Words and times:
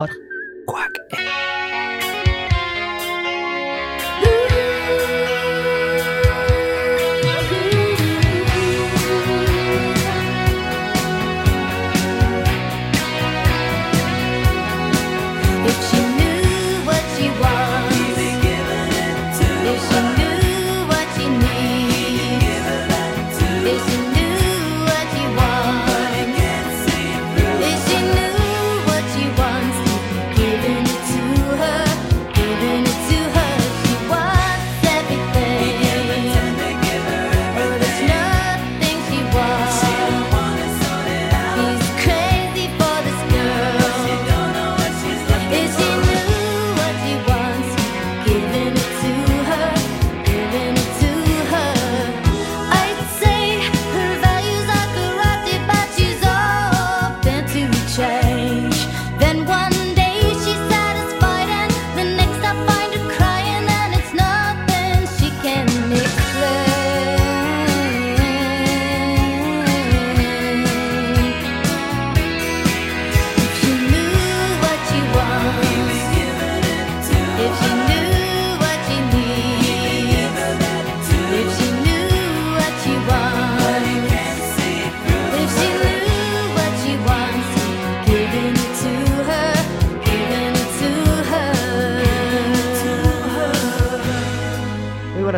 Quack. 0.00 1.37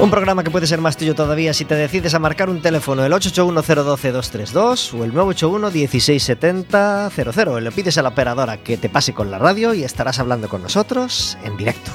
Un 0.00 0.12
programa 0.12 0.44
que 0.44 0.52
puede 0.52 0.68
ser 0.68 0.80
más 0.80 0.96
tuyo 0.96 1.16
todavía 1.16 1.52
si 1.52 1.64
te 1.64 1.74
decides 1.74 2.14
a 2.14 2.20
marcar 2.20 2.48
un 2.48 2.62
teléfono 2.62 3.04
el 3.04 3.12
881-012-232 3.12 4.94
o 4.94 5.02
el 5.04 5.12
981-1670-00. 5.12 7.60
Le 7.60 7.72
pides 7.72 7.98
a 7.98 8.02
la 8.02 8.10
operadora 8.10 8.58
que 8.58 8.76
te 8.76 8.88
pase 8.88 9.12
con 9.12 9.32
la 9.32 9.38
radio 9.38 9.74
y 9.74 9.82
estarás 9.82 10.20
hablando 10.20 10.48
con 10.48 10.62
nosotros 10.62 11.36
en 11.42 11.56
directo. 11.56 11.90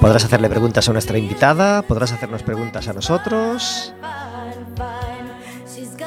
Podrás 0.00 0.24
hacerle 0.24 0.48
preguntas 0.48 0.88
a 0.88 0.92
nuestra 0.92 1.18
invitada, 1.18 1.82
podrás 1.82 2.12
hacernos 2.12 2.42
preguntas 2.42 2.88
a 2.88 2.94
nosotros, 2.94 3.92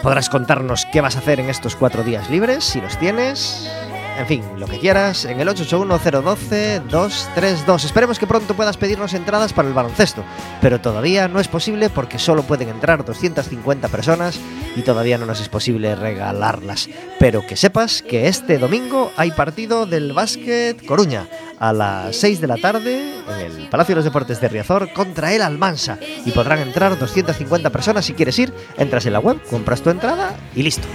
podrás 0.02 0.28
contarnos 0.30 0.88
qué 0.92 1.02
vas 1.02 1.18
a 1.18 1.20
hacer 1.20 1.40
en 1.40 1.52
estos 1.52 1.76
cuatro 1.76 2.04
días 2.04 2.32
libres, 2.32 2.64
si 2.64 2.82
los 2.82 2.98
tienes. 2.98 3.70
En 4.18 4.28
fin, 4.28 4.44
lo 4.58 4.68
que 4.68 4.78
quieras, 4.78 5.24
en 5.26 5.40
el 5.40 5.48
881-012-232. 5.48 7.86
Esperemos 7.86 8.20
que 8.20 8.28
pronto 8.28 8.54
puedas 8.54 8.76
pedirnos 8.78 9.14
entradas 9.14 9.54
para 9.54 9.68
el 9.68 9.74
baloncesto, 9.74 10.24
pero 10.62 10.80
todavía 10.80 11.28
no 11.28 11.40
es 11.40 11.48
posible 11.48 11.90
porque 11.90 12.20
solo 12.20 12.44
pueden 12.44 12.70
entrar 12.70 13.04
250 13.04 13.88
personas 13.88 14.40
y 14.76 14.84
todavía 14.84 15.18
no 15.18 15.26
nos 15.26 15.42
es 15.42 15.50
posible 15.50 15.96
regalarlas. 15.96 16.88
Pero 17.20 17.48
que 17.48 17.56
sepas 17.56 18.04
que 18.04 18.28
este 18.28 18.60
domingo 18.60 19.12
hay 19.18 19.32
partido 19.32 19.88
del 19.88 20.14
básquet 20.14 20.86
Coruña 20.86 21.28
a 21.60 21.74
las 21.74 22.16
6 22.18 22.42
de 22.42 22.48
la 22.48 22.58
tarde 22.58 23.22
en 23.28 23.40
el 23.40 23.70
Palacio 23.70 23.94
de 23.94 23.98
los 23.98 24.06
Deportes 24.06 24.42
de 24.42 24.50
Riazor 24.50 24.92
contra 24.94 25.34
el 25.34 25.42
Almansa 25.42 25.98
y 26.26 26.32
podrán 26.32 26.60
entrar 26.60 26.98
250 26.98 27.70
personas 27.70 28.06
si 28.06 28.14
quieres 28.14 28.40
ir, 28.40 28.54
entras 28.78 29.06
en 29.06 29.14
la 29.14 29.20
web, 29.20 29.42
compras 29.50 29.82
tu 29.82 29.90
entrada 29.90 30.36
y 30.56 30.64
listo. 30.64 30.88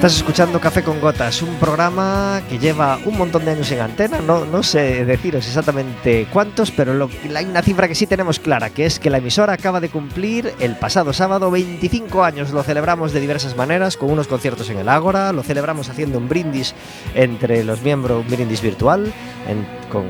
Estás 0.00 0.16
escuchando 0.16 0.58
Café 0.60 0.82
con 0.82 0.98
Gotas, 0.98 1.42
un 1.42 1.56
programa 1.56 2.40
que 2.48 2.58
lleva 2.58 2.98
un 3.04 3.18
montón 3.18 3.44
de 3.44 3.50
años 3.50 3.70
en 3.70 3.80
antena. 3.80 4.18
No, 4.22 4.46
no 4.46 4.62
sé 4.62 5.04
deciros 5.04 5.46
exactamente 5.46 6.26
cuántos, 6.32 6.70
pero 6.70 6.94
lo- 6.94 7.10
hay 7.36 7.44
una 7.44 7.60
cifra 7.60 7.86
que 7.86 7.94
sí 7.94 8.06
tenemos 8.06 8.38
clara, 8.40 8.70
que 8.70 8.86
es 8.86 8.98
que 8.98 9.10
la 9.10 9.18
emisora 9.18 9.52
acaba 9.52 9.78
de 9.78 9.90
cumplir 9.90 10.54
el 10.58 10.74
pasado 10.76 11.12
sábado 11.12 11.50
25 11.50 12.24
años. 12.24 12.50
Lo 12.50 12.62
celebramos 12.62 13.12
de 13.12 13.20
diversas 13.20 13.58
maneras, 13.58 13.98
con 13.98 14.10
unos 14.10 14.26
conciertos 14.26 14.70
en 14.70 14.78
el 14.78 14.88
Ágora, 14.88 15.34
lo 15.34 15.42
celebramos 15.42 15.90
haciendo 15.90 16.16
un 16.16 16.30
brindis 16.30 16.74
entre 17.14 17.62
los 17.62 17.82
miembros, 17.82 18.24
un 18.24 18.30
brindis 18.34 18.62
virtual 18.62 19.12
en- 19.46 19.66
con, 19.92 20.06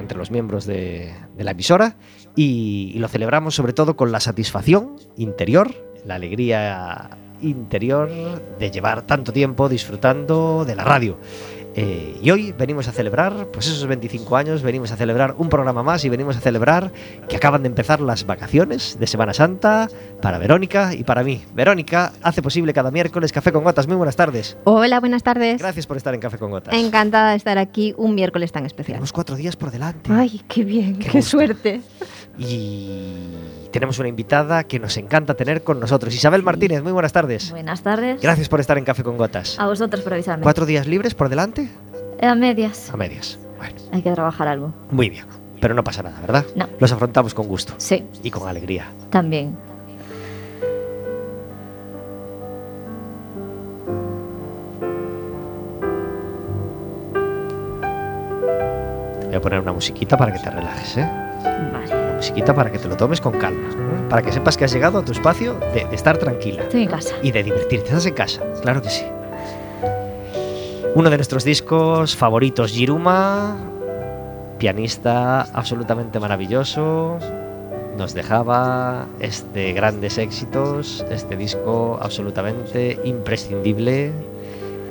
entre 0.00 0.18
los 0.18 0.32
miembros 0.32 0.66
de, 0.66 1.14
la 1.38 1.52
emisora 1.52 1.94
y, 2.34 2.90
y 2.96 2.98
lo 2.98 3.06
celebramos 3.06 3.54
sobre 3.54 3.74
todo 3.74 3.94
con 3.94 4.10
la 4.10 4.18
satisfacción 4.18 4.96
interior, 5.16 5.72
la 6.04 6.16
alegría 6.16 7.10
interior 7.42 8.08
de 8.58 8.70
llevar 8.70 9.02
tanto 9.02 9.32
tiempo 9.32 9.68
disfrutando 9.68 10.64
de 10.64 10.74
la 10.74 10.84
radio. 10.84 11.18
Eh, 11.76 12.18
y 12.20 12.30
hoy 12.30 12.52
venimos 12.56 12.88
a 12.88 12.92
celebrar, 12.92 13.46
pues 13.52 13.66
esos 13.68 13.86
25 13.86 14.36
años, 14.36 14.62
venimos 14.62 14.90
a 14.90 14.96
celebrar 14.96 15.34
un 15.38 15.48
programa 15.48 15.82
más 15.82 16.04
y 16.04 16.08
venimos 16.08 16.36
a 16.36 16.40
celebrar 16.40 16.90
que 17.28 17.36
acaban 17.36 17.62
de 17.62 17.68
empezar 17.68 18.00
las 18.00 18.26
vacaciones 18.26 18.98
de 18.98 19.06
Semana 19.06 19.32
Santa 19.32 19.88
para 20.20 20.38
Verónica 20.38 20.94
y 20.94 21.04
para 21.04 21.22
mí. 21.22 21.44
Verónica 21.54 22.12
hace 22.22 22.42
posible 22.42 22.72
cada 22.72 22.90
miércoles 22.90 23.32
Café 23.32 23.52
con 23.52 23.64
Gotas. 23.64 23.86
Muy 23.86 23.96
buenas 23.96 24.16
tardes. 24.16 24.56
Hola, 24.64 25.00
buenas 25.00 25.22
tardes. 25.22 25.60
Gracias 25.60 25.86
por 25.86 25.96
estar 25.96 26.12
en 26.14 26.20
Café 26.20 26.38
con 26.38 26.50
Gotas. 26.50 26.74
Encantada 26.74 27.30
de 27.30 27.36
estar 27.36 27.58
aquí 27.58 27.94
un 27.96 28.14
miércoles 28.14 28.52
tan 28.52 28.66
especial. 28.66 28.94
Tenemos 28.94 29.12
cuatro 29.12 29.36
días 29.36 29.56
por 29.56 29.70
delante. 29.70 30.10
Ay, 30.12 30.42
qué 30.48 30.64
bien, 30.64 30.98
Qué 30.98 31.22
suerte. 31.22 31.80
Y 32.38 33.16
tenemos 33.70 33.98
una 33.98 34.08
invitada 34.08 34.64
que 34.64 34.78
nos 34.78 34.96
encanta 34.96 35.34
tener 35.34 35.62
con 35.62 35.78
nosotros. 35.80 36.14
Isabel 36.14 36.42
Martínez, 36.42 36.82
muy 36.82 36.92
buenas 36.92 37.12
tardes. 37.12 37.50
Buenas 37.50 37.82
tardes. 37.82 38.20
Gracias 38.20 38.48
por 38.48 38.60
estar 38.60 38.78
en 38.78 38.84
Café 38.84 39.02
con 39.02 39.16
Gotas. 39.16 39.58
A 39.58 39.66
vosotros 39.66 40.02
por 40.02 40.14
avisarme. 40.14 40.42
¿Cuatro 40.42 40.66
días 40.66 40.86
libres 40.86 41.14
por 41.14 41.28
delante? 41.28 41.69
A 42.22 42.34
medias. 42.34 42.90
A 42.92 42.96
medias. 42.96 43.38
Bueno, 43.58 43.74
Hay 43.92 44.02
que 44.02 44.10
trabajar 44.12 44.48
algo. 44.48 44.72
muy 44.90 45.10
bien. 45.10 45.24
Pero 45.60 45.74
no 45.74 45.84
pasa 45.84 46.02
nada, 46.02 46.18
¿verdad? 46.20 46.44
No. 46.56 46.66
Los 46.78 46.90
afrontamos 46.92 47.34
con 47.34 47.46
gusto 47.46 47.74
Sí, 47.76 48.04
y 48.22 48.30
con 48.30 48.48
alegría. 48.48 48.86
también. 49.10 49.56
Te 59.20 59.26
voy 59.26 59.34
a 59.36 59.40
poner 59.40 59.60
una 59.60 59.72
musiquita 59.72 60.16
para 60.16 60.32
que 60.32 60.38
te 60.38 60.50
relajes, 60.50 60.96
¿eh? 60.96 61.08
Vale. 61.72 61.94
Una 62.04 62.16
musiquita 62.16 62.54
para 62.54 62.70
que 62.70 62.78
te 62.78 62.88
lo 62.88 62.96
tomes 62.96 63.20
con 63.20 63.32
calma. 63.38 63.68
¿eh? 63.70 64.06
Para 64.08 64.22
que 64.22 64.32
sepas 64.32 64.56
que 64.56 64.64
has 64.64 64.72
llegado 64.72 64.98
a 64.98 65.04
tu 65.04 65.12
espacio 65.12 65.54
de, 65.74 65.84
de 65.86 65.94
estar 65.94 66.18
tranquila 66.18 66.62
Estoy 66.62 66.82
en 66.84 66.88
casa. 66.90 67.14
y 67.22 67.30
de 67.30 67.42
divertirte. 67.42 67.86
Estás 67.88 68.06
en 68.06 68.14
casa, 68.14 68.42
claro 68.62 68.82
que 68.82 68.90
sí. 68.90 69.04
Uno 70.92 71.08
de 71.08 71.16
nuestros 71.16 71.44
discos 71.44 72.16
favoritos, 72.16 72.72
Jiruma, 72.72 73.56
pianista 74.58 75.42
absolutamente 75.42 76.18
maravilloso, 76.18 77.16
nos 77.96 78.12
dejaba 78.12 79.06
este 79.20 79.72
grandes 79.72 80.18
éxitos, 80.18 81.04
este 81.08 81.36
disco 81.36 81.96
absolutamente 82.02 82.98
imprescindible 83.04 84.10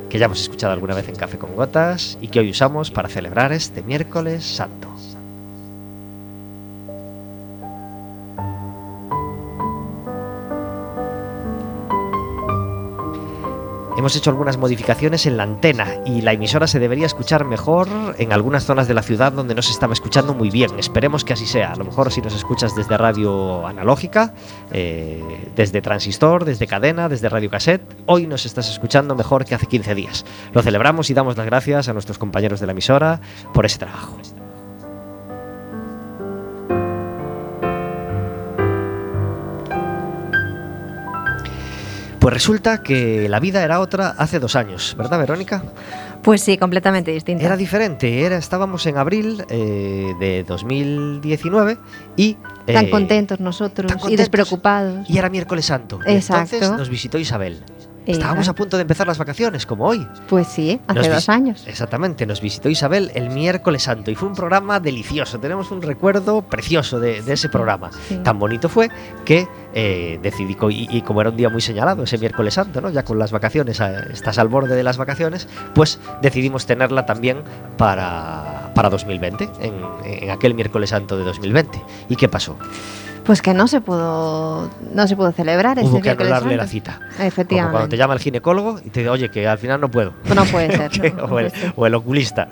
que 0.09 0.17
ya 0.17 0.27
hemos 0.27 0.41
escuchado 0.41 0.71
alguna 0.71 0.95
vez 0.95 1.09
en 1.09 1.15
Café 1.15 1.37
con 1.37 1.53
Gotas 1.55 2.17
y 2.21 2.29
que 2.29 2.39
hoy 2.39 2.51
usamos 2.51 2.91
para 2.91 3.09
celebrar 3.09 3.51
este 3.51 3.83
miércoles 3.83 4.45
santo. 4.45 4.98
Hemos 13.99 14.15
hecho 14.15 14.29
algunas 14.29 14.55
modificaciones 14.55 15.25
en 15.25 15.35
la 15.35 15.43
antena 15.43 15.95
y 16.05 16.21
la 16.21 16.31
emisora 16.31 16.67
se 16.67 16.79
debería 16.79 17.05
escuchar 17.05 17.43
mejor 17.43 17.89
en 18.17 18.31
algunas 18.31 18.63
zonas 18.63 18.87
de 18.87 18.93
la 18.93 19.03
ciudad 19.03 19.33
donde 19.33 19.53
no 19.53 19.61
se 19.61 19.73
estaba 19.73 19.91
escuchando 19.91 20.33
muy 20.33 20.49
bien. 20.49 20.79
Esperemos 20.79 21.25
que 21.25 21.33
así 21.33 21.45
sea. 21.45 21.73
A 21.73 21.75
lo 21.75 21.83
mejor 21.83 22.09
si 22.09 22.21
nos 22.21 22.33
escuchas 22.33 22.77
desde 22.77 22.97
radio 22.97 23.67
analógica, 23.67 24.33
eh, 24.71 25.21
desde 25.53 25.81
transistor, 25.81 26.45
desde 26.45 26.65
cadena, 26.65 27.09
desde 27.09 27.27
radio 27.27 27.49
cassette, 27.49 27.81
hoy 28.05 28.25
nos 28.25 28.45
estás 28.45 28.69
escuchando 28.69 29.15
mejor 29.15 29.43
que 29.43 29.55
hace 29.55 29.65
15 29.65 29.93
días. 29.95 30.25
Lo 30.53 30.61
celebramos 30.61 31.09
y 31.09 31.13
damos 31.13 31.35
las 31.35 31.45
gracias 31.45 31.89
a 31.89 31.93
nuestros 31.93 32.17
compañeros 32.17 32.61
de 32.61 32.67
la 32.67 32.71
emisora 32.71 33.19
por 33.53 33.65
ese 33.65 33.79
trabajo. 33.79 34.17
Pues 42.29 42.43
resulta 42.43 42.83
que 42.83 43.27
la 43.27 43.39
vida 43.39 43.63
era 43.63 43.79
otra 43.79 44.09
hace 44.09 44.37
dos 44.39 44.55
años, 44.55 44.93
¿verdad, 44.95 45.17
Verónica? 45.17 45.63
Pues 46.21 46.41
sí, 46.41 46.59
completamente 46.59 47.09
distinta. 47.09 47.43
Era 47.43 47.57
diferente, 47.57 48.21
era, 48.21 48.37
estábamos 48.37 48.85
en 48.85 48.97
abril 48.97 49.43
eh, 49.49 50.13
de 50.19 50.43
2019 50.43 51.79
y... 52.15 52.37
Tan 52.67 52.85
eh, 52.85 52.89
contentos 52.91 53.39
nosotros 53.39 53.87
tan 53.87 53.97
y 53.97 54.01
contentos. 54.01 54.19
despreocupados. 54.19 55.09
Y 55.09 55.17
era 55.17 55.27
miércoles 55.31 55.65
santo. 55.65 55.97
Y 56.05 56.11
Exacto. 56.11 56.53
entonces 56.53 56.77
nos 56.77 56.89
visitó 56.89 57.17
Isabel. 57.17 57.63
Estábamos 58.13 58.47
a 58.47 58.53
punto 58.53 58.77
de 58.77 58.81
empezar 58.81 59.07
las 59.07 59.17
vacaciones, 59.17 59.65
como 59.65 59.85
hoy. 59.85 60.07
Pues 60.27 60.47
sí, 60.47 60.79
hace 60.87 60.99
Nos 60.99 61.09
dos 61.09 61.29
años. 61.29 61.63
Exactamente, 61.67 62.25
nos 62.25 62.41
visitó 62.41 62.69
Isabel 62.69 63.11
el 63.13 63.29
miércoles 63.29 63.83
santo 63.83 64.11
y 64.11 64.15
fue 64.15 64.27
un 64.27 64.35
programa 64.35 64.79
delicioso. 64.79 65.39
Tenemos 65.39 65.71
un 65.71 65.81
recuerdo 65.81 66.41
precioso 66.41 66.99
de, 66.99 67.21
de 67.21 67.33
ese 67.33 67.49
programa. 67.49 67.91
Sí. 68.07 68.17
Tan 68.17 68.39
bonito 68.39 68.69
fue 68.69 68.89
que 69.25 69.47
eh, 69.73 70.19
decidí, 70.21 70.57
y, 70.69 70.97
y 70.97 71.01
como 71.03 71.21
era 71.21 71.29
un 71.29 71.37
día 71.37 71.49
muy 71.49 71.61
señalado, 71.61 72.03
ese 72.03 72.17
miércoles 72.17 72.55
santo, 72.55 72.81
¿no? 72.81 72.89
ya 72.89 73.03
con 73.03 73.19
las 73.19 73.31
vacaciones, 73.31 73.79
estás 73.79 74.39
al 74.39 74.47
borde 74.47 74.75
de 74.75 74.83
las 74.83 74.97
vacaciones, 74.97 75.47
pues 75.75 75.99
decidimos 76.21 76.65
tenerla 76.65 77.05
también 77.05 77.43
para, 77.77 78.71
para 78.73 78.89
2020, 78.89 79.49
en, 79.61 79.73
en 80.05 80.31
aquel 80.31 80.55
miércoles 80.55 80.89
santo 80.89 81.17
de 81.17 81.23
2020. 81.23 81.81
¿Y 82.09 82.15
qué 82.15 82.27
pasó? 82.27 82.57
Pues 83.29 83.43
que 83.43 83.53
no 83.53 83.67
se 83.67 83.79
pudo, 83.79 84.71
no 84.91 85.07
se 85.07 85.15
pudo 85.15 85.31
celebrar 85.31 85.77
ese 85.77 85.87
Hubo 85.87 86.01
que 86.01 86.09
anularle 86.09 86.57
la 86.57 86.65
cita. 86.65 86.93
Como 86.93 87.05
cuando 87.09 87.27
Efectivamente. 87.27 87.87
te 87.89 87.97
llama 87.97 88.15
el 88.15 88.19
ginecólogo 88.21 88.79
y 88.83 88.89
te 88.89 89.01
dice, 89.01 89.09
oye, 89.11 89.29
que 89.29 89.47
al 89.47 89.59
final 89.59 89.79
no 89.79 89.91
puedo. 89.91 90.13
No 90.33 90.45
puede 90.45 90.75
ser. 90.75 91.13
no, 91.15 91.27
no 91.27 91.35
o, 91.35 91.37
el, 91.37 91.51
ser. 91.51 91.73
o 91.75 91.85
el 91.85 91.93
oculista. 91.93 92.47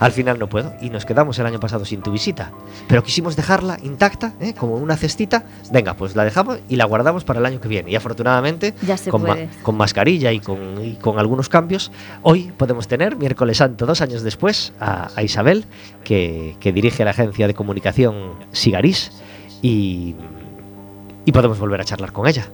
Al 0.00 0.12
final 0.12 0.38
no 0.38 0.50
puedo. 0.50 0.74
Y 0.82 0.90
nos 0.90 1.06
quedamos 1.06 1.38
el 1.38 1.46
año 1.46 1.58
pasado 1.60 1.86
sin 1.86 2.02
tu 2.02 2.12
visita. 2.12 2.50
Pero 2.88 3.02
quisimos 3.02 3.36
dejarla 3.36 3.78
intacta, 3.82 4.34
¿eh? 4.38 4.52
como 4.52 4.74
una 4.74 4.98
cestita. 4.98 5.44
Venga, 5.70 5.94
pues 5.94 6.14
la 6.14 6.24
dejamos 6.24 6.58
y 6.68 6.76
la 6.76 6.84
guardamos 6.84 7.24
para 7.24 7.40
el 7.40 7.46
año 7.46 7.58
que 7.62 7.68
viene. 7.68 7.90
Y 7.90 7.96
afortunadamente, 7.96 8.74
Ya 8.82 8.98
se 8.98 9.08
con, 9.10 9.22
ma- 9.22 9.28
puede. 9.28 9.48
con 9.62 9.78
mascarilla 9.78 10.30
y 10.30 10.40
con, 10.40 10.84
y 10.84 10.96
con 10.96 11.18
algunos 11.18 11.48
cambios, 11.48 11.90
hoy 12.20 12.52
podemos 12.58 12.86
tener, 12.86 13.16
miércoles 13.16 13.56
santo, 13.56 13.86
dos 13.86 14.02
años 14.02 14.22
después, 14.22 14.74
a, 14.78 15.08
a 15.16 15.22
Isabel, 15.22 15.64
que, 16.04 16.54
que 16.60 16.70
dirige 16.70 17.02
la 17.02 17.12
agencia 17.12 17.46
de 17.46 17.54
comunicación 17.54 18.34
Sigarís. 18.52 19.10
Y, 19.62 20.14
y 21.24 21.32
podemos 21.32 21.58
volver 21.58 21.80
a 21.80 21.84
charlar 21.84 22.12
con 22.12 22.26
ella. 22.26 22.46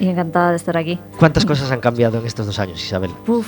Y 0.00 0.08
encantada 0.08 0.50
de 0.50 0.56
estar 0.56 0.76
aquí. 0.76 0.98
¿Cuántas 1.18 1.44
cosas 1.44 1.70
han 1.72 1.80
cambiado 1.80 2.18
en 2.18 2.26
estos 2.26 2.46
dos 2.46 2.58
años, 2.58 2.82
Isabel? 2.82 3.10
Uf, 3.26 3.46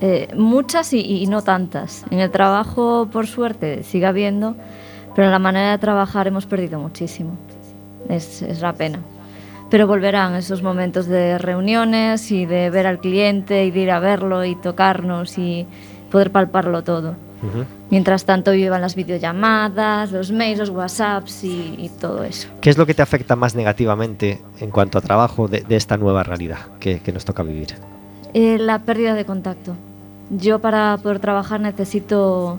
eh, 0.00 0.28
muchas 0.36 0.92
y, 0.92 1.00
y 1.00 1.26
no 1.26 1.42
tantas. 1.42 2.04
En 2.10 2.20
el 2.20 2.30
trabajo, 2.30 3.08
por 3.10 3.26
suerte, 3.26 3.82
sigue 3.82 4.06
habiendo, 4.06 4.56
pero 5.14 5.26
en 5.26 5.32
la 5.32 5.38
manera 5.38 5.70
de 5.70 5.78
trabajar 5.78 6.26
hemos 6.26 6.46
perdido 6.46 6.78
muchísimo. 6.78 7.38
Es, 8.08 8.42
es 8.42 8.60
la 8.60 8.72
pena. 8.74 8.98
Pero 9.70 9.86
volverán 9.86 10.34
esos 10.36 10.62
momentos 10.62 11.06
de 11.06 11.38
reuniones 11.38 12.30
y 12.30 12.46
de 12.46 12.70
ver 12.70 12.86
al 12.86 13.00
cliente 13.00 13.64
y 13.64 13.70
de 13.70 13.80
ir 13.80 13.90
a 13.90 13.98
verlo 13.98 14.44
y 14.44 14.54
tocarnos 14.54 15.38
y 15.38 15.66
poder 16.10 16.30
palparlo 16.30 16.84
todo. 16.84 17.16
Mientras 17.90 18.24
tanto 18.24 18.50
vivan 18.52 18.80
las 18.80 18.94
videollamadas, 18.94 20.10
los 20.10 20.32
mails, 20.32 20.58
los 20.58 20.70
WhatsApps 20.70 21.44
y, 21.44 21.74
y 21.78 21.88
todo 21.88 22.24
eso. 22.24 22.48
¿Qué 22.60 22.70
es 22.70 22.78
lo 22.78 22.86
que 22.86 22.94
te 22.94 23.02
afecta 23.02 23.36
más 23.36 23.54
negativamente 23.54 24.40
en 24.58 24.70
cuanto 24.70 24.98
a 24.98 25.00
trabajo 25.00 25.46
de, 25.46 25.60
de 25.60 25.76
esta 25.76 25.96
nueva 25.96 26.22
realidad 26.22 26.58
que, 26.80 27.00
que 27.00 27.12
nos 27.12 27.24
toca 27.24 27.42
vivir? 27.42 27.74
Eh, 28.34 28.58
la 28.58 28.80
pérdida 28.80 29.14
de 29.14 29.24
contacto. 29.24 29.76
Yo 30.30 30.58
para 30.58 30.98
poder 31.02 31.20
trabajar 31.20 31.60
necesito 31.60 32.58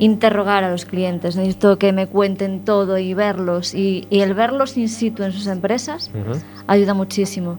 interrogar 0.00 0.64
a 0.64 0.70
los 0.70 0.84
clientes, 0.84 1.36
necesito 1.36 1.78
que 1.78 1.92
me 1.92 2.06
cuenten 2.06 2.64
todo 2.64 2.98
y 2.98 3.14
verlos. 3.14 3.74
Y, 3.74 4.06
y 4.10 4.20
el 4.20 4.34
verlos 4.34 4.76
in 4.76 4.88
situ 4.88 5.22
en 5.22 5.32
sus 5.32 5.46
empresas 5.46 6.10
ayuda 6.66 6.94
muchísimo. 6.94 7.58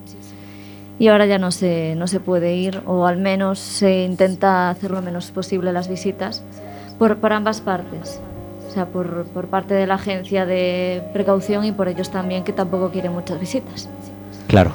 Y 1.00 1.08
ahora 1.08 1.26
ya 1.26 1.40
no 1.40 1.52
se, 1.52 1.96
no 1.96 2.08
se 2.08 2.20
puede 2.20 2.56
ir, 2.56 2.82
o 2.86 3.08
al 3.08 3.18
menos 3.18 3.58
se 3.58 4.04
intenta 4.04 4.70
hacer 4.70 4.92
lo 4.92 5.02
menos 5.02 5.32
posible 5.32 5.72
las 5.72 5.88
visitas, 5.88 6.44
por, 7.00 7.18
por 7.18 7.32
ambas 7.32 7.62
partes. 7.62 8.20
O 8.68 8.72
sea, 8.72 8.86
por, 8.86 9.24
por 9.28 9.48
parte 9.48 9.74
de 9.74 9.88
la 9.88 9.96
agencia 9.96 10.46
de 10.46 11.02
precaución 11.14 11.64
y 11.64 11.72
por 11.72 11.88
ellos 11.88 12.12
también, 12.12 12.44
que 12.44 12.52
tampoco 12.52 12.92
quieren 12.92 13.14
muchas 13.14 13.40
visitas. 13.40 13.90
Claro. 14.48 14.74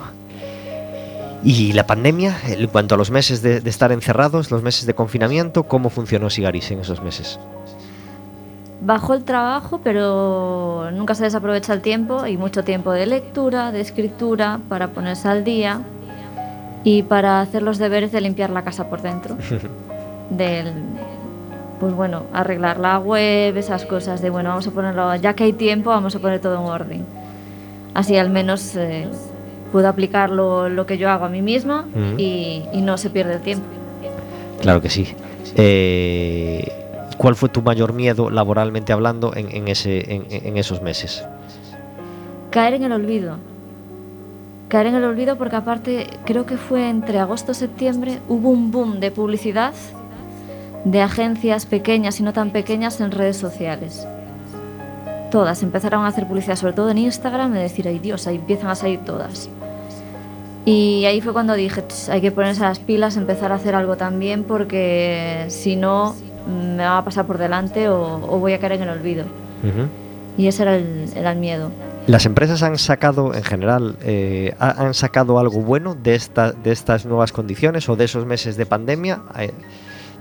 Y 1.45 1.75
la 1.75 1.87
pandemia, 1.87 2.35
en 2.49 2.67
cuanto 2.69 2.95
a 2.95 2.99
los 2.99 3.11
meses 3.11 3.43
de, 3.43 3.61
de 3.61 3.71
estar 3.71 3.93
encerrados, 3.93 4.51
los 4.51 4.63
meses 4.63 4.87
de 4.87 4.95
confinamiento, 4.95 5.65
¿cómo 5.65 5.91
funcionó 5.91 6.31
Sigaris 6.31 6.71
en 6.71 6.81
esos 6.81 7.03
meses? 7.03 7.39
Bajó 8.81 9.13
el 9.13 9.25
trabajo, 9.25 9.81
pero 9.85 10.91
nunca 10.93 11.15
se 11.15 11.25
desaprovecha 11.25 11.75
el 11.75 11.83
tiempo 11.83 12.27
y 12.27 12.39
mucho 12.39 12.65
tiempo 12.65 12.93
de 12.93 13.05
lectura, 13.05 13.73
de 13.73 13.83
escritura, 13.83 14.59
para 14.71 14.89
ponerse 14.89 15.29
al 15.29 15.45
día 15.45 15.83
y 16.85 17.03
para 17.03 17.41
hacer 17.41 17.63
los 17.63 17.79
deberes 17.79 18.13
de 18.13 18.21
limpiar 18.21 18.51
la 18.51 18.63
casa 18.63 18.89
por 18.89 19.01
dentro. 19.03 19.37
Del, 20.31 20.73
pues 21.81 21.93
bueno, 21.95 22.25
arreglar 22.33 22.79
la 22.79 22.99
web, 22.99 23.57
esas 23.57 23.85
cosas 23.85 24.23
de, 24.23 24.31
bueno, 24.31 24.51
vamos 24.51 24.67
a 24.67 24.71
ponerlo, 24.71 25.15
ya 25.17 25.35
que 25.35 25.45
hay 25.45 25.53
tiempo, 25.53 25.91
vamos 25.91 26.15
a 26.15 26.19
poner 26.19 26.41
todo 26.41 26.55
en 26.55 26.71
orden. 26.71 27.05
Así 27.95 28.17
al 28.17 28.31
menos 28.31 28.75
eh, 28.77 29.09
puedo 29.73 29.89
aplicar 29.89 30.31
lo, 30.31 30.69
lo 30.69 30.87
que 30.87 30.99
yo 30.99 31.11
hago 31.11 31.25
a 31.27 31.29
mí 31.29 31.43
misma 31.43 31.87
Ujú. 31.91 32.19
y, 32.19 32.63
y 32.73 32.81
no 32.81 32.97
se 32.97 33.11
pierde 33.11 33.35
el 33.35 33.41
tiempo. 33.41 33.67
Claro 34.61 34.81
que 34.81 34.89
sí. 34.91 35.15
Eh, 35.57 36.73
¿Cuál 37.19 37.37
fue 37.37 37.49
tu 37.49 37.63
mayor 37.63 37.93
miedo 37.93 38.31
laboralmente 38.31 38.93
hablando 38.93 39.35
en, 39.37 39.55
en 39.55 39.69
ese, 39.69 40.13
en, 40.13 40.25
en 40.31 40.57
esos 40.57 40.83
meses? 40.83 41.25
Caer 42.51 42.75
en 42.75 42.85
el 42.85 42.93
olvido. 42.93 43.37
Caer 44.75 44.89
en 44.89 44.97
el 44.97 45.05
olvido 45.05 45.37
porque 45.37 45.55
aparte 45.55 46.09
creo 46.25 46.47
que 46.47 46.57
fue 46.57 46.91
entre 46.91 47.21
agosto 47.21 47.53
y 47.53 47.55
septiembre 47.55 48.19
hubo 48.29 48.51
un 48.51 48.73
boom 48.73 48.99
de 48.99 49.13
publicidad 49.13 49.73
de 50.85 51.01
agencias 51.01 51.65
pequeñas 51.65 52.19
y 52.19 52.25
no 52.25 52.33
tan 52.33 52.51
pequeñas 52.51 53.01
en 53.01 53.13
redes 53.13 53.37
sociales. 53.37 54.05
Todas 55.31 55.63
empezaron 55.63 56.05
a 56.05 56.09
hacer 56.09 56.27
publicidad, 56.27 56.57
sobre 56.57 56.73
todo 56.73 56.91
en 56.91 56.99
Instagram, 56.99 57.55
y 57.55 57.61
decir, 57.61 57.87
ay 57.87 58.01
Dios, 58.01 58.27
ahí 58.27 58.35
empiezan 58.35 58.69
a 58.69 58.75
salir 58.75 58.99
todas. 59.05 59.49
Y 60.65 61.05
ahí 61.05 61.21
fue 61.21 61.33
cuando 61.33 61.55
dije, 61.55 61.85
"Ch, 61.87 62.09
hay 62.09 62.21
que 62.21 62.33
ponerse 62.33 62.63
las 62.63 62.81
pilas, 62.81 63.17
empezar 63.17 63.53
a 63.53 63.55
hacer 63.55 63.77
algo 63.77 63.97
también, 63.97 64.43
porque 64.43 65.45
si 65.51 65.77
no 65.77 66.17
mm, 66.49 66.75
me 66.79 66.83
va 66.83 66.99
a 66.99 67.05
pasar 67.05 67.27
por 67.27 67.39
delante 67.39 67.89
o, 67.89 68.17
o 68.29 68.41
voy 68.41 68.55
a 68.55 68.59
caer 68.59 68.73
en 68.73 68.83
el 68.83 68.89
olvido. 68.89 69.25
Ujú. 69.63 69.87
Y 70.37 70.49
ese 70.49 70.63
era 70.65 70.75
el, 70.75 71.11
era 71.15 71.31
el 71.31 71.39
miedo. 71.39 71.71
¿Las 72.07 72.27
empresas 72.27 72.63
han 72.63 72.77
sacado, 72.77 73.33
en 73.35 73.43
general, 73.45 73.97
eh, 74.03 74.55
ha- 74.59 74.83
han 74.85 74.93
sacado 74.93 75.39
algo 75.39 75.63
bueno 75.63 75.95
de, 75.95 76.15
esta, 76.15 76.53
de 76.53 76.71
estas 76.71 77.07
nuevas 77.07 77.33
condiciones 77.33 77.89
o 77.89 77.97
de 77.97 78.05
esos 78.05 78.27
meses 78.27 78.59
de 78.59 78.67
pandemia? 78.67 79.23
Eh, 79.39 79.53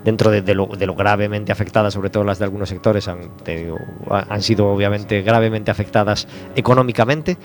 dentro 0.06 0.32
de, 0.32 0.42
lo, 0.54 0.68
de 0.68 0.86
lo 0.86 0.96
gravemente 0.96 1.52
afectadas, 1.52 1.94
sobre 1.94 2.10
todo 2.10 2.24
las 2.25 2.38
de 2.40 2.46
algunos 2.46 2.68
sectores, 2.70 3.08
han 3.08 4.42
sido 4.42 4.68
obviamente 4.68 5.22
gravemente 5.22 5.72
afectadas 5.72 6.28
económicamente. 6.56 7.38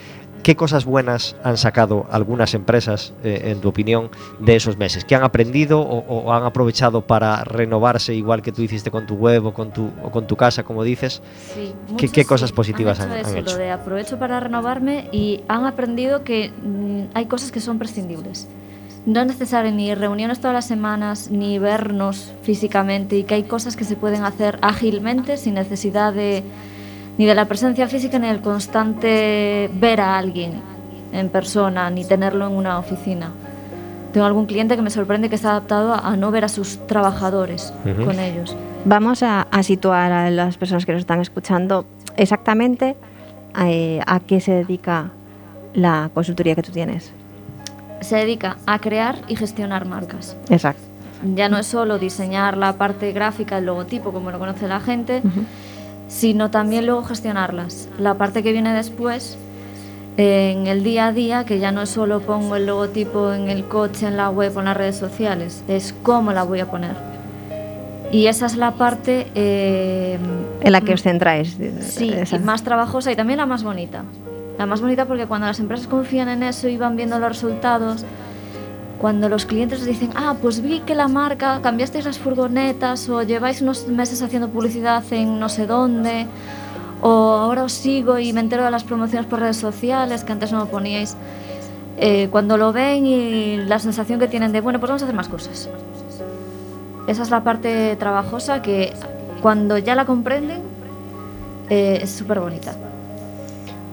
¿Qué 0.43 0.55
cosas 0.55 0.85
buenas 0.85 1.35
han 1.43 1.57
sacado 1.57 2.07
algunas 2.09 2.53
empresas, 2.53 3.13
eh, 3.23 3.41
en 3.51 3.59
tu 3.61 3.67
opinión, 3.69 4.09
de 4.39 4.55
esos 4.55 4.77
meses? 4.77 5.03
¿Qué 5.05 5.13
han 5.13 5.23
aprendido 5.23 5.81
o, 5.81 5.99
o 6.07 6.33
han 6.33 6.43
aprovechado 6.43 7.01
para 7.01 7.43
renovarse, 7.43 8.15
igual 8.15 8.41
que 8.41 8.51
tú 8.51 8.61
hiciste 8.61 8.89
con 8.89 9.05
tu 9.05 9.15
web 9.15 9.45
o 9.47 9.53
con 9.53 9.71
tu, 9.71 9.89
o 10.03 10.09
con 10.11 10.27
tu 10.27 10.35
casa, 10.37 10.63
como 10.63 10.83
dices? 10.83 11.21
Sí, 11.53 11.73
¿Qué- 11.97 12.07
qué 12.09 12.25
cosas 12.25 12.51
positivas 12.51 12.99
han- 12.99 13.11
hecho 13.11 13.27
han 13.27 13.27
eso, 13.27 13.37
hecho? 13.37 13.51
Lo 13.51 13.57
de 13.57 13.71
aprovecho 13.71 14.17
para 14.17 14.39
renovarme 14.39 15.09
y 15.11 15.41
han 15.49 15.65
aprendido 15.65 16.23
que 16.23 16.49
mm, 16.49 17.15
hay 17.15 17.25
cosas 17.25 17.51
que 17.51 17.59
son 17.59 17.77
prescindibles. 17.77 18.47
no 19.05 19.21
es 19.21 19.27
necesario 19.27 19.71
ni 19.71 19.95
reuniones 19.95 20.39
todas 20.39 20.53
las 20.53 20.67
semanas, 20.67 21.31
ni 21.31 21.57
vernos 21.57 22.33
físicamente, 22.43 23.17
y 23.17 23.23
que 23.23 23.33
hay 23.35 23.43
cosas 23.43 23.75
que 23.75 23.83
se 23.85 23.95
pueden 23.95 24.23
hacer 24.25 24.59
ágilmente 24.61 25.37
sin 25.37 25.53
necesidad 25.55 26.13
de 26.13 26.43
ni 27.19 27.25
de 27.25 27.35
la 27.35 27.45
presencia 27.45 27.87
física 27.89 28.17
ni 28.17 28.27
del 28.27 28.39
constante 28.39 29.69
ver 29.73 29.99
a 29.99 30.17
alguien 30.17 30.61
en 31.11 31.27
persona, 31.27 31.89
ni 31.89 32.05
tenerlo 32.05 32.47
en 32.47 32.53
una 32.53 32.79
oficina. 32.79 33.31
Tengo 34.13 34.25
algún 34.25 34.45
cliente 34.45 34.77
que 34.77 34.81
me 34.81 34.89
sorprende 34.89 35.27
que 35.27 35.35
está 35.35 35.51
adaptado 35.51 35.93
a, 35.93 36.15
no 36.15 36.31
ver 36.31 36.45
a 36.45 36.47
sus 36.47 36.87
trabajadores 36.87 37.73
con 37.83 38.19
ellos. 38.19 38.55
Vamos 38.85 39.21
a, 39.21 39.41
a 39.41 39.63
situar 39.63 40.13
a 40.13 40.31
las 40.31 40.57
personas 40.57 40.85
que 40.85 40.93
nos 40.93 41.01
están 41.01 41.19
escuchando 41.19 41.85
exactamente 42.15 42.95
eh, 43.65 43.99
a 44.07 44.21
qué 44.21 44.39
se 44.39 44.53
dedica 44.53 45.11
la 45.73 46.09
consultoría 46.13 46.55
que 46.55 46.63
tú 46.63 46.71
tienes. 46.71 47.11
Se 47.99 48.15
dedica 48.15 48.55
a 48.65 48.79
crear 48.79 49.17
y 49.27 49.35
gestionar 49.35 49.85
marcas. 49.85 50.37
Exacto. 50.49 50.83
Ya 51.35 51.49
no 51.49 51.57
es 51.57 51.67
solo 51.67 51.99
diseñar 51.99 52.55
la 52.55 52.77
parte 52.77 53.11
gráfica, 53.11 53.57
el 53.57 53.65
logotipo, 53.65 54.13
como 54.13 54.31
lo 54.31 54.39
conoce 54.39 54.69
la 54.69 54.79
gente. 54.79 55.21
Sino 56.09 56.51
también 56.51 56.85
luego 56.85 57.03
gestionarlas. 57.03 57.87
La 57.97 58.15
parte 58.15 58.43
que 58.43 58.51
viene 58.51 58.73
después, 58.73 59.37
en 60.17 60.67
el 60.67 60.83
día 60.83 61.07
a 61.07 61.11
día, 61.13 61.45
que 61.45 61.59
ya 61.59 61.71
no 61.71 61.85
solo 61.85 62.19
pongo 62.19 62.57
el 62.57 62.65
logotipo 62.65 63.31
en 63.31 63.47
el 63.49 63.65
coche, 63.65 64.07
en 64.07 64.17
la 64.17 64.29
web 64.29 64.51
o 64.57 64.59
en 64.59 64.65
las 64.65 64.75
redes 64.75 64.97
sociales, 64.97 65.63
es 65.69 65.95
cómo 66.03 66.33
la 66.33 66.43
voy 66.43 66.59
a 66.59 66.69
poner. 66.69 66.95
Y 68.11 68.25
esa 68.25 68.47
es 68.47 68.57
la 68.57 68.71
parte 68.71 69.27
eh, 69.35 70.17
En 70.61 70.71
la 70.71 70.81
que 70.81 70.95
os 70.95 71.03
centráis. 71.03 71.57
Sí, 71.81 72.11
Esa. 72.11 72.39
más 72.39 72.63
trabajosa 72.63 73.11
y 73.11 73.15
también 73.15 73.37
la 73.37 73.45
más 73.45 73.63
bonita. 73.63 74.03
La 74.57 74.65
más 74.65 74.81
bonita 74.81 75.05
porque 75.05 75.27
cuando 75.27 75.45
las 75.47 75.59
empresas 75.59 75.87
confían 75.87 76.27
en 76.27 76.43
eso 76.43 76.67
y 76.67 76.75
van 76.75 76.95
viendo 76.95 77.19
los 77.19 77.29
resultados, 77.29 78.03
cuando 78.99 79.29
los 79.29 79.45
clientes 79.45 79.85
dicen, 79.85 80.11
ah, 80.15 80.35
pues 80.41 80.61
vi 80.61 80.81
que 80.81 80.93
la 80.93 81.07
marca, 81.07 81.61
cambiasteis 81.61 82.05
las 82.05 82.19
furgonetas 82.19 83.07
o 83.09 83.23
lleváis 83.23 83.61
unos 83.61 83.87
meses 83.87 84.21
haciendo 84.21 84.49
publicidad 84.49 85.03
en 85.11 85.39
no 85.39 85.47
sé 85.47 85.65
dónde, 85.65 86.27
o 87.01 87.09
ahora 87.09 87.63
os 87.63 87.71
sigo 87.71 88.19
y 88.19 88.33
me 88.33 88.41
entero 88.41 88.65
de 88.65 88.71
las 88.71 88.83
promociones 88.83 89.25
por 89.25 89.39
redes 89.39 89.57
sociales 89.57 90.25
que 90.25 90.33
antes 90.33 90.51
no 90.51 90.65
poníais. 90.65 91.15
Eh, 91.97 92.27
cuando 92.29 92.57
lo 92.57 92.71
ven 92.73 93.05
y 93.05 93.57
la 93.57 93.79
sensación 93.79 94.19
que 94.19 94.27
tienen 94.27 94.51
de, 94.51 94.61
bueno, 94.61 94.79
pues 94.79 94.89
vamos 94.89 95.01
a 95.01 95.05
hacer 95.05 95.15
más 95.15 95.29
cosas. 95.29 95.69
Esa 97.07 97.23
es 97.23 97.29
la 97.29 97.43
parte 97.43 97.95
trabajosa 97.95 98.61
que 98.61 98.93
cuando 99.41 99.77
ya 99.77 99.95
la 99.95 100.05
comprenden 100.05 100.61
eh, 101.69 101.99
es 102.01 102.11
súper 102.11 102.39
bonita. 102.41 102.75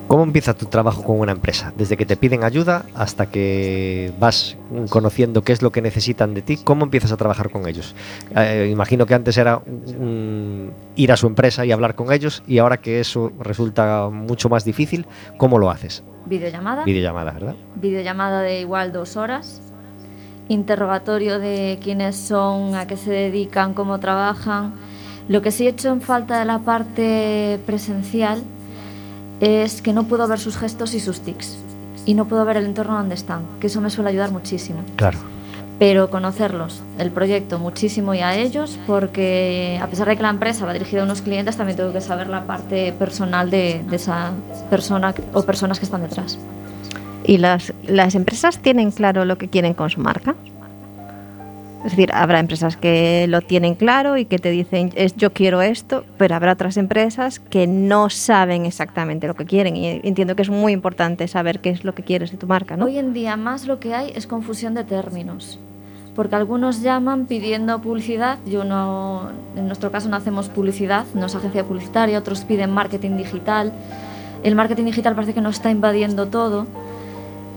¿Cómo 0.09 0.23
empieza 0.23 0.55
tu 0.55 0.67
trabajo 0.67 1.03
con 1.03 1.19
una 1.19 1.33
empresa? 1.33 1.73
Desde 1.77 1.97
que 1.97 2.07
te 2.07 2.17
piden 2.17 2.45
ayuda 2.45 2.85
hasta 2.95 3.27
que 3.27 4.13
vas 4.21 4.57
conociendo 4.89 5.43
qué 5.43 5.53
es 5.53 5.63
lo 5.63 5.73
que 5.73 5.83
necesitan 5.83 6.33
de 6.33 6.43
ti, 6.43 6.59
¿cómo 6.59 6.85
empiezas 6.85 7.11
a 7.11 7.17
trabajar 7.17 7.51
con 7.51 7.67
ellos? 7.67 7.93
Eh, 8.37 8.69
imagino 8.71 9.05
que 9.07 9.15
antes 9.15 9.37
era 9.37 9.59
un- 9.67 10.71
ir 10.95 11.11
a 11.11 11.17
su 11.17 11.27
empresa 11.27 11.67
y 11.67 11.73
hablar 11.73 11.97
con 11.97 12.13
ellos 12.13 12.45
y 12.47 12.59
ahora 12.59 12.77
que 12.77 13.01
eso 13.01 13.33
resulta 13.41 14.09
mucho 14.09 14.49
más 14.49 14.65
difícil, 14.65 15.07
¿cómo 15.39 15.59
lo 15.59 15.71
haces? 15.71 16.05
Videollamada, 16.27 16.85
Videollamada, 16.85 17.33
¿verdad? 17.33 17.55
videollamada 17.75 18.43
de 18.43 18.61
igual 18.61 18.93
dos 18.93 19.17
horas, 19.17 19.61
interrogatorio 20.49 21.41
de 21.41 21.81
quiénes 21.83 22.15
son, 22.17 22.77
a 22.77 22.87
qué 22.87 22.97
se 22.97 23.11
dedican, 23.11 23.75
cómo 23.75 23.99
trabajan. 23.99 24.75
Lo 25.29 25.43
que 25.43 25.51
sí 25.51 25.67
he 25.67 25.71
hecho 25.71 25.89
en 25.91 26.01
falta 26.01 26.39
de 26.39 26.45
la 26.45 26.61
parte 26.61 27.59
presencial 27.67 28.45
es 29.40 29.83
que 29.83 29.93
no 29.93 30.05
puedo 30.05 30.26
ver 30.28 30.38
sus 30.38 30.57
gestos 30.57 30.95
y 30.95 31.00
sus 31.00 31.21
tics. 31.21 31.59
Y 32.05 32.14
no 32.14 32.26
puedo 32.26 32.45
ver 32.45 32.57
el 32.57 32.66
entorno 32.66 32.95
donde 32.97 33.14
están, 33.14 33.43
que 33.61 33.66
eso 33.66 33.81
me 33.81 33.90
suele 33.90 34.11
ayudar 34.11 34.31
muchísimo. 34.31 34.81
Claro. 34.97 35.19
pero 35.78 36.09
conocerlos, 36.09 36.81
el 36.99 37.11
proyecto 37.11 37.59
muchísimo 37.59 38.14
y 38.14 38.21
a 38.21 38.35
ellos, 38.35 38.78
porque 38.87 39.78
a 39.83 39.87
pesar 39.88 40.09
de 40.09 40.16
que 40.16 40.23
la 40.23 40.31
empresa 40.31 40.64
va 40.64 40.73
dirigida 40.73 41.02
a 41.02 41.05
unos 41.05 41.21
clientes, 41.21 41.57
también 41.57 41.76
tengo 41.76 41.93
que 41.93 42.00
saber 42.00 42.28
la 42.28 42.47
parte 42.47 42.93
personal 42.93 43.50
de, 43.50 43.83
de 43.87 43.97
esa 43.97 44.31
persona 44.71 45.14
o 45.35 45.43
personas 45.43 45.78
que 45.78 45.85
están 45.85 46.02
detrás. 46.02 46.38
¿Y 47.25 47.38
las, 47.38 47.75
las 47.85 48.14
empresas 48.14 48.61
tienen 48.61 48.90
claro 48.90 49.25
lo 49.25 49.37
que 49.37 49.49
quieren 49.49 49.75
con 49.75 49.90
su 49.90 50.00
marca? 50.00 50.35
Es 51.85 51.92
decir, 51.92 52.11
habrá 52.12 52.40
empresas 52.40 52.76
que 52.76 53.26
lo 53.28 53.42
tienen 53.42 53.75
claro 53.75 54.16
y 54.16 54.25
que 54.25 54.38
te 54.38 54.50
dicen, 54.50 54.92
es, 54.97 55.14
yo 55.14 55.33
quiero 55.33 55.62
esto, 55.62 56.04
pero 56.18 56.35
habrá 56.35 56.52
otras 56.52 56.76
empresas 56.76 57.38
que 57.38 57.66
no 57.66 58.11
saben 58.11 58.66
exactamente 58.66 59.26
lo 59.28 59.35
que 59.35 59.45
quieren. 59.45 59.76
Y 59.76 60.00
entiendo 60.02 60.35
que 60.35 60.42
es 60.42 60.50
muy 60.50 60.73
importante 60.73 61.28
saber 61.28 61.61
qué 61.61 61.71
es 61.71 61.85
lo 61.85 61.95
que 61.95 62.02
quieres 62.02 62.33
de 62.33 62.38
tu 62.38 62.47
marca, 62.47 62.76
¿no? 62.76 62.87
Hoy 62.87 62.99
en 62.99 63.12
día 63.12 63.37
más 63.37 63.66
lo 63.66 63.78
que 63.78 63.95
hay 63.95 64.12
es 64.16 64.26
confusión 64.26 64.75
de 64.75 64.85
términos, 64.85 65.61
porque 66.16 66.35
algunos 66.35 66.83
llaman 66.83 67.26
pidiendo 67.26 67.80
publicidad, 67.80 68.38
yo 68.47 68.64
no, 68.64 69.30
en 69.54 69.66
nuestro 69.66 69.92
caso 69.92 70.09
no 70.09 70.16
hacemos 70.16 70.49
publicidad, 70.49 71.04
no 71.14 71.26
es 71.26 71.35
agencia 71.35 71.62
publicitaria, 71.62 72.18
otros 72.18 72.45
piden 72.45 72.73
marketing 72.73 73.16
digital. 73.16 73.73
El 74.42 74.54
marketing 74.54 74.85
digital 74.85 75.14
parece 75.14 75.35
que 75.35 75.40
nos 75.40 75.56
está 75.56 75.71
invadiendo 75.71 76.26
todo. 76.26 76.66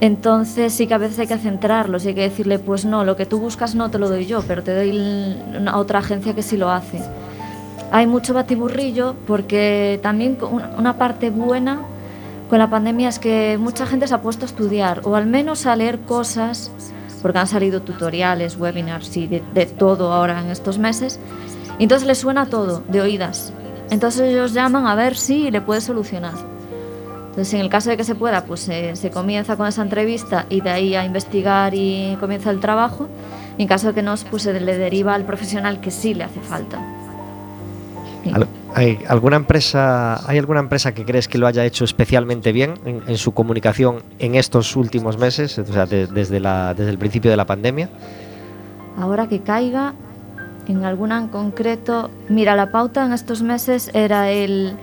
Entonces 0.01 0.73
sí 0.73 0.87
que 0.87 0.93
a 0.93 0.97
veces 0.97 1.19
hay 1.19 1.27
que 1.27 1.37
centrarlos 1.37 2.05
y 2.05 2.09
hay 2.09 2.13
que 2.15 2.21
decirle, 2.21 2.57
pues 2.57 2.85
no, 2.85 3.03
lo 3.03 3.17
que 3.17 3.25
tú 3.25 3.39
buscas 3.39 3.75
no 3.75 3.91
te 3.91 3.99
lo 3.99 4.07
doy 4.07 4.25
yo, 4.25 4.41
pero 4.47 4.63
te 4.63 4.73
doy 4.73 5.37
a 5.67 5.77
otra 5.77 5.99
agencia 5.99 6.33
que 6.33 6.41
sí 6.41 6.55
lo 6.55 6.69
hace. 6.71 7.01
Hay 7.91 8.07
mucho 8.07 8.33
batiburrillo 8.33 9.15
porque 9.27 9.99
también 10.01 10.37
una 10.77 10.97
parte 10.97 11.31
buena 11.31 11.81
con 12.49 12.59
la 12.59 12.69
pandemia 12.69 13.09
es 13.09 13.19
que 13.19 13.57
mucha 13.59 13.85
gente 13.85 14.07
se 14.07 14.13
ha 14.13 14.21
puesto 14.21 14.45
a 14.45 14.47
estudiar 14.47 15.01
o 15.03 15.15
al 15.15 15.25
menos 15.25 15.65
a 15.65 15.75
leer 15.75 15.99
cosas, 15.99 16.71
porque 17.21 17.39
han 17.39 17.47
salido 17.47 17.81
tutoriales, 17.81 18.57
webinars 18.57 19.17
y 19.17 19.27
de, 19.27 19.43
de 19.53 19.65
todo 19.65 20.13
ahora 20.13 20.39
en 20.39 20.49
estos 20.49 20.77
meses. 20.77 21.19
Y 21.77 21.83
entonces 21.83 22.07
les 22.07 22.19
suena 22.19 22.45
todo, 22.45 22.83
de 22.87 23.01
oídas. 23.01 23.51
Entonces 23.89 24.21
ellos 24.21 24.53
llaman 24.53 24.87
a 24.87 24.95
ver 24.95 25.17
si 25.17 25.51
le 25.51 25.61
puede 25.61 25.81
solucionar. 25.81 26.58
Entonces, 27.39 27.53
en 27.53 27.61
el 27.61 27.69
caso 27.69 27.89
de 27.89 27.95
que 27.95 28.03
se 28.03 28.15
pueda, 28.15 28.43
pues 28.43 28.59
se- 28.59 28.97
se 28.97 29.11
comienza 29.11 29.55
con 29.55 29.65
esa 29.65 29.81
entrevista 29.81 30.45
y 30.49 30.59
de 30.59 30.71
ahí 30.71 30.93
a 30.95 31.05
investigar 31.05 31.73
y 31.73 32.17
comienza 32.19 32.49
el 32.49 32.59
trabajo. 32.59 33.07
Y 33.57 33.61
en 33.61 33.67
caso 33.69 33.87
de 33.87 33.93
que 33.93 34.01
no, 34.01 34.13
pues 34.29 34.43
se 34.43 34.59
le 34.59 34.77
deriva 34.77 35.15
al 35.15 35.23
profesional 35.23 35.79
que 35.79 35.89
sí 35.89 36.13
le 36.13 36.25
hace 36.25 36.41
falta. 36.41 36.79
Sí. 38.25 38.33
¿Hay 38.75 38.99
alguna 39.07 39.37
empresa, 39.37 40.19
hay 40.29 40.37
alguna 40.37 40.59
empresa 40.59 40.93
que 40.93 41.05
crees 41.05 41.29
que 41.29 41.37
lo 41.37 41.47
haya 41.47 41.63
hecho 41.63 41.85
especialmente 41.85 42.51
bien 42.51 42.73
en, 42.83 43.03
en 43.07 43.17
su 43.17 43.31
comunicación 43.33 44.03
en 44.19 44.35
estos 44.35 44.75
últimos 44.75 45.17
meses, 45.17 45.57
o 45.59 45.65
sea, 45.65 45.85
de- 45.85 46.07
desde, 46.07 46.41
la, 46.41 46.73
desde 46.73 46.89
el 46.91 46.97
principio 46.97 47.31
de 47.31 47.37
la 47.37 47.45
pandemia? 47.45 47.87
Ahora 48.97 49.27
que 49.29 49.39
caiga 49.39 49.93
en 50.67 50.83
alguna 50.83 51.17
en 51.19 51.29
concreto, 51.29 52.09
mira, 52.27 52.57
la 52.57 52.69
pauta 52.69 53.05
en 53.05 53.13
estos 53.13 53.41
meses 53.41 53.91
era 53.93 54.29
el 54.29 54.73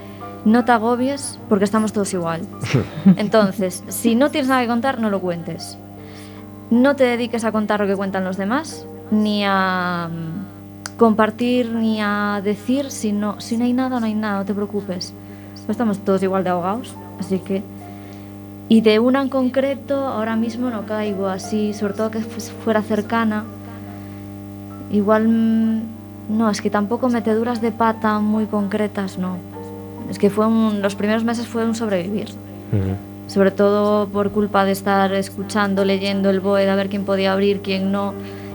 no 0.47 0.65
te 0.65 0.73
agobies 0.73 1.39
porque 1.51 1.65
estamos 1.67 1.93
todos 1.93 2.15
igual. 2.15 2.41
Entonces, 3.17 3.85
si 3.89 4.15
no 4.15 4.31
tienes 4.31 4.49
nada 4.49 4.63
que 4.63 4.69
contar, 4.69 4.99
no 5.01 5.11
lo 5.11 5.21
cuentes. 5.21 5.77
No 6.71 6.97
te 6.97 7.05
dediques 7.05 7.45
a 7.45 7.53
contar 7.53 7.81
lo 7.81 7.87
que 7.87 7.95
cuentan 7.97 8.25
los 8.25 8.37
demás, 8.39 8.87
ni 9.11 9.45
a 9.45 10.09
mm, 10.11 10.97
compartir, 10.97 11.71
ni 11.73 12.01
a 12.01 12.41
decir 12.43 12.91
si 12.91 13.13
no, 13.13 13.41
si 13.41 13.57
no 13.59 13.65
hay 13.65 13.73
nada, 13.75 14.01
no 14.01 14.07
hay 14.07 14.15
nada, 14.15 14.39
no 14.39 14.45
te 14.47 14.55
preocupes. 14.55 15.13
Pues 15.55 15.71
estamos 15.71 15.99
todos 15.99 16.23
igual 16.23 16.43
de 16.45 16.51
ahogados, 16.51 16.95
así 17.21 17.39
que... 17.41 17.63
Y 18.69 18.81
de 18.81 18.99
una 18.99 19.23
en 19.23 19.29
concreto, 19.29 19.95
ahora 20.09 20.35
mismo 20.35 20.71
no 20.71 20.87
caigo 20.87 21.29
así, 21.29 21.73
sobre 21.73 21.95
todo 21.95 22.11
que 22.11 22.19
fu- 22.21 22.41
fuera 22.65 22.83
cercana. 22.83 23.45
Igual, 24.91 25.29
mm, 25.29 25.81
no, 26.31 26.51
es 26.51 26.61
que 26.61 26.71
tampoco 26.71 27.09
meteduras 27.09 27.61
de 27.61 27.71
pata 27.73 28.19
muy 28.19 28.47
concretas, 28.47 29.19
no. 29.19 29.37
Es 30.11 30.19
que 30.19 30.31
fue 30.31 30.47
un- 30.47 30.83
los 30.83 30.95
primeros 30.95 31.25
meses 31.25 31.47
fue 31.47 31.65
un 31.65 31.75
sobrevivir. 31.75 32.29
Sobre 33.27 33.51
todo 33.51 34.07
por 34.09 34.31
culpa 34.31 34.65
de 34.65 34.73
estar 34.73 35.13
escuchando, 35.13 35.85
leyendo 35.85 36.31
el 36.31 36.41
BOE, 36.41 36.65
de 36.65 36.71
a 36.71 36.77
ver 36.77 36.89
quién 36.89 37.05
podía 37.05 37.33
abrir, 37.33 37.61
quién 37.61 37.91
no. 37.91 38.15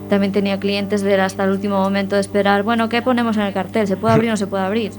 También 0.09 0.31
tenía 0.31 0.59
clientes 0.59 1.01
de 1.01 1.19
hasta 1.19 1.43
el 1.45 1.51
último 1.51 1.79
momento 1.81 2.15
de 2.15 2.21
esperar, 2.21 2.63
bueno, 2.63 2.87
¿qué 2.89 3.01
ponemos 3.01 3.35
en 3.37 3.43
el 3.43 3.53
cartel? 3.53 3.87
¿Se 3.87 3.97
puede 3.97 4.13
abrir 4.13 4.29
o 4.29 4.33
no 4.33 4.37
se 4.37 4.47
puede 4.47 4.63
abrir? 4.63 4.91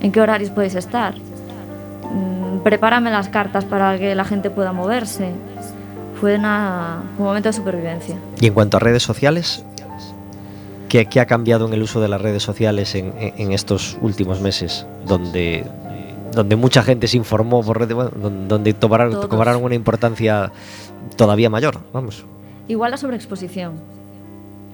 ¿En 0.00 0.10
qué 0.12 0.20
horarios 0.20 0.50
podéis 0.50 0.74
estar? 0.76 1.14
Mm, 1.16 2.58
Prepárame 2.62 3.10
las 3.10 3.28
cartas 3.28 3.64
para 3.64 3.96
que 3.98 4.14
la 4.14 4.24
gente 4.24 4.50
pueda 4.50 4.72
moverse. 4.72 5.30
Fue 6.20 6.34
una- 6.36 7.02
un 7.18 7.24
momento 7.24 7.48
de 7.48 7.52
supervivencia. 7.52 8.16
Y 8.40 8.46
en 8.48 8.54
cuanto 8.54 8.76
a 8.76 8.80
redes 8.80 9.02
sociales, 9.04 9.64
¿qué, 10.88 11.06
qué 11.06 11.20
ha 11.20 11.26
cambiado 11.26 11.66
en 11.68 11.72
el 11.74 11.82
uso 11.82 12.00
de 12.00 12.08
las 12.08 12.20
redes 12.20 12.42
sociales 12.42 12.94
en, 12.94 13.12
en- 13.18 13.34
en 13.36 13.52
estos 13.52 13.96
últimos 14.00 14.40
meses? 14.40 14.86
Donde, 15.06 15.64
donde 16.32 16.56
mucha 16.56 16.82
gente 16.82 17.06
se 17.08 17.16
informó 17.16 17.62
por 17.62 17.78
redes, 17.78 17.94
bueno, 17.94 18.10
don- 18.14 18.48
donde 18.48 18.72
tomaron, 18.74 19.12
cobraron 19.28 19.62
una 19.64 19.74
importancia 19.74 20.50
todavía 21.16 21.48
mayor, 21.50 21.80
vamos. 21.92 22.24
Igual 22.68 22.90
la 22.90 22.96
sobreexposición. 22.96 23.74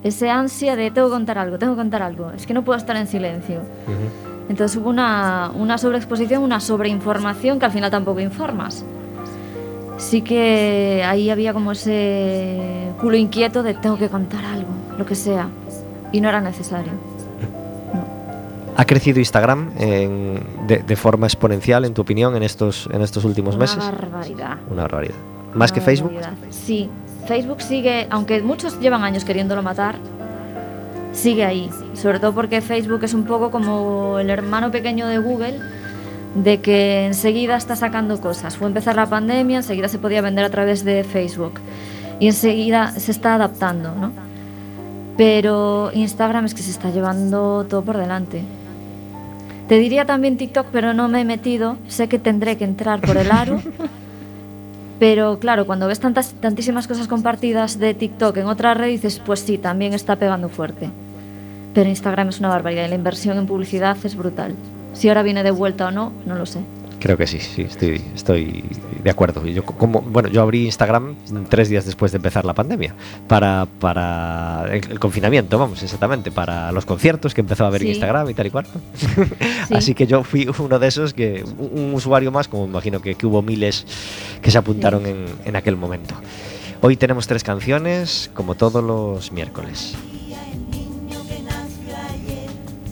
Ese 0.02 0.28
ansia 0.28 0.76
de 0.76 0.90
tengo 0.90 1.08
que 1.08 1.14
contar 1.14 1.38
algo, 1.38 1.58
tengo 1.58 1.72
que 1.74 1.78
contar 1.78 2.02
algo. 2.02 2.30
Es 2.32 2.46
que 2.46 2.52
no 2.54 2.62
puedo 2.64 2.76
estar 2.76 2.94
en 2.96 3.06
silencio. 3.06 3.60
Entonces 4.48 4.76
hubo 4.76 4.90
una, 4.90 5.50
una 5.56 5.78
sobreexposición, 5.78 6.42
una 6.42 6.60
sobreinformación 6.60 7.58
que 7.58 7.64
al 7.64 7.72
final 7.72 7.90
tampoco 7.90 8.20
informas. 8.20 8.84
sí 9.96 10.20
que 10.22 11.02
ahí 11.06 11.30
había 11.30 11.54
como 11.54 11.72
ese 11.72 12.90
culo 13.00 13.16
inquieto 13.16 13.62
de 13.62 13.72
tengo 13.74 13.96
que 13.96 14.08
contar 14.10 14.44
algo, 14.44 14.68
lo 14.98 15.06
que 15.06 15.14
sea. 15.14 15.48
Y 16.12 16.20
no 16.20 16.28
era 16.28 16.40
necesario. 16.42 16.92
¿Ha 18.76 18.84
crecido 18.86 19.18
Instagram 19.20 19.70
en- 19.78 20.42
de, 20.66 20.78
de 20.78 20.96
forma 20.96 21.26
exponencial, 21.26 21.84
en 21.84 21.94
tu 21.94 22.02
opinión, 22.02 22.34
en 22.36 22.42
estos, 22.42 22.88
en 22.92 23.02
estos 23.02 23.24
últimos 23.24 23.56
meses? 23.56 23.76
Una 23.76 23.90
barbaridad. 23.92 24.56
Una 24.70 24.82
barbaridad. 24.82 25.14
¿Más 25.54 25.70
que 25.70 25.80
Facebook? 25.80 26.12
Sí, 26.50 26.90
Facebook 27.26 27.62
sigue, 27.62 28.08
aunque 28.10 28.42
muchos 28.42 28.80
llevan 28.80 29.04
años 29.04 29.24
queriéndolo 29.24 29.62
matar, 29.62 29.94
sigue 31.12 31.44
ahí. 31.44 31.70
Sobre 31.94 32.18
todo 32.18 32.32
porque 32.34 32.60
Facebook 32.60 33.04
es 33.04 33.14
un 33.14 33.24
poco 33.24 33.50
como 33.52 34.18
el 34.18 34.28
hermano 34.30 34.72
pequeño 34.72 35.06
de 35.06 35.18
Google, 35.18 35.60
de 36.34 36.60
que 36.60 37.06
enseguida 37.06 37.56
está 37.56 37.76
sacando 37.76 38.20
cosas. 38.20 38.56
Fue 38.56 38.66
empezar 38.66 38.96
la 38.96 39.06
pandemia, 39.06 39.58
enseguida 39.58 39.86
se 39.88 39.98
podía 40.00 40.20
vender 40.20 40.44
a 40.44 40.50
través 40.50 40.84
de 40.84 41.04
Facebook 41.04 41.60
y 42.18 42.26
enseguida 42.26 42.90
se 42.90 43.12
está 43.12 43.36
adaptando, 43.36 43.94
¿no? 43.94 44.10
Pero 45.16 45.92
Instagram 45.94 46.46
es 46.46 46.54
que 46.54 46.62
se 46.62 46.72
está 46.72 46.90
llevando 46.90 47.64
todo 47.68 47.82
por 47.82 47.96
delante. 47.96 48.42
Te 49.68 49.78
diría 49.78 50.04
también 50.04 50.36
TikTok, 50.36 50.66
pero 50.70 50.92
no 50.92 51.08
me 51.08 51.22
he 51.22 51.24
metido. 51.24 51.78
Sé 51.88 52.08
que 52.08 52.18
tendré 52.18 52.56
que 52.56 52.64
entrar 52.64 53.00
por 53.00 53.16
el 53.16 53.30
aro. 53.30 53.60
Pero 54.98 55.38
claro, 55.40 55.66
cuando 55.66 55.88
ves 55.88 55.98
tantas, 55.98 56.34
tantísimas 56.34 56.86
cosas 56.86 57.08
compartidas 57.08 57.78
de 57.78 57.94
TikTok 57.94 58.36
en 58.36 58.46
otra 58.46 58.74
red, 58.74 58.88
dices, 58.88 59.20
pues 59.24 59.40
sí, 59.40 59.58
también 59.58 59.92
está 59.92 60.16
pegando 60.16 60.48
fuerte. 60.48 60.88
Pero 61.74 61.90
Instagram 61.90 62.28
es 62.28 62.38
una 62.38 62.48
barbaridad 62.48 62.86
y 62.86 62.88
la 62.88 62.94
inversión 62.94 63.36
en 63.36 63.46
publicidad 63.46 63.96
es 64.04 64.14
brutal. 64.14 64.54
Si 64.92 65.08
ahora 65.08 65.24
viene 65.24 65.42
de 65.42 65.50
vuelta 65.50 65.88
o 65.88 65.90
no, 65.90 66.12
no 66.24 66.36
lo 66.36 66.46
sé. 66.46 66.60
Creo 67.04 67.18
que 67.18 67.26
sí, 67.26 67.38
sí, 67.38 67.60
estoy, 67.60 68.02
estoy 68.14 68.64
de 69.02 69.10
acuerdo. 69.10 69.44
Yo, 69.44 69.62
como, 69.62 70.00
bueno, 70.00 70.30
yo 70.30 70.40
abrí 70.40 70.64
Instagram 70.64 71.14
tres 71.50 71.68
días 71.68 71.84
después 71.84 72.12
de 72.12 72.16
empezar 72.16 72.46
la 72.46 72.54
pandemia, 72.54 72.94
para, 73.28 73.66
para 73.78 74.64
el, 74.70 74.90
el 74.90 74.98
confinamiento, 74.98 75.58
vamos, 75.58 75.82
exactamente, 75.82 76.30
para 76.30 76.72
los 76.72 76.86
conciertos 76.86 77.34
que 77.34 77.42
empezó 77.42 77.66
a 77.66 77.68
ver 77.68 77.82
en. 77.82 77.88
Instagram 77.88 78.30
y 78.30 78.32
tal 78.32 78.46
y 78.46 78.50
cual. 78.50 78.66
Sí. 79.68 79.74
Así 79.74 79.94
que 79.94 80.06
yo 80.06 80.24
fui 80.24 80.48
uno 80.58 80.78
de 80.78 80.86
esos, 80.86 81.12
que 81.12 81.44
un, 81.58 81.78
un 81.78 81.94
usuario 81.94 82.32
más, 82.32 82.48
como 82.48 82.64
imagino 82.64 83.02
que, 83.02 83.16
que 83.16 83.26
hubo 83.26 83.42
miles 83.42 83.86
que 84.40 84.50
se 84.50 84.56
apuntaron 84.56 85.04
en, 85.04 85.26
en 85.44 85.56
aquel 85.56 85.76
momento. 85.76 86.14
Hoy 86.80 86.96
tenemos 86.96 87.26
tres 87.26 87.44
canciones, 87.44 88.30
como 88.32 88.54
todos 88.54 88.82
los 88.82 89.30
miércoles. 89.30 89.94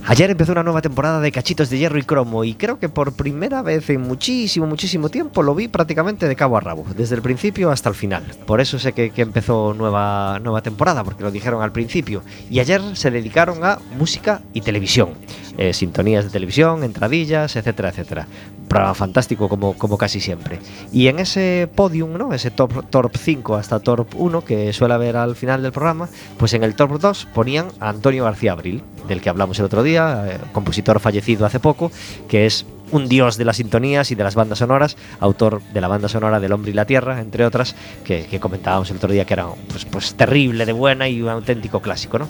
Ayer 0.05 0.31
empezó 0.31 0.51
una 0.51 0.65
nueva 0.65 0.83
temporada 0.83 1.21
de 1.21 1.31
Cachitos 1.31 1.71
de 1.71 1.79
Hierro 1.79 1.97
y 1.97 2.03
Cromo 2.03 2.43
y 2.43 2.55
creo 2.55 2.81
que 2.81 2.89
por 2.89 3.13
primera 3.13 3.63
vez 3.63 3.89
en 3.89 4.01
muchísimo, 4.01 4.67
muchísimo 4.67 5.11
tiempo 5.11 5.45
lo 5.45 5.55
vi 5.55 5.69
prácticamente 5.69 6.27
de 6.27 6.35
cabo 6.35 6.57
a 6.57 6.61
rabo, 6.61 6.85
desde 6.97 7.15
el 7.15 7.23
principio 7.23 7.71
hasta 7.71 7.89
el 7.89 7.95
final. 7.95 8.25
Por 8.45 8.61
eso 8.61 8.81
sé 8.81 8.95
que, 8.95 9.13
empezó 9.17 9.75
nueva, 9.75 10.41
nueva 10.41 10.61
temporada, 10.61 11.05
porque 11.05 11.23
lo 11.23 11.31
dijeron 11.31 11.63
al 11.63 11.71
principio. 11.71 12.23
Y 12.51 12.59
ayer 12.59 12.81
se 12.95 13.13
dedicaron 13.13 13.65
a 13.65 13.79
música 13.97 14.43
y 14.53 14.63
televisión. 14.63 15.11
Eh, 15.57 15.73
sintonías 15.73 16.25
de 16.25 16.31
televisión, 16.31 16.83
entradillas, 16.83 17.55
etcétera, 17.55 17.91
etcétera. 17.91 18.27
Programa 18.69 18.95
fantástico 18.95 19.49
como, 19.49 19.75
como 19.75 19.99
casi 19.99 20.19
siempre. 20.19 20.59
Y 20.93 21.07
en 21.09 21.21
ese 21.21 21.71
podium, 21.73 22.15
¿no? 22.15 22.35
ese 22.35 22.51
top, 22.51 22.89
top 22.91 23.17
5 23.17 23.55
hasta 23.55 23.79
top 23.79 24.09
1 24.17 24.45
que 24.45 24.73
suele 24.73 24.95
haber 24.95 25.17
al 25.17 25.37
final 25.37 25.63
del 25.63 25.73
programa, 25.73 26.09
pues 26.39 26.55
en 26.55 26.65
el 26.65 26.75
top 26.75 26.99
2 26.99 27.29
ponían 27.35 27.69
a 27.81 27.91
Antonio 27.91 28.25
García 28.25 28.53
Abril, 28.53 28.83
del 29.07 29.21
que 29.21 29.29
hablamos 29.29 29.59
el 29.59 29.67
otro 29.67 29.83
día, 29.83 29.92
eh, 29.97 30.39
compositor 30.53 31.01
fallecido 31.01 31.47
hace 31.47 31.61
poco, 31.61 31.91
que 32.29 32.47
es 32.47 32.67
un 32.93 33.09
dios 33.09 33.39
de 33.39 33.45
las 33.45 33.57
sintonías 33.57 34.11
y 34.11 34.15
de 34.15 34.23
las 34.23 34.35
bandas 34.35 34.59
sonoras, 34.59 34.97
autor 35.19 35.63
de 35.73 35.81
la 35.81 35.89
banda 35.89 36.09
sonora 36.09 36.39
del 36.41 36.53
Hombre 36.53 36.71
y 36.71 36.75
la 36.75 36.85
Tierra, 36.85 37.21
entre 37.21 37.45
otras, 37.45 37.75
que, 38.05 38.39
comentábamos 38.39 38.91
el 38.91 38.99
otro 38.99 39.11
día 39.13 39.25
que 39.25 39.35
era 39.35 39.47
pues, 39.69 39.87
pues 39.87 40.15
terrible 40.15 40.67
de 40.67 40.73
buena 40.73 41.09
y 41.09 41.23
un 41.23 41.31
auténtico 41.31 41.81
clásico, 41.81 42.19
¿no? 42.19 42.29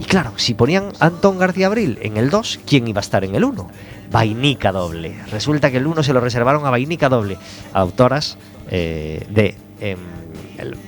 Y 0.00 0.04
claro, 0.04 0.32
si 0.36 0.54
ponían 0.54 0.92
Antón 1.00 1.38
García 1.38 1.66
Abril 1.66 1.98
en 2.00 2.16
el 2.16 2.30
2, 2.30 2.60
¿quién 2.64 2.86
iba 2.86 3.00
a 3.00 3.02
estar 3.02 3.24
en 3.24 3.34
el 3.34 3.44
1? 3.44 3.68
Vainica 4.10 4.70
Doble. 4.70 5.16
Resulta 5.32 5.70
que 5.70 5.78
el 5.78 5.86
1 5.86 6.02
se 6.04 6.12
lo 6.12 6.20
reservaron 6.20 6.64
a 6.64 6.70
Vainica 6.70 7.08
Doble, 7.08 7.36
autoras 7.72 8.38
eh, 8.70 9.26
de... 9.30 9.56
em, 9.80 10.23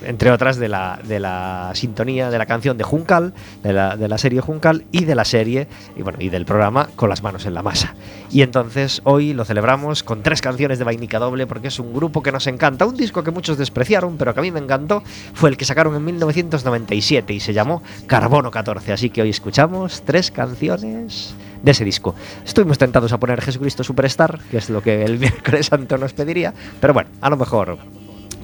entre 0.03 0.31
otras 0.31 0.57
de 0.57 0.69
la, 0.69 1.71
sintonía 1.73 2.29
de 2.29 2.37
la 2.37 2.45
canción 2.45 2.77
de 2.77 2.83
Juncal, 2.83 3.33
de 3.63 3.73
la, 3.73 3.97
de 3.97 4.07
la 4.07 4.17
serie 4.17 4.41
Juncal 4.41 4.85
y 4.91 5.05
de 5.05 5.15
la 5.15 5.25
serie 5.25 5.67
y 5.95 6.01
bueno 6.01 6.19
y 6.21 6.29
del 6.29 6.45
programa 6.45 6.89
Con 6.95 7.09
las 7.09 7.23
manos 7.23 7.45
en 7.45 7.53
la 7.53 7.63
masa. 7.63 7.95
Y 8.31 8.41
entonces 8.41 9.01
hoy 9.03 9.33
lo 9.33 9.45
celebramos 9.45 10.03
con 10.03 10.23
tres 10.23 10.41
canciones 10.41 10.79
de 10.79 10.85
Vainica 10.85 11.19
Doble 11.19 11.47
porque 11.47 11.69
es 11.69 11.79
un 11.79 11.93
grupo 11.93 12.21
que 12.21 12.31
nos 12.31 12.47
encanta, 12.47 12.85
un 12.85 12.95
disco 12.95 13.23
que 13.23 13.31
muchos 13.31 13.57
despreciaron 13.57 14.17
pero 14.17 14.33
que 14.33 14.39
a 14.39 14.43
mí 14.43 14.51
me 14.51 14.59
encantó, 14.59 15.03
fue 15.33 15.49
el 15.49 15.57
que 15.57 15.65
sacaron 15.65 15.95
en 15.95 16.05
1997 16.05 17.33
y 17.33 17.39
se 17.39 17.53
llamó 17.53 17.81
Carbono 18.05 18.51
14, 18.51 18.93
así 18.93 19.09
que 19.09 19.21
hoy 19.21 19.29
escuchamos 19.29 20.03
tres 20.05 20.31
canciones 20.31 21.35
de 21.61 21.71
ese 21.71 21.83
disco. 21.83 22.15
Estuvimos 22.45 22.77
tentados 22.77 23.11
a 23.13 23.19
poner 23.19 23.41
Jesucristo 23.41 23.83
Superstar, 23.83 24.39
que 24.51 24.57
es 24.57 24.69
lo 24.69 24.81
que 24.81 25.03
el 25.03 25.19
miércoles 25.19 25.67
santo 25.67 25.97
nos 25.97 26.13
pediría, 26.13 26.53
pero 26.79 26.93
bueno, 26.93 27.09
a 27.21 27.29
lo 27.29 27.37
mejor 27.37 27.77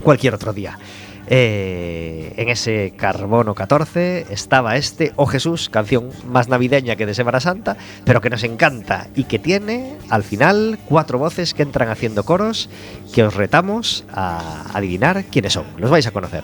cualquier 0.02 0.34
otro 0.34 0.54
día. 0.54 0.78
Eh, 1.28 2.34
en 2.38 2.50
ese 2.50 2.94
Carbono 2.98 3.56
14 3.56 4.28
estaba 4.30 4.76
este 4.76 5.14
Oh 5.16 5.26
Jesús, 5.26 5.70
canción 5.70 6.10
más 6.28 6.50
navideña 6.50 6.96
que 6.96 7.06
de 7.06 7.14
Semana 7.14 7.40
Santa, 7.40 7.78
pero 8.06 8.22
que 8.22 8.30
nos 8.30 8.44
encanta 8.44 9.08
y 9.16 9.24
que 9.24 9.40
tiene 9.40 9.98
al 10.10 10.24
final 10.24 10.78
cuatro 10.86 11.18
voces 11.18 11.54
que 11.54 11.64
entran 11.64 11.90
haciendo 11.90 12.24
coros 12.24 12.70
que 13.14 13.24
os 13.24 13.34
retamos 13.34 14.04
a 14.14 14.66
adivinar 14.74 15.24
quiénes 15.26 15.54
son. 15.54 15.66
Los 15.78 15.92
vais 15.92 16.08
a 16.08 16.12
conocer. 16.12 16.44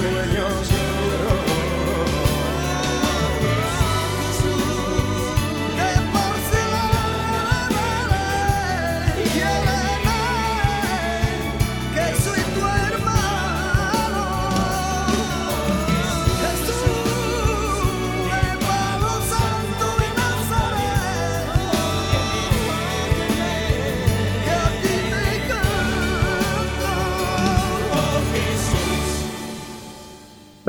Si 0.00 0.39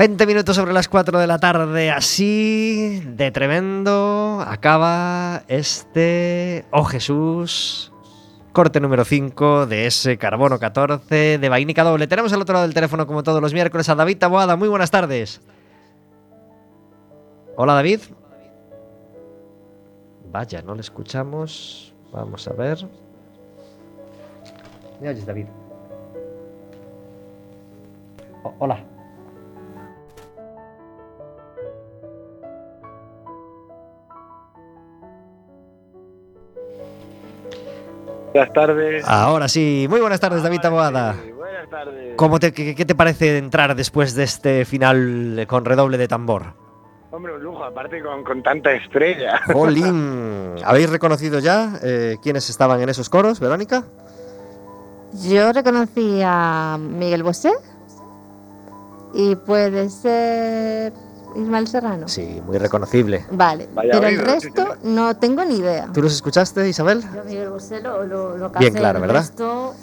20 0.02 0.26
minutos 0.26 0.56
sobre 0.56 0.72
las 0.72 0.88
4 0.88 1.20
de 1.20 1.28
la 1.28 1.38
tarde, 1.38 1.92
así 1.92 3.00
de 3.06 3.30
tremendo, 3.30 4.44
acaba 4.44 5.44
este 5.46 6.64
Oh 6.72 6.82
Jesús, 6.82 7.92
corte 8.52 8.80
número 8.80 9.04
5 9.04 9.66
de 9.68 9.86
ese 9.86 10.18
Carbono 10.18 10.58
14 10.58 11.38
de 11.38 11.48
Vainica 11.48 11.84
Doble. 11.84 12.08
Tenemos 12.08 12.32
al 12.32 12.42
otro 12.42 12.54
lado 12.54 12.66
del 12.66 12.74
teléfono, 12.74 13.06
como 13.06 13.22
todos 13.22 13.40
los 13.40 13.54
miércoles, 13.54 13.88
a 13.90 13.94
David 13.94 14.18
Taboada. 14.18 14.56
Muy 14.56 14.68
buenas 14.68 14.90
tardes. 14.90 15.40
Hola 17.56 17.74
David. 17.74 18.00
Vaya, 20.32 20.62
no 20.62 20.74
le 20.74 20.80
escuchamos. 20.80 21.94
Vamos 22.10 22.48
a 22.48 22.52
ver. 22.54 22.78
¿Me 25.00 25.10
oyes, 25.10 25.24
David? 25.24 25.46
Hola. 28.58 28.91
Buenas 38.32 38.52
tardes. 38.52 39.04
Ahora 39.06 39.48
sí. 39.48 39.86
Muy 39.88 40.00
buenas 40.00 40.20
tardes, 40.20 40.42
David 40.42 40.60
Taboada. 40.60 41.14
Sí, 41.22 41.32
buenas 41.32 41.68
tardes. 41.68 42.14
¿Cómo 42.16 42.38
te, 42.38 42.52
qué, 42.52 42.74
qué 42.74 42.84
te 42.84 42.94
parece 42.94 43.38
entrar 43.38 43.74
después 43.74 44.14
de 44.14 44.24
este 44.24 44.64
final 44.64 45.44
con 45.48 45.64
redoble 45.64 45.98
de 45.98 46.08
tambor? 46.08 46.54
Hombre, 47.10 47.34
un 47.34 47.42
lujo, 47.42 47.62
aparte 47.62 48.02
con, 48.02 48.24
con 48.24 48.42
tanta 48.42 48.72
estrella. 48.72 49.38
Jolín. 49.52 50.54
¿Habéis 50.64 50.88
reconocido 50.88 51.40
ya 51.40 51.74
eh, 51.82 52.16
quiénes 52.22 52.48
estaban 52.48 52.80
en 52.80 52.88
esos 52.88 53.10
coros, 53.10 53.38
Verónica? 53.38 53.84
Yo 55.12 55.52
reconocí 55.52 56.22
a 56.24 56.78
Miguel 56.80 57.22
Bosé 57.22 57.52
y 59.12 59.36
puede 59.36 59.90
ser 59.90 60.94
Ismael 61.36 61.68
Serrano. 61.68 62.08
Sí, 62.08 62.40
muy 62.46 62.58
reconocible. 62.58 63.24
Vale, 63.30 63.68
Vaya 63.74 63.90
pero 63.92 64.06
el 64.08 64.18
oído, 64.20 64.24
resto 64.32 64.76
no 64.84 65.16
tengo 65.16 65.44
ni 65.44 65.56
idea. 65.56 65.88
¿Tú 65.92 66.02
los 66.02 66.12
escuchaste, 66.12 66.68
Isabel? 66.68 67.02
Yo 67.14 67.24
Miguel 67.24 67.50
Bosé 67.50 67.80
lo, 67.80 68.04
lo, 68.04 68.36
lo 68.36 68.50
Bien 68.50 68.74
claro, 68.74 68.98
el 68.98 69.02
¿verdad? 69.06 69.20
resto, 69.20 69.74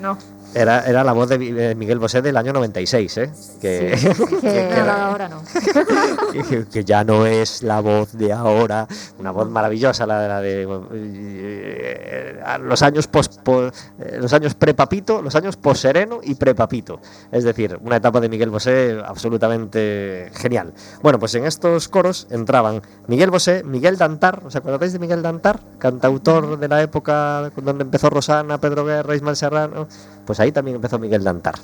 no. 0.00 0.16
Era, 0.54 0.86
era 0.86 1.02
la 1.04 1.12
voz 1.12 1.28
de 1.28 1.70
eh, 1.70 1.74
Miguel 1.74 1.98
Bosé 1.98 2.22
del 2.22 2.36
año 2.36 2.52
96, 2.52 3.16
¿eh? 3.18 3.30
Que, 3.60 3.96
Sí, 3.98 4.08
que- 4.30 4.40
que 4.40 4.58
era- 4.60 5.06
ahora 5.06 5.28
no. 5.28 5.42
que, 6.48 6.64
que 6.66 6.84
ya 6.84 7.02
no 7.04 7.26
es 7.26 7.62
la 7.62 7.80
voz 7.80 8.12
de 8.12 8.32
ahora, 8.32 8.86
una 9.18 9.30
voz 9.32 9.48
maravillosa, 9.50 10.06
la, 10.06 10.26
la 10.28 10.40
de 10.40 10.66
eh, 10.92 12.40
a 12.44 12.58
los 12.58 12.82
años 12.82 13.06
pos, 13.06 13.28
po- 13.28 13.66
eh, 13.66 14.18
los 14.20 14.32
años 14.32 14.54
pre-papito, 14.54 15.22
los 15.22 15.34
años 15.34 15.56
post-sereno 15.56 16.20
y 16.22 16.34
pre-papito. 16.34 17.00
Es 17.32 17.44
decir, 17.44 17.78
una 17.82 17.96
etapa 17.96 18.20
de 18.20 18.28
Miguel 18.28 18.50
Bosé 18.50 18.98
absolutamente 19.04 20.30
genial. 20.34 20.72
Bueno, 21.02 21.18
pues 21.18 21.34
en 21.34 21.44
estos 21.46 21.88
coros 21.88 22.26
entraban 22.30 22.82
Miguel 23.06 23.30
Bosé, 23.30 23.62
Miguel 23.64 23.96
Dantar, 23.98 24.42
¿os 24.44 24.54
acordáis 24.56 24.92
de 24.92 24.98
Miguel 24.98 25.22
Dantar? 25.22 25.60
Cantautor 25.78 26.58
de 26.58 26.68
la 26.68 26.82
época 26.82 27.50
donde 27.56 27.84
empezó 27.84 28.10
Rosana, 28.10 28.58
Pedro 28.58 28.84
Guerra, 28.84 29.14
Ismael 29.16 29.36
Serrano. 29.36 29.88
Pues 30.26 30.40
ahí 30.40 30.52
también 30.52 30.76
empezó 30.76 30.98
Miguel 30.98 31.24
Dantar. 31.24 31.54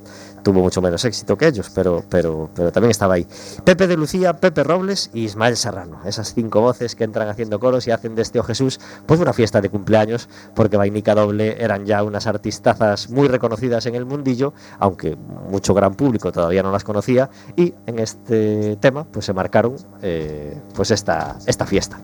Tuvo 0.43 0.61
mucho 0.61 0.83
menos 0.83 1.05
éxito 1.05 1.37
que 1.37 1.49
ellos, 1.49 1.71
pero, 1.75 2.05
pero, 2.09 2.51
pero 2.55 2.73
también 2.73 2.91
estaba 2.91 3.15
ahí. 3.15 3.27
Pepe 3.65 3.87
de 3.87 3.97
Lucía, 3.97 4.35
Pepe 4.35 4.65
Robles 4.65 5.11
y 5.13 5.25
Ismael 5.25 5.57
Serrano. 5.57 6.01
Esas 6.05 6.35
cinco 6.35 6.61
voces 6.61 6.95
que 6.95 7.05
entran 7.05 7.29
haciendo 7.29 7.59
coros 7.61 7.87
y 7.87 7.91
hacen 7.91 8.15
de 8.15 8.23
este 8.23 8.41
O 8.41 8.43
Jesús 8.43 8.81
pues 9.07 9.21
una 9.21 9.33
fiesta 9.33 9.61
de 9.61 9.69
cumpleaños, 9.69 10.29
porque 10.55 10.77
Vainica 10.77 11.15
Doble 11.15 11.63
eran 11.63 11.87
ya 11.87 12.03
unas 12.03 12.27
artistazas 12.27 13.11
muy 13.11 13.29
reconocidas 13.29 13.87
en 13.87 13.95
el 13.95 14.05
mundillo, 14.05 14.53
aunque 14.79 15.17
mucho 15.17 15.75
gran 15.75 15.95
público 15.95 16.33
todavía 16.33 16.63
no 16.63 16.73
las 16.73 16.85
conocía, 16.85 17.31
y 17.57 17.75
en 17.87 17.99
este 17.99 18.77
tema 18.77 19.05
pues 19.05 19.25
se 19.25 19.33
marcaron 19.33 19.77
eh, 20.03 20.61
pues 20.75 20.91
esta, 20.91 21.37
esta 21.47 21.67
fiesta. 21.67 22.01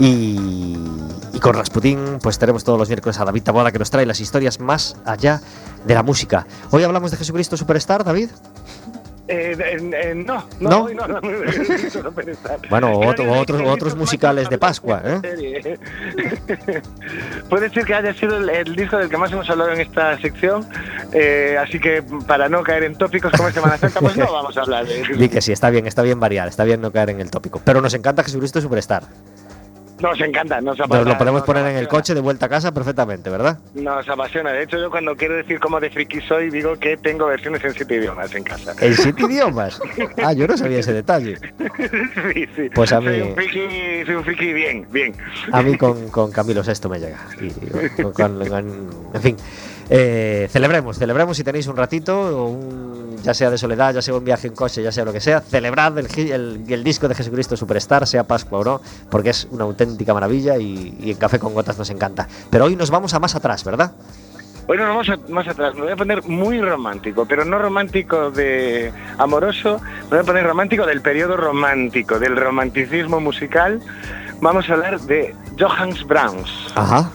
Y, 0.00 0.78
y 1.34 1.38
con 1.40 1.54
Rasputín, 1.54 2.18
pues 2.22 2.38
tenemos 2.38 2.64
todos 2.64 2.78
los 2.78 2.88
miércoles 2.88 3.20
a 3.20 3.24
David 3.26 3.42
Taboada 3.42 3.70
que 3.70 3.78
nos 3.78 3.90
trae 3.90 4.06
las 4.06 4.18
historias 4.20 4.58
más 4.58 4.96
allá 5.04 5.40
de 5.84 5.94
la 5.94 6.02
música. 6.02 6.46
Hoy 6.70 6.82
hablamos 6.84 7.10
de 7.10 7.18
Jesucristo 7.18 7.56
Superstar, 7.58 8.02
David. 8.02 8.30
Eh, 9.28 9.54
eh, 9.56 9.90
eh, 10.02 10.14
no, 10.16 10.44
no, 10.58 10.88
¿No? 10.88 11.06
no. 11.06 11.20
Bueno, 12.70 12.98
otro- 12.98 13.30
otros- 13.32 13.62
otros 13.64 13.94
musicales 13.96 14.48
de 14.50 14.58
Pascua, 14.58 15.02
¿eh? 15.04 15.78
Puede 17.48 17.70
ser 17.70 17.84
que 17.84 17.94
haya 17.94 18.12
sido 18.14 18.38
el, 18.38 18.48
el 18.48 18.74
disco 18.74 18.96
del 18.96 19.08
que 19.08 19.16
más 19.16 19.30
hemos 19.30 19.48
hablado 19.48 19.70
en 19.70 19.82
esta 19.82 20.18
sección, 20.20 20.66
eh, 21.12 21.56
así 21.62 21.78
que 21.78 22.02
para 22.26 22.48
no 22.48 22.62
caer 22.64 22.82
en 22.84 22.96
tópicos 22.96 23.30
como 23.36 23.50
Semana 23.52 23.76
Santa, 23.78 24.00
pues 24.00 24.16
no 24.16 24.32
vamos 24.32 24.56
a 24.56 24.62
hablar 24.62 24.84
de 24.86 25.04
Di 25.16 25.28
que 25.28 25.40
sí, 25.42 25.52
está 25.52 25.70
bien, 25.70 25.86
está 25.86 26.02
bien 26.02 26.18
variar, 26.18 26.48
está 26.48 26.64
bien 26.64 26.80
no 26.80 26.90
caer 26.90 27.10
en 27.10 27.20
el 27.20 27.30
tópico. 27.30 27.60
Pero 27.64 27.80
nos 27.80 27.94
encanta 27.94 28.24
Jesucristo 28.24 28.60
Superstar. 28.60 29.04
Nos 30.00 30.20
encanta, 30.20 30.56
nos 30.60 30.78
Nos 30.78 30.86
apasiona. 30.86 31.12
lo 31.12 31.18
podemos 31.18 31.40
nos 31.40 31.46
poner 31.46 31.66
en 31.66 31.76
el 31.76 31.88
coche 31.88 32.14
de 32.14 32.20
vuelta 32.20 32.46
a 32.46 32.48
casa 32.48 32.72
perfectamente, 32.72 33.28
¿verdad? 33.30 33.58
Nos 33.74 34.08
apasiona. 34.08 34.52
De 34.52 34.62
hecho, 34.62 34.78
yo 34.78 34.90
cuando 34.90 35.14
quiero 35.16 35.34
decir 35.36 35.60
cómo 35.60 35.78
de 35.80 35.90
friki 35.90 36.20
soy, 36.22 36.50
digo 36.50 36.78
que 36.78 36.96
tengo 36.96 37.26
versiones 37.26 37.62
en 37.64 37.74
siete 37.74 37.96
idiomas 37.96 38.34
en 38.34 38.44
casa. 38.44 38.74
En 38.80 38.94
siete 38.94 39.22
idiomas. 39.24 39.80
Ah, 40.24 40.32
yo 40.32 40.46
no 40.46 40.56
sabía 40.56 40.78
ese 40.80 40.92
detalle. 40.92 41.36
sí, 42.34 42.46
sí. 42.56 42.70
Pues 42.74 42.92
a 42.92 43.00
Soy 43.00 43.08
mí- 43.16 43.20
un 43.22 43.34
friki, 43.34 44.04
soy 44.06 44.14
un 44.14 44.24
friki 44.24 44.52
bien, 44.52 44.86
bien. 44.90 45.14
A 45.52 45.62
mí 45.62 45.76
con, 45.76 46.08
con 46.10 46.30
Camilo 46.30 46.62
Sesto 46.64 46.88
me 46.88 46.98
llega. 46.98 47.18
Y, 47.40 47.50
con- 48.02 48.42
en 49.14 49.22
fin, 49.22 49.36
eh, 49.90 50.48
celebremos, 50.50 50.96
celebremos 50.98 51.36
si 51.36 51.42
tenéis 51.44 51.66
un 51.66 51.76
ratito, 51.76 52.46
un- 52.46 53.16
ya 53.22 53.34
sea 53.34 53.50
de 53.50 53.58
soledad, 53.58 53.92
ya 53.92 54.00
sea 54.00 54.14
un 54.14 54.24
viaje 54.24 54.46
en 54.46 54.54
coche, 54.54 54.82
ya 54.82 54.92
sea 54.92 55.04
lo 55.04 55.12
que 55.12 55.20
sea, 55.20 55.40
celebrad 55.40 55.98
el, 55.98 56.06
el- 56.30 56.64
el 56.68 56.84
disco 56.84 57.08
de 57.08 57.14
Jesucristo 57.14 57.56
Superstar, 57.56 58.06
sea 58.06 58.24
Pascua 58.24 58.60
o 58.60 58.64
no, 58.64 58.80
porque 59.10 59.30
es 59.30 59.46
una 59.50 59.64
auténtica 59.64 60.14
maravilla 60.14 60.56
y, 60.56 60.96
y 61.00 61.10
en 61.10 61.16
Café 61.18 61.38
con 61.38 61.52
Gotas 61.52 61.76
nos 61.76 61.90
encanta. 61.90 62.26
Pero 62.50 62.64
hoy 62.66 62.76
nos 62.76 62.90
vamos 62.90 63.12
a 63.14 63.18
más 63.18 63.34
atrás, 63.34 63.64
¿verdad? 63.64 63.92
Bueno, 64.66 64.84
vamos 64.84 65.08
a- 65.08 65.16
más 65.28 65.48
atrás. 65.48 65.74
Me 65.74 65.82
voy 65.82 65.90
a 65.92 65.96
poner 65.96 66.22
muy 66.24 66.60
romántico, 66.60 67.26
pero 67.26 67.44
no 67.44 67.58
romántico 67.58 68.30
de 68.30 68.92
amoroso. 69.18 69.80
Me 70.04 70.08
voy 70.10 70.18
a 70.20 70.22
poner 70.22 70.44
romántico 70.46 70.86
del 70.86 71.00
periodo 71.02 71.36
romántico, 71.36 72.18
del 72.20 72.36
romanticismo 72.36 73.18
musical. 73.20 73.80
Vamos 74.40 74.70
a 74.70 74.74
hablar 74.74 75.00
de 75.00 75.34
Johannes 75.58 76.06
Brahms. 76.06 76.48
Ajá. 76.76 77.10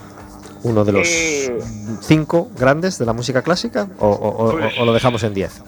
Uno 0.66 0.84
de 0.84 0.92
los 0.92 1.08
Eh. 1.08 1.58
cinco 2.00 2.48
grandes 2.58 2.98
de 2.98 3.06
la 3.06 3.12
música 3.12 3.42
clásica, 3.42 3.88
o, 3.98 4.08
o- 4.08 4.46
o- 4.46 4.52
Pues- 4.52 4.74
o 4.78 4.84
lo 4.84 4.92
dejamos 4.92 5.22
en 5.22 5.32
10. 5.34 5.62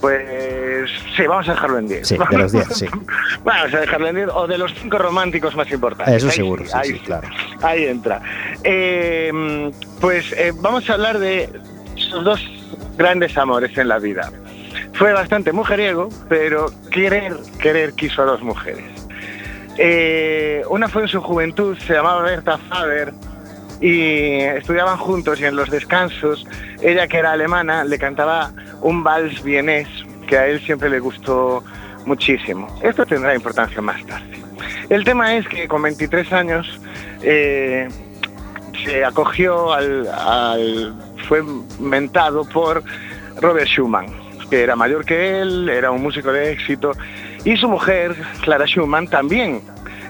Pues 0.00 0.90
sí, 1.16 1.26
vamos 1.26 1.48
a 1.48 1.52
dejarlo 1.52 1.78
en 1.78 1.86
10. 1.88 2.08
Sí, 2.08 2.16
de 2.30 2.38
los 2.38 2.50
10, 2.52 2.66
sí. 2.74 2.86
Vamos 3.44 3.72
a 3.74 3.78
dejarlo 3.80 4.08
en 4.08 4.16
10, 4.16 4.28
o 4.34 4.46
de 4.48 4.58
los 4.58 4.72
cinco 4.74 4.98
románticos 4.98 5.54
más 5.54 5.70
importantes. 5.70 6.16
Eso 6.16 6.26
Ahí 6.26 6.32
seguro, 6.32 6.64
sí, 6.64 6.70
ahí 6.74 6.88
sí, 6.90 6.98
claro. 7.00 7.28
Ahí 7.62 7.84
entra. 7.84 8.20
Eh, 8.64 9.70
pues 10.00 10.32
eh, 10.32 10.52
vamos 10.56 10.88
a 10.90 10.94
hablar 10.94 11.18
de 11.20 11.48
sus 11.94 12.24
dos 12.24 12.40
grandes 12.96 13.36
amores 13.38 13.76
en 13.78 13.86
la 13.88 13.98
vida. 14.00 14.32
Fue 14.94 15.12
bastante 15.12 15.52
mujeriego, 15.52 16.08
pero 16.28 16.66
querer, 16.90 17.36
querer 17.60 17.92
quiso 17.94 18.22
a 18.22 18.24
dos 18.24 18.42
mujeres. 18.42 18.84
Eh, 19.78 20.62
una 20.68 20.88
fue 20.88 21.02
en 21.02 21.08
su 21.08 21.20
juventud, 21.20 21.76
se 21.78 21.94
llamaba 21.94 22.22
Berta 22.22 22.58
Faber, 22.58 23.12
y 23.82 24.38
estudiaban 24.38 24.96
juntos 24.96 25.40
y 25.40 25.44
en 25.44 25.56
los 25.56 25.68
descansos, 25.68 26.46
ella 26.80 27.08
que 27.08 27.18
era 27.18 27.32
alemana, 27.32 27.82
le 27.82 27.98
cantaba 27.98 28.52
un 28.80 29.02
vals 29.02 29.42
vienés 29.42 29.88
que 30.28 30.38
a 30.38 30.46
él 30.46 30.60
siempre 30.60 30.88
le 30.88 31.00
gustó 31.00 31.64
muchísimo. 32.06 32.68
Esto 32.80 33.04
tendrá 33.04 33.34
importancia 33.34 33.82
más 33.82 34.04
tarde. 34.06 34.40
El 34.88 35.04
tema 35.04 35.34
es 35.34 35.48
que 35.48 35.66
con 35.66 35.82
23 35.82 36.32
años 36.32 36.80
eh, 37.22 37.88
se 38.84 39.04
acogió 39.04 39.72
al, 39.72 40.94
fue 41.28 41.42
mentado 41.80 42.44
por 42.44 42.84
Robert 43.40 43.66
Schumann, 43.66 44.06
que 44.48 44.62
era 44.62 44.76
mayor 44.76 45.04
que 45.04 45.40
él, 45.40 45.68
era 45.68 45.90
un 45.90 46.02
músico 46.02 46.32
de 46.32 46.52
éxito, 46.52 46.92
y 47.44 47.56
su 47.56 47.68
mujer, 47.68 48.14
Clara 48.42 48.66
Schumann, 48.66 49.08
también 49.08 49.60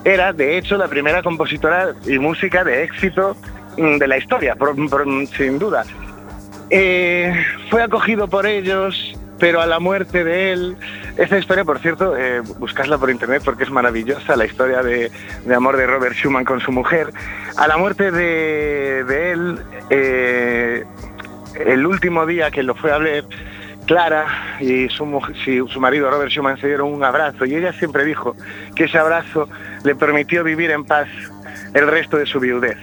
era, 0.05 0.35
de 0.35 0.59
hecho, 0.59 0.77
la 0.77 0.89
primera 0.89 1.23
compositora 1.23 1.95
y 2.07 2.19
música 2.19 2.65
de 2.65 2.83
éxito 2.83 3.35
de 3.77 4.07
la 4.07 4.19
historia, 4.19 4.55
por- 4.57 4.75
sin 5.37 5.59
duda. 5.59 5.85
Eh, 6.71 7.35
fue 7.71 7.83
acogido 7.83 8.29
por 8.29 8.47
ellos, 8.47 9.19
pero 9.39 9.61
a 9.61 9.67
la 9.67 9.79
muerte 9.79 10.25
de 10.25 10.53
él, 10.53 10.77
esta 11.17 11.39
historia, 11.39 11.65
por 11.65 11.79
cierto, 11.81 12.17
eh, 12.17 12.41
buscadla 12.59 12.97
por 12.99 13.11
internet 13.11 13.43
porque 13.45 13.65
es 13.65 13.71
maravillosa, 13.71 14.37
la 14.37 14.47
historia 14.47 14.83
de, 14.83 15.11
de 15.45 15.55
amor 15.55 15.77
de 15.77 15.87
Robert 15.87 16.15
Schumann 16.15 16.45
con 16.45 16.61
su 16.61 16.73
mujer. 16.73 17.09
A 17.57 17.67
la 17.69 17.77
muerte 17.77 18.11
de, 18.11 19.05
de 19.05 19.31
él, 19.33 19.59
eh, 19.91 20.85
el 21.67 21.85
último 21.87 22.25
día 22.25 22.51
que 22.51 22.63
lo 22.63 22.75
fue 22.75 22.93
a 22.93 22.99
ver, 22.99 23.25
Clara 23.87 24.57
y 24.61 24.89
su, 24.89 25.05
su 25.69 25.81
marido 25.81 26.09
Robert 26.11 26.31
Schumann 26.31 26.57
se 26.59 26.69
dieron 26.69 26.93
un 26.93 27.03
abrazo 27.05 27.45
y 27.45 27.55
ella 27.57 27.73
siempre 27.75 28.05
dijo 28.05 28.37
que 28.77 28.85
ese 28.85 28.97
abrazo 28.97 29.49
le 29.85 29.95
permitió 29.97 30.45
vivir 30.45 30.71
en 30.71 30.85
paz 30.85 31.09
el 31.75 31.89
resto 31.89 32.17
de 32.17 32.25
su 32.27 32.39
viudez. 32.41 32.79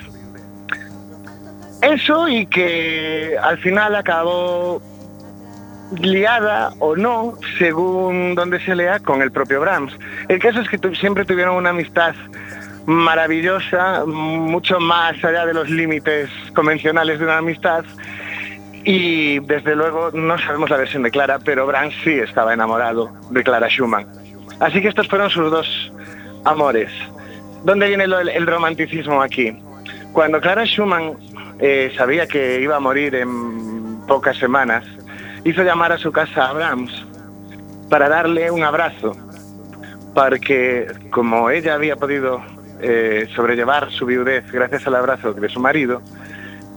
Eso 1.81 2.27
y 2.27 2.45
que 2.45 3.37
al 3.41 3.57
final 3.59 3.95
acabó 3.95 4.81
liada 5.97 6.71
o 6.79 6.95
no, 6.95 7.33
según 7.57 8.35
donde 8.35 8.59
se 8.59 8.75
lea, 8.75 8.99
con 8.99 9.21
el 9.21 9.31
propio 9.31 9.61
Brahms. 9.61 9.93
El 10.27 10.39
caso 10.39 10.59
es 10.61 10.69
que 10.69 10.77
siempre 10.95 11.25
tuvieron 11.25 11.55
una 11.55 11.69
amistad 11.69 12.13
maravillosa, 12.85 14.03
mucho 14.05 14.79
más 14.79 15.23
allá 15.23 15.45
de 15.45 15.53
los 15.53 15.69
límites 15.69 16.29
convencionales 16.53 17.19
de 17.19 17.25
una 17.25 17.37
amistad. 17.37 17.85
Y 18.83 19.39
desde 19.39 19.75
luego 19.75 20.11
no 20.13 20.37
sabemos 20.39 20.69
la 20.69 20.77
versión 20.77 21.03
de 21.03 21.11
Clara, 21.11 21.39
pero 21.39 21.65
Brahms 21.65 21.95
sí 22.03 22.11
estaba 22.11 22.53
enamorado 22.53 23.11
de 23.29 23.43
Clara 23.43 23.67
Schumann. 23.69 24.07
Así 24.59 24.81
que 24.81 24.89
estos 24.89 25.07
fueron 25.07 25.29
sus 25.29 25.51
dos 25.51 25.93
amores. 26.45 26.91
¿Dónde 27.63 27.87
viene 27.87 28.05
el 28.05 28.47
romanticismo 28.47 29.21
aquí? 29.21 29.57
Cuando 30.13 30.41
Clara 30.41 30.65
Schumann 30.65 31.17
eh, 31.59 31.91
sabía 31.97 32.27
que 32.27 32.61
iba 32.61 32.77
a 32.77 32.79
morir 32.79 33.15
en 33.15 34.01
pocas 34.07 34.37
semanas, 34.37 34.85
hizo 35.43 35.63
llamar 35.63 35.91
a 35.91 35.97
su 35.97 36.11
casa 36.11 36.49
a 36.49 36.53
Brahms 36.53 37.05
para 37.89 38.07
darle 38.07 38.49
un 38.51 38.63
abrazo, 38.63 39.15
porque 40.13 40.87
como 41.11 41.49
ella 41.49 41.73
había 41.75 41.95
podido 41.95 42.41
eh, 42.81 43.27
sobrellevar 43.35 43.91
su 43.91 44.05
viudez 44.05 44.49
gracias 44.51 44.87
al 44.87 44.95
abrazo 44.95 45.33
de 45.33 45.49
su 45.49 45.59
marido, 45.59 46.01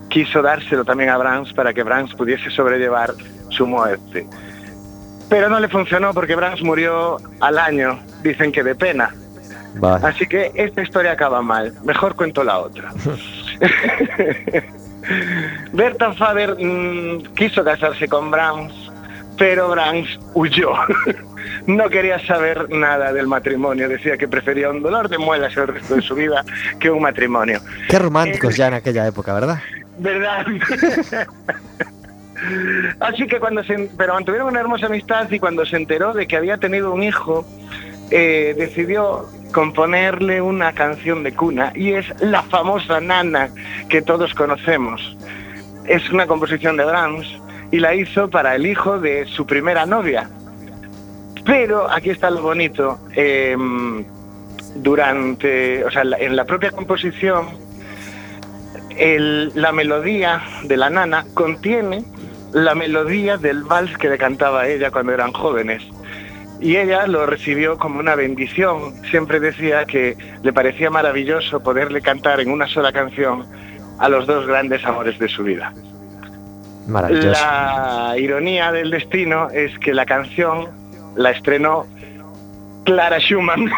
quiso 0.09 0.43
dárselo 0.43 0.85
también 0.85 1.11
a 1.11 1.19
Brahms 1.19 1.53
para 1.53 1.73
que 1.73 1.83
Brahms 1.83 2.15
pudiese 2.15 2.51
sobrellevar 2.51 3.15
su 3.51 3.67
muerte. 3.67 4.27
Pero 5.29 5.49
no 5.49 5.61
le 5.61 5.69
funcionó 5.69 6.13
porque 6.13 6.35
Brahms 6.35 6.63
murió 6.63 7.17
al 7.41 7.59
año, 7.59 7.99
dicen 8.23 8.53
que 8.53 8.63
de 8.63 8.75
pena. 8.75 9.15
Vale. 9.77 10.07
Así 10.07 10.27
que 10.27 10.53
esta 10.55 10.83
historia 10.83 11.13
acaba 11.13 11.41
mal. 11.41 11.73
Mejor 11.85 12.15
cuento 12.15 12.45
la 12.45 12.59
otra. 12.59 12.93
Berta 15.73 16.13
Faber 16.13 16.57
mm, 16.59 17.35
quiso 17.35 17.65
casarse 17.65 18.09
con 18.09 18.31
Brahms, 18.31 18.75
pero 19.39 19.71
Brahms 19.71 20.19
huyó. 20.35 20.73
No 21.67 21.89
quería 21.91 22.19
saber 22.27 22.69
nada 22.71 23.13
del 23.13 23.27
matrimonio. 23.27 23.89
Decía 23.89 24.17
que 24.17 24.27
prefería 24.27 24.71
un 24.71 24.83
dolor 24.83 25.09
de 25.09 25.19
muelas 25.19 25.57
el 25.57 25.69
resto 25.69 25.95
de 25.95 26.03
su 26.03 26.15
vida 26.15 26.45
que 26.81 26.91
un 26.91 27.03
matrimonio. 27.03 27.61
Qué 27.89 27.99
románticos 27.99 28.57
ya 28.57 28.69
en 28.69 28.75
aquella 28.75 29.07
época, 29.07 29.35
¿verdad? 29.35 29.59
¿Verdad? 29.99 30.47
Así 33.01 33.27
que 33.27 33.39
cuando 33.39 33.63
se, 33.63 33.91
pero 33.97 34.15
mantuvieron 34.15 34.49
una 34.49 34.61
hermosa 34.61 34.87
amistad 34.87 35.31
y 35.31 35.39
cuando 35.39 35.65
se 35.65 35.77
enteró 35.77 36.13
de 36.13 36.27
que 36.27 36.37
había 36.37 36.57
tenido 36.57 36.93
un 36.93 37.05
hijo, 37.05 37.47
eh, 38.13 38.55
decidió 38.57 39.27
componerle 39.53 40.41
una 40.41 40.73
canción 40.73 41.23
de 41.23 41.35
cuna 41.35 41.73
y 41.75 41.93
es 41.93 42.07
la 42.21 42.43
famosa 42.43 43.01
Nana 43.01 43.49
que 43.89 44.03
todos 44.03 44.35
conocemos. 44.35 45.17
Es 45.87 46.09
una 46.11 46.27
composición 46.27 46.77
de 46.77 46.85
Brahms 46.85 47.27
y 47.71 47.81
la 47.81 47.95
hizo 47.95 48.31
para 48.31 48.55
el 48.55 48.67
hijo 48.67 49.01
de 49.01 49.27
su 49.27 49.47
primera 49.47 49.87
novia. 49.87 50.31
Pero 51.45 51.91
aquí 51.91 52.11
está 52.11 52.31
lo 52.31 52.43
bonito. 52.43 52.99
eh, 53.17 53.57
durante, 54.75 55.85
o 55.85 55.91
sea, 55.91 56.03
en 56.19 56.37
la 56.37 56.45
propia 56.45 56.71
composición 56.71 57.47
la 59.55 59.73
melodía 59.73 60.43
de 60.65 60.77
la 60.77 60.91
nana 60.91 61.25
contiene 61.35 62.05
la 62.53 62.75
melodía 62.75 63.39
del 63.39 63.63
vals 63.63 63.97
que 63.97 64.09
le 64.09 64.19
cantaba 64.19 64.69
ella 64.69 64.91
cuando 64.91 65.13
eran 65.13 65.33
jóvenes. 65.33 65.83
Y 66.63 66.77
ella 66.77 67.07
lo 67.09 67.27
recibió 67.27 67.77
como 67.77 67.99
una 67.99 68.15
bendición. 68.15 68.95
Siempre 69.11 69.41
decía 69.41 69.85
que 69.85 70.17
le 70.43 70.53
parecía 70.53 70.91
maravilloso 70.91 71.61
poderle 71.61 72.01
cantar 72.01 72.41
en 72.41 72.51
una 72.51 72.69
sola 72.69 72.93
canción 72.93 73.45
a 73.99 74.09
los 74.09 74.27
dos 74.27 74.47
grandes 74.47 74.85
amores 74.85 75.19
de 75.19 75.29
su 75.29 75.43
vida. 75.43 75.73
Maravilloso. 76.87 77.29
La 77.31 78.15
ironía 78.17 78.71
del 78.71 78.91
destino 78.91 79.51
es 79.51 79.77
que 79.81 79.93
la 79.93 80.07
canción 80.07 80.69
la 81.17 81.31
estrenó 81.31 81.87
Clara 82.85 83.19
Schumann 83.19 83.71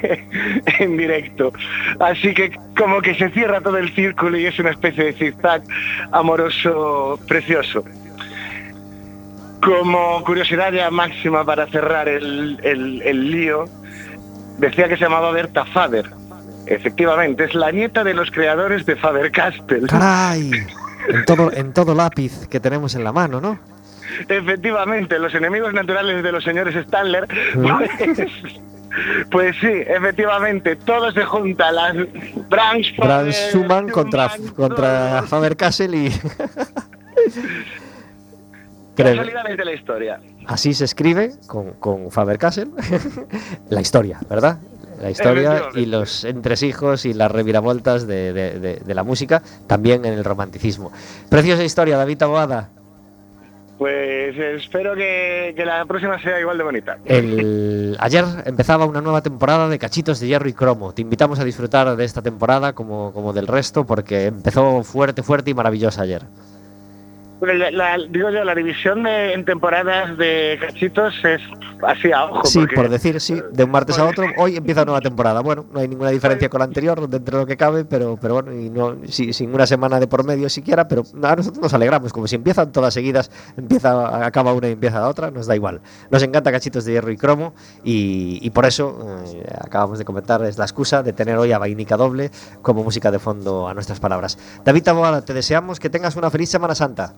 en 0.78 0.96
directo. 0.96 1.52
Así 2.00 2.34
que 2.34 2.52
como 2.76 3.00
que 3.00 3.14
se 3.14 3.30
cierra 3.30 3.60
todo 3.60 3.78
el 3.78 3.92
círculo 3.94 4.38
y 4.38 4.46
es 4.46 4.58
una 4.58 4.70
especie 4.70 5.04
de 5.04 5.12
zigzag 5.12 5.62
amoroso 6.12 7.18
precioso. 7.28 7.84
Como 9.62 10.22
curiosidad 10.24 10.72
ya 10.72 10.90
máxima 10.90 11.44
para 11.44 11.66
cerrar 11.68 12.08
el, 12.08 12.58
el- 12.62 13.02
el 13.02 13.30
lío, 13.30 13.64
decía 14.58 14.88
que 14.88 14.96
se 14.96 15.04
llamaba 15.04 15.30
Berta 15.30 15.64
Faber. 15.66 16.10
Efectivamente, 16.66 17.44
es 17.44 17.54
la 17.54 17.70
nieta 17.70 18.02
de 18.04 18.14
los 18.14 18.30
creadores 18.30 18.86
de 18.86 18.96
Faber-Castell. 18.96 19.86
¡Caray! 19.86 20.50
En 21.08 21.24
todo, 21.24 21.52
en 21.52 21.72
todo 21.72 21.94
lápiz 21.94 22.46
que 22.48 22.60
tenemos 22.60 22.94
en 22.94 23.02
la 23.04 23.12
mano, 23.12 23.40
¿no? 23.40 23.58
Efectivamente, 24.28 25.18
los 25.18 25.34
enemigos 25.34 25.72
naturales 25.74 26.22
de 26.22 26.32
los 26.32 26.44
señores 26.44 26.74
Stanler, 26.86 27.26
pues, 27.54 27.90
pues 29.30 29.56
sí, 29.60 29.68
efectivamente, 29.86 30.76
todo 30.76 31.10
se 31.12 31.24
junta, 31.24 31.72
las 31.72 31.94
Branch 32.48 32.94
Franz 32.96 33.36
Schumann 33.50 33.88
contra, 33.88 34.30
contra 34.54 35.22
Faber-Castell 35.26 35.94
y... 35.94 36.12
Casualidades 38.94 39.56
de 39.56 39.64
la 39.64 39.72
historia. 39.72 40.20
así 40.46 40.74
se 40.74 40.84
escribe 40.84 41.32
con, 41.46 41.72
con 41.74 42.10
Faber-Castell 42.10 42.70
la 43.70 43.80
historia, 43.80 44.18
¿verdad? 44.28 44.58
La 45.00 45.10
historia 45.10 45.62
y 45.74 45.86
los 45.86 46.24
entresijos 46.24 47.06
y 47.06 47.12
las 47.14 47.30
reviravoltas 47.32 48.06
de, 48.06 48.32
de- 48.32 48.58
de- 48.60 48.76
de 48.76 48.94
la 48.94 49.02
música, 49.02 49.42
también 49.66 50.04
en 50.04 50.12
el 50.14 50.22
romanticismo. 50.24 50.92
Preciosa 51.28 51.64
historia, 51.64 51.96
David 51.96 52.18
Taboada. 52.18 52.68
Pues 53.78 54.36
espero 54.38 54.94
que, 54.94 55.54
que 55.56 55.64
la 55.64 55.84
próxima 55.86 56.20
sea 56.22 56.38
igual 56.38 56.56
de 56.56 56.62
bonita. 56.64 56.98
El, 57.04 57.96
ayer 57.98 58.24
empezaba 58.44 58.84
una 58.86 59.00
nueva 59.00 59.22
temporada 59.22 59.68
de 59.68 59.76
Cachitos 59.78 60.20
de 60.20 60.28
Hierro 60.28 60.48
y 60.48 60.52
Cromo. 60.52 60.92
Te 60.94 61.02
invitamos 61.02 61.40
a 61.40 61.44
disfrutar 61.44 61.96
de 61.96 62.04
esta 62.04 62.22
temporada 62.22 62.74
como, 62.74 63.12
como 63.12 63.32
del 63.32 63.48
resto 63.48 63.84
porque 63.84 64.26
empezó 64.26 64.84
fuerte, 64.84 65.24
fuerte 65.24 65.50
y 65.50 65.54
maravillosa 65.54 66.02
ayer. 66.02 66.22
Pero 67.42 67.54
la- 67.54 67.72
la- 67.72 67.98
digo 68.08 68.30
yo, 68.30 68.44
la 68.44 68.54
división 68.54 69.02
de, 69.02 69.32
en 69.32 69.44
temporadas 69.44 70.16
de 70.16 70.56
cachitos 70.60 71.12
es 71.24 71.40
así 71.84 72.12
a 72.12 72.26
ojo. 72.26 72.44
Sí, 72.44 72.60
porque- 72.60 72.76
por 72.76 72.88
decir, 72.88 73.20
sí, 73.20 73.42
de 73.50 73.64
un 73.64 73.70
martes 73.72 73.98
a 73.98 74.04
otro, 74.04 74.26
hoy 74.36 74.56
empieza 74.56 74.84
nueva 74.84 75.00
temporada. 75.00 75.40
Bueno, 75.40 75.66
no 75.72 75.80
hay 75.80 75.88
ninguna 75.88 76.10
diferencia 76.10 76.48
con 76.48 76.60
la 76.60 76.66
anterior, 76.66 77.08
dentro 77.08 77.38
de 77.38 77.42
lo 77.42 77.46
que 77.48 77.56
cabe, 77.56 77.84
pero, 77.84 78.16
pero 78.22 78.34
bueno, 78.34 78.52
y 78.52 78.70
no, 78.70 78.94
sí, 79.08 79.32
sin 79.32 79.52
una 79.52 79.66
semana 79.66 79.98
de 79.98 80.06
por 80.06 80.22
medio 80.24 80.48
siquiera, 80.48 80.86
pero 80.86 81.02
a 81.20 81.34
nosotros 81.34 81.60
nos 81.60 81.74
alegramos, 81.74 82.12
como 82.12 82.28
si 82.28 82.36
empiezan 82.36 82.70
todas 82.70 82.94
seguidas, 82.94 83.28
empieza, 83.56 84.24
acaba 84.24 84.52
una 84.52 84.68
y 84.68 84.72
empieza 84.74 85.00
la 85.00 85.08
otra, 85.08 85.32
nos 85.32 85.48
da 85.48 85.56
igual. 85.56 85.80
Nos 86.12 86.22
encanta 86.22 86.52
Cachitos 86.52 86.84
de 86.84 86.92
Hierro 86.92 87.10
y 87.10 87.16
Cromo 87.16 87.54
y, 87.82 88.38
y 88.40 88.50
por 88.50 88.66
eso, 88.66 89.04
eh, 89.34 89.44
acabamos 89.60 89.98
de 89.98 90.04
comentar, 90.04 90.44
es 90.44 90.58
la 90.58 90.64
excusa 90.64 91.02
de 91.02 91.12
tener 91.12 91.36
hoy 91.38 91.50
a 91.50 91.58
Vainica 91.58 91.96
Doble 91.96 92.30
como 92.62 92.84
música 92.84 93.10
de 93.10 93.18
fondo 93.18 93.66
a 93.66 93.74
nuestras 93.74 93.98
palabras. 93.98 94.38
David 94.64 94.84
Taboada, 94.84 95.24
te 95.24 95.34
deseamos 95.34 95.80
que 95.80 95.90
tengas 95.90 96.14
una 96.14 96.30
feliz 96.30 96.48
Semana 96.48 96.76
Santa. 96.76 97.14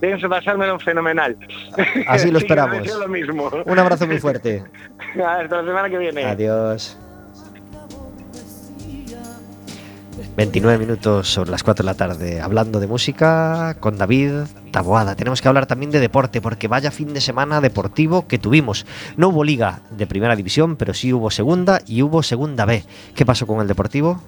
Pienso 0.00 0.28
pasármelo 0.28 0.78
fenomenal. 0.78 1.36
Así 2.06 2.30
lo 2.30 2.38
esperamos. 2.46 2.86
lo 2.86 3.08
mismo. 3.08 3.50
Un 3.64 3.78
abrazo 3.78 4.06
muy 4.06 4.18
fuerte. 4.18 4.62
Hasta 5.14 5.62
la 5.62 5.64
semana 5.64 5.88
que 5.88 5.98
viene. 5.98 6.24
Adiós. 6.24 6.98
29 10.36 10.78
minutos 10.78 11.28
sobre 11.28 11.50
las 11.50 11.62
4 11.62 11.82
de 11.82 11.86
la 11.86 11.94
tarde 11.94 12.40
hablando 12.42 12.78
de 12.78 12.86
música 12.86 13.74
con 13.80 13.96
David 13.96 14.32
Taboada. 14.70 15.14
Tenemos 15.14 15.40
que 15.40 15.48
hablar 15.48 15.64
también 15.64 15.90
de 15.90 15.98
deporte 15.98 16.42
porque 16.42 16.68
vaya 16.68 16.90
fin 16.90 17.14
de 17.14 17.22
semana 17.22 17.62
deportivo 17.62 18.26
que 18.28 18.38
tuvimos. 18.38 18.84
No 19.16 19.28
hubo 19.28 19.44
liga 19.44 19.80
de 19.90 20.06
primera 20.06 20.36
división, 20.36 20.76
pero 20.76 20.92
sí 20.92 21.12
hubo 21.14 21.30
segunda 21.30 21.80
y 21.86 22.02
hubo 22.02 22.22
segunda 22.22 22.66
B. 22.66 22.84
¿Qué 23.14 23.24
pasó 23.24 23.46
con 23.46 23.60
el 23.62 23.66
deportivo? 23.68 24.20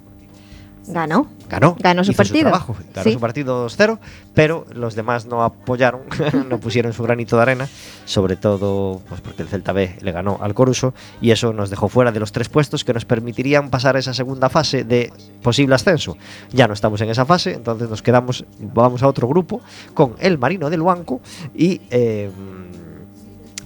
Ganó. 0.91 1.27
Ganó. 1.49 1.77
Ganó 1.81 2.05
su 2.05 2.11
hizo 2.13 2.17
partido. 2.19 2.43
trabajo, 2.43 2.77
ganó 2.95 3.05
Sí. 3.05 3.13
su 3.15 3.21
partido 3.21 3.67
2-0, 3.67 3.99
pero 4.35 4.67
los 4.75 4.95
demás 4.95 5.27
no 5.27 5.43
apoyaron, 5.43 6.03
no 6.49 6.59
pusieron 6.61 6.93
su 6.93 7.03
granito 7.03 7.37
de 7.37 7.43
arena, 7.43 7.69
sobre 8.05 8.37
todo 8.37 9.01
pues 9.09 9.21
porque 9.21 9.43
el 9.43 9.49
Celta 9.49 9.73
B 9.73 9.97
le 10.01 10.13
ganó 10.13 10.39
al 10.41 10.55
Coruso 10.55 10.95
y 11.21 11.31
eso 11.31 11.53
nos 11.53 11.71
dejó 11.71 11.89
fuera 11.89 12.13
de 12.13 12.21
los 12.21 12.33
tres 12.33 12.49
puestos 12.49 12.85
que 12.85 12.93
nos 12.95 13.05
permitirían 13.05 13.71
pasar 13.71 13.97
a 13.97 13.99
esa 13.99 14.15
segunda 14.15 14.49
fase 14.49 14.85
de 14.85 15.13
posible 15.43 15.75
ascenso. 15.75 16.17
Ya 16.53 16.67
no 16.69 16.75
estamos 16.75 17.01
en 17.01 17.11
esa 17.11 17.25
fase, 17.27 17.55
entonces 17.55 17.89
nos 17.89 18.03
quedamos, 18.03 18.45
vamos 18.61 19.03
a 19.03 19.09
otro 19.09 19.29
grupo 19.29 19.61
con 19.95 20.15
el 20.21 20.39
Marino 20.39 20.69
del 20.71 20.83
Banco 20.83 21.21
y 21.55 21.81
eh, 21.91 22.31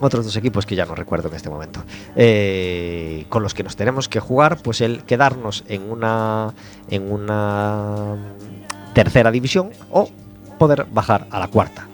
otros 0.07 0.25
dos 0.25 0.37
equipos 0.37 0.67
que 0.67 0.75
ya 0.75 0.87
no 0.87 0.95
recuerdo 0.95 1.29
en 1.29 1.35
este 1.35 1.51
momento, 1.51 1.83
eh, 2.17 3.27
con 3.29 3.43
los 3.43 3.55
que 3.55 3.63
nos 3.63 3.77
tenemos 3.77 4.09
que 4.09 4.21
jugar, 4.21 4.59
pues 4.63 4.81
el 4.81 5.05
quedarnos 5.05 5.65
en 5.69 5.91
una, 5.91 6.55
en 6.91 7.11
una 7.11 8.17
tercera 8.95 9.31
división 9.31 9.71
o 9.91 10.09
poder 10.59 10.87
bajar 10.91 11.27
a 11.31 11.39
la 11.39 11.49
cuarta. 11.49 11.89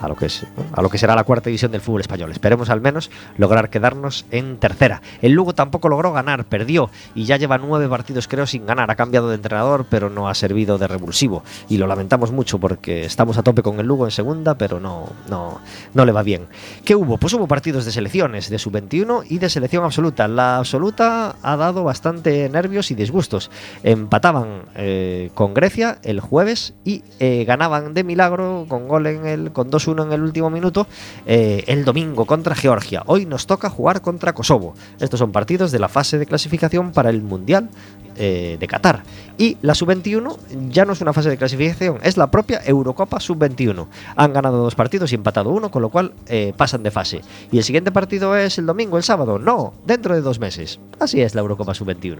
A 0.00 0.08
lo 0.08 0.16
que 0.16 0.26
es 0.26 0.46
a 0.72 0.82
lo 0.82 0.88
que 0.88 0.98
será 0.98 1.14
la 1.14 1.24
cuarta 1.24 1.48
división 1.48 1.72
del 1.72 1.80
fútbol 1.80 2.00
español. 2.00 2.30
Esperemos 2.30 2.70
al 2.70 2.80
menos 2.80 3.10
lograr 3.36 3.70
quedarnos 3.70 4.26
en 4.30 4.58
tercera. 4.58 5.02
El 5.22 5.32
Lugo 5.32 5.54
tampoco 5.54 5.88
logró 5.88 6.12
ganar, 6.12 6.44
perdió 6.44 6.90
y 7.14 7.24
ya 7.24 7.36
lleva 7.36 7.58
nueve 7.58 7.88
partidos 7.88 8.28
creo 8.28 8.46
sin 8.46 8.66
ganar. 8.66 8.90
Ha 8.90 8.96
cambiado 8.96 9.28
de 9.28 9.36
entrenador, 9.36 9.86
pero 9.88 10.10
no 10.10 10.28
ha 10.28 10.34
servido 10.34 10.78
de 10.78 10.88
revulsivo 10.88 11.42
y 11.68 11.78
lo 11.78 11.86
lamentamos 11.86 12.32
mucho 12.32 12.58
porque 12.58 13.04
estamos 13.04 13.38
a 13.38 13.42
tope 13.42 13.62
con 13.62 13.80
el 13.80 13.86
Lugo 13.86 14.04
en 14.04 14.10
segunda, 14.10 14.56
pero 14.56 14.80
no 14.80 15.08
no 15.28 15.60
no 15.94 16.04
le 16.04 16.12
va 16.12 16.22
bien. 16.22 16.46
¿Qué 16.84 16.94
hubo? 16.94 17.18
Pues 17.18 17.32
hubo 17.34 17.46
partidos 17.46 17.84
de 17.84 17.92
selecciones, 17.92 18.50
de 18.50 18.58
sub-21 18.58 19.24
y 19.28 19.38
de 19.38 19.48
selección 19.48 19.84
absoluta. 19.84 20.28
La 20.28 20.58
absoluta 20.58 21.36
ha 21.42 21.56
dado 21.56 21.84
bastante 21.84 22.48
nervios 22.48 22.90
y 22.90 22.94
disgustos. 22.94 23.50
Empataban 23.82 24.62
eh, 24.74 25.30
con 25.34 25.54
Grecia 25.54 25.98
el 26.02 26.20
jueves 26.20 26.74
y 26.84 27.02
eh, 27.18 27.44
ganaban 27.46 27.94
de 27.94 28.04
milagro 28.04 28.66
con 28.68 28.88
gol 28.88 29.06
en 29.06 29.26
el 29.26 29.52
con 29.52 29.70
2-1 29.86 30.06
en 30.06 30.12
el 30.12 30.22
último 30.22 30.50
minuto 30.50 30.86
eh, 31.26 31.64
el 31.66 31.84
domingo 31.84 32.24
contra 32.26 32.54
Georgia. 32.54 33.02
Hoy 33.06 33.26
nos 33.26 33.46
toca 33.46 33.70
jugar 33.70 34.00
contra 34.02 34.32
Kosovo. 34.32 34.74
Estos 35.00 35.18
son 35.18 35.32
partidos 35.32 35.72
de 35.72 35.78
la 35.78 35.88
fase 35.88 36.18
de 36.18 36.26
clasificación 36.26 36.92
para 36.92 37.10
el 37.10 37.22
Mundial 37.22 37.68
eh, 38.16 38.56
de 38.58 38.66
Qatar. 38.66 39.02
Y 39.38 39.58
la 39.60 39.74
sub-21 39.74 40.70
ya 40.70 40.84
no 40.84 40.94
es 40.94 41.00
una 41.00 41.12
fase 41.12 41.28
de 41.28 41.36
clasificación, 41.36 41.98
es 42.02 42.16
la 42.16 42.30
propia 42.30 42.60
Eurocopa 42.64 43.20
sub-21. 43.20 43.86
Han 44.16 44.32
ganado 44.32 44.58
dos 44.58 44.74
partidos 44.74 45.12
y 45.12 45.14
empatado 45.14 45.50
uno, 45.50 45.70
con 45.70 45.82
lo 45.82 45.90
cual 45.90 46.14
eh, 46.26 46.54
pasan 46.56 46.82
de 46.82 46.90
fase. 46.90 47.20
¿Y 47.52 47.58
el 47.58 47.64
siguiente 47.64 47.92
partido 47.92 48.34
es 48.36 48.56
el 48.58 48.66
domingo, 48.66 48.96
el 48.96 49.02
sábado? 49.02 49.38
No, 49.38 49.74
dentro 49.84 50.14
de 50.14 50.22
dos 50.22 50.40
meses. 50.40 50.80
Así 50.98 51.20
es 51.20 51.34
la 51.34 51.42
Eurocopa 51.42 51.74
sub-21. 51.74 52.18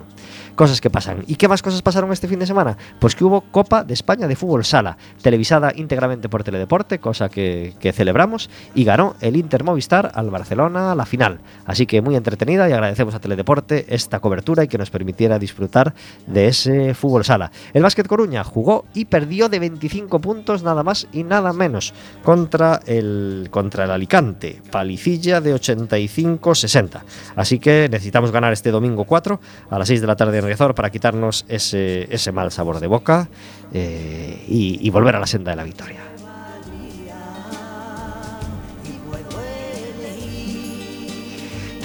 Cosas 0.55 0.81
que 0.81 0.91
pasan. 0.91 1.25
¿Y 1.27 1.37
qué 1.37 1.49
más 1.49 1.63
cosas 1.63 1.81
pasaron 1.81 2.13
este 2.13 2.29
fin 2.29 2.39
de 2.39 2.47
semana? 2.47 2.77
Pues 3.01 3.15
que 3.15 3.25
hubo 3.25 3.41
Copa 3.41 3.83
de 3.83 3.95
España 3.95 4.29
de 4.29 4.37
Fútbol 4.37 4.65
Sala, 4.65 4.99
televisada 5.23 5.73
íntegramente 5.75 6.29
por 6.29 6.45
Teledeporte, 6.45 6.99
cosa 6.99 7.31
que, 7.31 7.75
que 7.81 7.93
celebramos, 7.93 8.51
y 8.75 8.85
ganó 8.85 9.17
el 9.21 9.37
Inter 9.37 9.65
Movistar 9.65 10.13
al 10.15 10.31
Barcelona 10.31 10.95
la 10.95 11.07
final. 11.07 11.41
Así 11.65 11.87
que 11.87 12.03
muy 12.03 12.17
entretenida 12.17 12.69
y 12.69 12.73
agradecemos 12.73 13.15
a 13.15 13.21
Teledeporte 13.21 13.87
esta 13.89 14.21
cobertura 14.21 14.65
y 14.65 14.69
que 14.69 14.79
nos 14.79 14.91
permitiera 14.91 15.39
disfrutar 15.39 15.86
de 16.27 16.49
ese 16.49 16.95
fútbol 16.95 17.25
sala. 17.25 17.51
El 17.73 17.83
Básquet 17.83 18.07
Coruña 18.07 18.45
jugó 18.45 18.85
y 18.95 19.07
perdió 19.07 19.49
de 19.49 19.59
25 19.59 20.21
puntos 20.21 20.63
nada 20.63 20.83
más 20.83 21.07
y 21.13 21.25
nada 21.25 21.53
menos 21.53 21.95
contra 22.23 22.81
el, 22.87 23.49
contra 23.51 23.85
el 23.85 23.91
Alicante. 23.91 24.63
Palicilla 24.71 25.41
de 25.41 25.55
85-60. 25.55 27.03
Así 27.37 27.59
que 27.59 27.89
necesitamos 27.91 28.33
ganar 28.33 28.53
este 28.53 28.71
domingo 28.71 29.05
4 29.05 29.41
a 29.71 29.79
las 29.79 29.89
6 29.89 30.01
de 30.01 30.07
la 30.07 30.17
tarde 30.17 30.39
en 30.39 30.45
Riazor 30.45 30.75
para 30.75 30.91
quitarnos 30.91 31.45
ese, 31.49 32.13
ese 32.15 32.33
mal 32.33 32.51
sabor 32.53 32.81
de 32.81 32.87
boca 32.87 33.29
eh, 33.73 34.45
y, 34.49 34.79
y 34.87 34.91
volver 34.91 35.17
a 35.17 35.21
la 35.21 35.27
senda 35.27 35.51
de 35.51 35.57
la 35.57 35.65
victoria. 35.65 36.06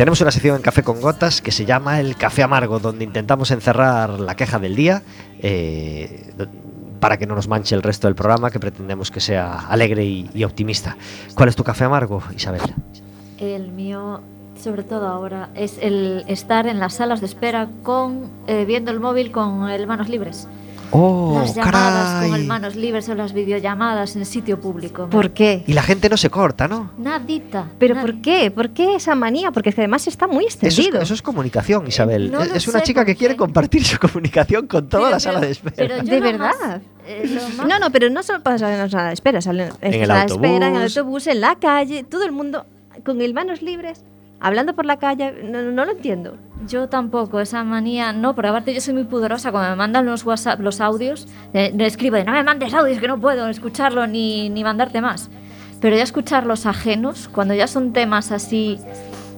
Tenemos 0.01 0.19
una 0.19 0.31
sección 0.31 0.55
en 0.55 0.63
Café 0.63 0.81
con 0.81 0.99
Gotas 0.99 1.43
que 1.43 1.51
se 1.51 1.63
llama 1.63 1.99
El 1.99 2.15
Café 2.15 2.41
Amargo, 2.41 2.79
donde 2.79 3.03
intentamos 3.03 3.51
encerrar 3.51 4.19
la 4.19 4.35
queja 4.35 4.57
del 4.57 4.75
día 4.75 5.03
eh, 5.43 6.33
para 6.99 7.17
que 7.17 7.27
no 7.27 7.35
nos 7.35 7.47
manche 7.47 7.75
el 7.75 7.83
resto 7.83 8.07
del 8.07 8.15
programa, 8.15 8.49
que 8.49 8.59
pretendemos 8.59 9.11
que 9.11 9.19
sea 9.19 9.59
alegre 9.59 10.03
y, 10.03 10.27
y 10.33 10.43
optimista. 10.43 10.97
¿Cuál 11.35 11.49
es 11.49 11.55
tu 11.55 11.63
café 11.63 11.83
amargo, 11.83 12.23
Isabel? 12.35 12.61
El 13.37 13.71
mío, 13.73 14.21
sobre 14.59 14.81
todo 14.81 15.07
ahora, 15.07 15.51
es 15.53 15.77
el 15.79 16.23
estar 16.25 16.65
en 16.65 16.79
las 16.79 16.95
salas 16.95 17.19
de 17.19 17.27
espera 17.27 17.69
con 17.83 18.31
eh, 18.47 18.65
viendo 18.65 18.89
el 18.89 18.99
móvil 18.99 19.31
con 19.31 19.69
el 19.69 19.85
manos 19.85 20.09
libres. 20.09 20.47
¡Oh, 20.91 21.39
las 21.39 21.55
llamadas 21.55 22.21
con 22.21 22.29
caray! 22.29 22.41
el 22.41 22.47
manos 22.47 22.75
libres 22.75 23.07
o 23.09 23.15
las 23.15 23.33
videollamadas 23.33 24.15
en 24.15 24.25
sitio 24.25 24.59
público. 24.59 25.07
¿Por 25.09 25.31
qué? 25.31 25.63
Y 25.67 25.73
la 25.73 25.83
gente 25.83 26.09
no 26.09 26.17
se 26.17 26.29
corta, 26.29 26.67
¿no? 26.67 26.91
Nadita. 26.97 27.67
¿Pero 27.79 27.95
por 27.99 28.21
qué? 28.21 28.51
¿Por 28.51 28.71
qué 28.71 28.95
esa 28.95 29.15
manía? 29.15 29.51
Porque 29.51 29.69
es 29.69 29.75
que 29.75 29.81
además 29.81 30.05
está 30.07 30.27
muy 30.27 30.45
Eso 30.45 30.57
es, 30.61 30.63
extendido. 30.77 31.01
eso 31.01 31.13
es 31.13 31.21
comunicación, 31.21 31.87
Isabel. 31.87 32.31
no 32.31 32.41
es 32.41 32.67
una 32.67 32.79
sé 32.79 32.85
chica 32.85 33.05
que 33.05 33.15
quiere 33.15 33.35
compartir 33.35 33.83
su 33.85 33.97
comunicación 33.99 34.67
con 34.67 34.89
toda 34.89 35.03
Pero- 35.03 35.11
la 35.11 35.19
sala 35.19 35.39
de 35.39 35.51
espera. 35.51 35.75
pero 35.77 35.95
¿De 36.03 36.21
más- 36.21 36.21
verdad? 36.59 36.81
eh, 37.07 37.39
más- 37.57 37.67
No, 37.67 37.79
no, 37.79 37.91
pero 37.91 38.09
no 38.09 38.21
solo 38.23 38.41
pasa 38.43 38.71
en 38.71 38.79
la 38.79 38.89
sala 38.89 39.07
de 39.07 39.13
espera, 39.13 39.41
sale 39.41 39.69
en, 39.81 39.93
En 39.93 40.01
el 40.01 40.07
la 40.07 40.25
de 40.25 40.33
espera, 40.33 40.67
en 40.67 40.75
el 40.75 40.81
autobús. 40.83 40.97
autobús, 40.97 41.27
en 41.27 41.41
la 41.41 41.55
calle, 41.55 42.03
todo 42.03 42.23
el 42.25 42.31
mundo 42.31 42.65
con 43.05 43.21
el 43.21 43.33
manos 43.33 43.61
libres, 43.61 44.03
hablando 44.39 44.75
por 44.75 44.85
la 44.85 44.97
calle, 44.99 45.33
no, 45.43 45.61
no 45.61 45.85
lo 45.85 45.91
entiendo. 45.91 46.37
Yo 46.67 46.87
tampoco, 46.89 47.39
esa 47.39 47.63
manía, 47.63 48.13
no, 48.13 48.35
porque 48.35 48.49
aparte 48.49 48.73
yo 48.73 48.81
soy 48.81 48.93
muy 48.93 49.05
pudorosa 49.05 49.51
cuando 49.51 49.71
me 49.71 49.75
mandan 49.75 50.05
los 50.05 50.23
WhatsApp, 50.23 50.59
los 50.59 50.79
audios, 50.79 51.27
eh, 51.53 51.73
le 51.75 51.85
escribo 51.87 52.17
de 52.17 52.23
no 52.23 52.33
me 52.33 52.43
mandes 52.43 52.73
audios 52.73 52.99
que 52.99 53.07
no 53.07 53.19
puedo 53.19 53.47
escucharlo 53.47 54.05
ni, 54.05 54.49
ni 54.49 54.63
mandarte 54.63 55.01
más. 55.01 55.29
Pero 55.79 55.95
ya 55.95 56.03
escuchar 56.03 56.45
los 56.45 56.67
ajenos, 56.67 57.29
cuando 57.29 57.55
ya 57.55 57.65
son 57.65 57.93
temas 57.93 58.31
así, 58.31 58.79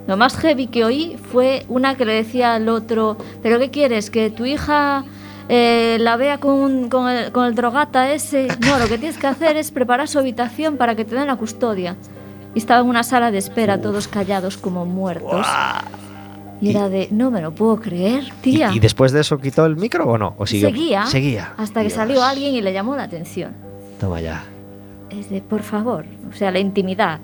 lo 0.05 0.17
más 0.17 0.35
heavy 0.37 0.67
que 0.67 0.83
oí 0.83 1.17
fue 1.31 1.65
una 1.69 1.95
que 1.95 2.03
le 2.03 2.13
decía 2.13 2.55
al 2.55 2.67
otro, 2.67 3.17
pero 3.41 3.57
¿qué 3.57 3.71
quieres? 3.71 4.09
¿Que 4.09 4.29
tu 4.29 4.45
hija 4.45 5.05
eh, 5.47 5.97
la 6.01 6.17
vea 6.17 6.39
con, 6.39 6.89
con, 6.89 7.09
el, 7.09 7.31
con 7.31 7.45
el 7.45 7.55
drogata 7.55 8.11
ese? 8.11 8.49
No, 8.67 8.77
lo 8.79 8.87
que 8.87 8.97
tienes 8.97 9.17
que 9.17 9.27
hacer 9.27 9.55
es 9.55 9.71
preparar 9.71 10.09
su 10.09 10.19
habitación 10.19 10.75
para 10.75 10.95
que 10.95 11.05
te 11.05 11.15
den 11.15 11.27
la 11.27 11.37
custodia. 11.37 11.95
Y 12.53 12.59
estaba 12.59 12.81
en 12.81 12.87
una 12.87 13.03
sala 13.03 13.31
de 13.31 13.37
espera, 13.37 13.79
todos 13.79 14.09
callados 14.09 14.57
como 14.57 14.85
muertos. 14.85 15.47
Y 16.63 16.69
era 16.69 16.89
de, 16.89 17.07
no 17.11 17.29
me 17.31 17.41
lo 17.41 17.53
puedo 17.53 17.79
creer, 17.79 18.23
¿Y, 18.23 18.31
tía. 18.41 18.71
y 18.73 18.79
después 18.79 19.11
de 19.11 19.21
eso 19.21 19.37
quitó 19.39 19.65
el 19.65 19.75
micro 19.75 20.05
o 20.05 20.17
no? 20.17 20.33
¿O 20.37 20.45
siguió? 20.47 20.69
Seguía. 20.69 21.05
Seguía. 21.07 21.53
Hasta 21.57 21.81
que 21.81 21.87
Dios. 21.87 21.93
salió 21.97 22.23
alguien 22.23 22.53
y 22.55 22.61
le 22.61 22.71
llamó 22.73 22.95
la 22.95 23.03
atención. 23.03 23.51
Toma 23.99 24.21
ya. 24.21 24.43
Es 25.09 25.29
de, 25.29 25.41
por 25.41 25.61
favor, 25.61 26.05
o 26.31 26.33
sea, 26.35 26.51
la 26.51 26.59
intimidad. 26.59 27.19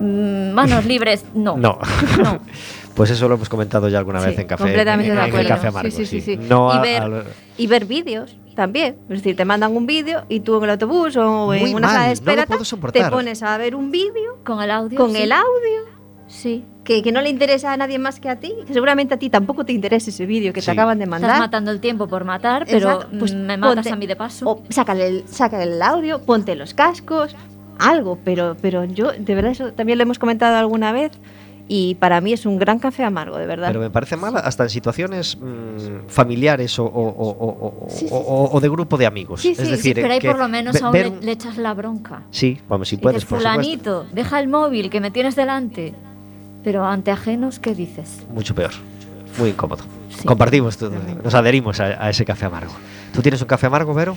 Mm, 0.00 0.52
Manos 0.52 0.84
libres, 0.86 1.24
no. 1.34 1.56
No. 1.56 1.78
No. 2.22 2.38
Pues 2.94 3.10
eso 3.10 3.26
lo 3.28 3.34
hemos 3.34 3.48
comentado 3.48 3.88
ya 3.88 3.98
alguna 3.98 4.20
Sí, 4.20 4.26
vez 4.28 4.38
en 4.38 4.46
café. 4.46 4.62
completamente 4.62 5.10
en, 5.10 5.16
de 5.16 5.20
en 5.20 5.24
el 5.26 5.30
acuerdo. 5.32 5.48
café 5.48 5.66
amargo. 5.66 5.90
Sí, 5.90 6.06
sí, 6.06 6.06
sí, 6.06 6.20
sí. 6.20 6.36
No 6.36 6.72
Y 6.72 6.76
a- 6.76 6.80
ver- 6.80 7.02
al- 7.02 7.24
Y 7.58 7.66
ver 7.66 7.86
vídeos 7.86 8.36
también. 8.54 8.94
Es 9.08 9.16
decir, 9.18 9.34
te 9.34 9.44
mandan 9.44 9.76
un 9.76 9.84
vídeo 9.84 10.22
y 10.28 10.38
tú 10.38 10.58
en 10.58 10.62
el 10.62 10.70
autobús 10.70 11.16
o 11.16 11.46
Muy 11.46 11.58
en 11.58 11.74
una 11.74 11.88
mal, 11.88 11.90
sala 11.90 11.98
no 11.98 12.02
de 12.04 12.36
lo 12.36 12.42
espera 12.42 12.64
soportar. 12.64 13.04
te 13.06 13.10
pones 13.10 13.42
a 13.42 13.58
ver 13.58 13.74
un 13.74 13.90
vídeo 13.90 14.38
Con 14.44 14.62
el 14.62 14.70
audio. 14.70 14.96
con 14.96 15.16
el 15.16 15.32
audio 15.32 15.80
Sí. 16.34 16.64
que, 16.84 17.02
que 17.02 17.12
no 17.12 17.22
le 17.22 17.30
interesa 17.30 17.72
a 17.72 17.76
nadie 17.76 17.98
más 17.98 18.18
que 18.20 18.28
a 18.28 18.40
ti, 18.40 18.52
que 18.66 18.74
seguramente 18.74 19.14
a 19.14 19.18
ti 19.18 19.30
tampoco 19.30 19.64
te 19.64 19.72
interesa 19.72 20.10
ese 20.10 20.26
vídeo 20.26 20.52
que 20.52 20.60
Sí. 20.60 20.66
te 20.66 20.72
acaban 20.72 20.98
de 20.98 21.04
Estás 21.04 21.20
mandar. 21.22 21.38
matando 21.38 21.70
el 21.70 21.80
tiempo 21.80 22.08
por 22.08 22.24
matar, 22.24 22.66
pero 22.66 22.90
Exacto, 22.90 23.16
pues 23.18 23.34
mm, 23.34 23.38
me 23.38 23.56
matas 23.56 23.76
ponte- 23.86 23.92
a 23.92 23.96
mí 23.96 24.06
de 24.06 24.16
paso. 24.16 24.50
O 24.50 24.62
sácale 24.68 25.06
el, 25.06 25.28
sácale 25.28 25.62
el 25.62 25.80
audio, 25.80 26.18
ponte 26.22 26.54
los 26.56 26.74
cascos, 26.74 27.34
algo, 27.78 28.18
pero, 28.24 28.56
pero 28.60 28.84
yo, 28.84 29.12
de 29.12 29.34
verdad, 29.34 29.52
eso 29.52 29.72
también 29.72 29.96
lo 29.98 30.02
hemos 30.02 30.18
comentado 30.18 30.56
alguna 30.56 30.92
vez 30.92 31.12
y 31.66 31.94
para 31.94 32.20
mí 32.20 32.34
es 32.34 32.44
un 32.44 32.58
gran 32.58 32.78
café 32.78 33.02
amargo, 33.04 33.38
de 33.38 33.46
verdad. 33.46 33.68
Pero 33.68 33.80
me 33.80 33.88
parece 33.88 34.16
mal 34.18 34.36
hasta 34.36 34.64
en 34.64 34.68
situaciones 34.70 35.38
mm, 35.40 36.08
familiares 36.08 36.78
o, 36.78 36.84
o- 36.84 36.90
o- 36.90 37.30
o- 37.30 37.86
o- 37.86 37.88
Sí, 37.88 38.06
sí. 38.06 38.12
o- 38.12 38.50
o 38.52 38.60
de 38.60 38.68
grupo 38.68 38.98
de 38.98 39.06
amigos. 39.06 39.40
Sí, 39.40 39.52
es 39.52 39.56
sí, 39.58 39.64
sí, 39.64 39.70
decir, 39.70 39.94
pero 39.94 40.12
ahí 40.12 40.18
que 40.20 40.28
por 40.28 40.38
lo 40.38 40.48
menos 40.48 40.82
aún 40.82 40.92
ver 40.92 41.10
le, 41.10 41.20
le 41.22 41.32
echas 41.32 41.56
la 41.56 41.72
bronca. 41.72 42.24
Sí, 42.30 42.60
vamos, 42.68 42.88
si 42.88 42.96
Y 42.96 42.98
puedes, 42.98 43.16
dices, 43.16 43.28
por 43.30 43.38
supuesto. 43.38 43.58
fulanito, 43.62 44.06
deja 44.12 44.38
el 44.40 44.48
móvil 44.48 44.90
que 44.90 45.00
me 45.00 45.10
tienes 45.10 45.34
delante. 45.34 45.94
Pero 46.64 46.84
ante 46.86 47.10
ajenos, 47.10 47.58
¿qué 47.58 47.74
dices? 47.74 48.24
Mucho 48.32 48.54
peor. 48.54 48.72
Muy 49.38 49.50
incómodo. 49.50 49.84
Sí. 50.08 50.26
Compartimos, 50.26 50.76
todo, 50.78 50.92
nos 51.22 51.34
adherimos 51.34 51.78
a, 51.80 52.02
a 52.04 52.10
ese 52.10 52.24
café 52.24 52.46
amargo. 52.46 52.72
¿Tú 53.12 53.20
tienes 53.22 53.40
un 53.42 53.46
café 53.48 53.66
amargo, 53.66 53.92
Vero? 53.94 54.16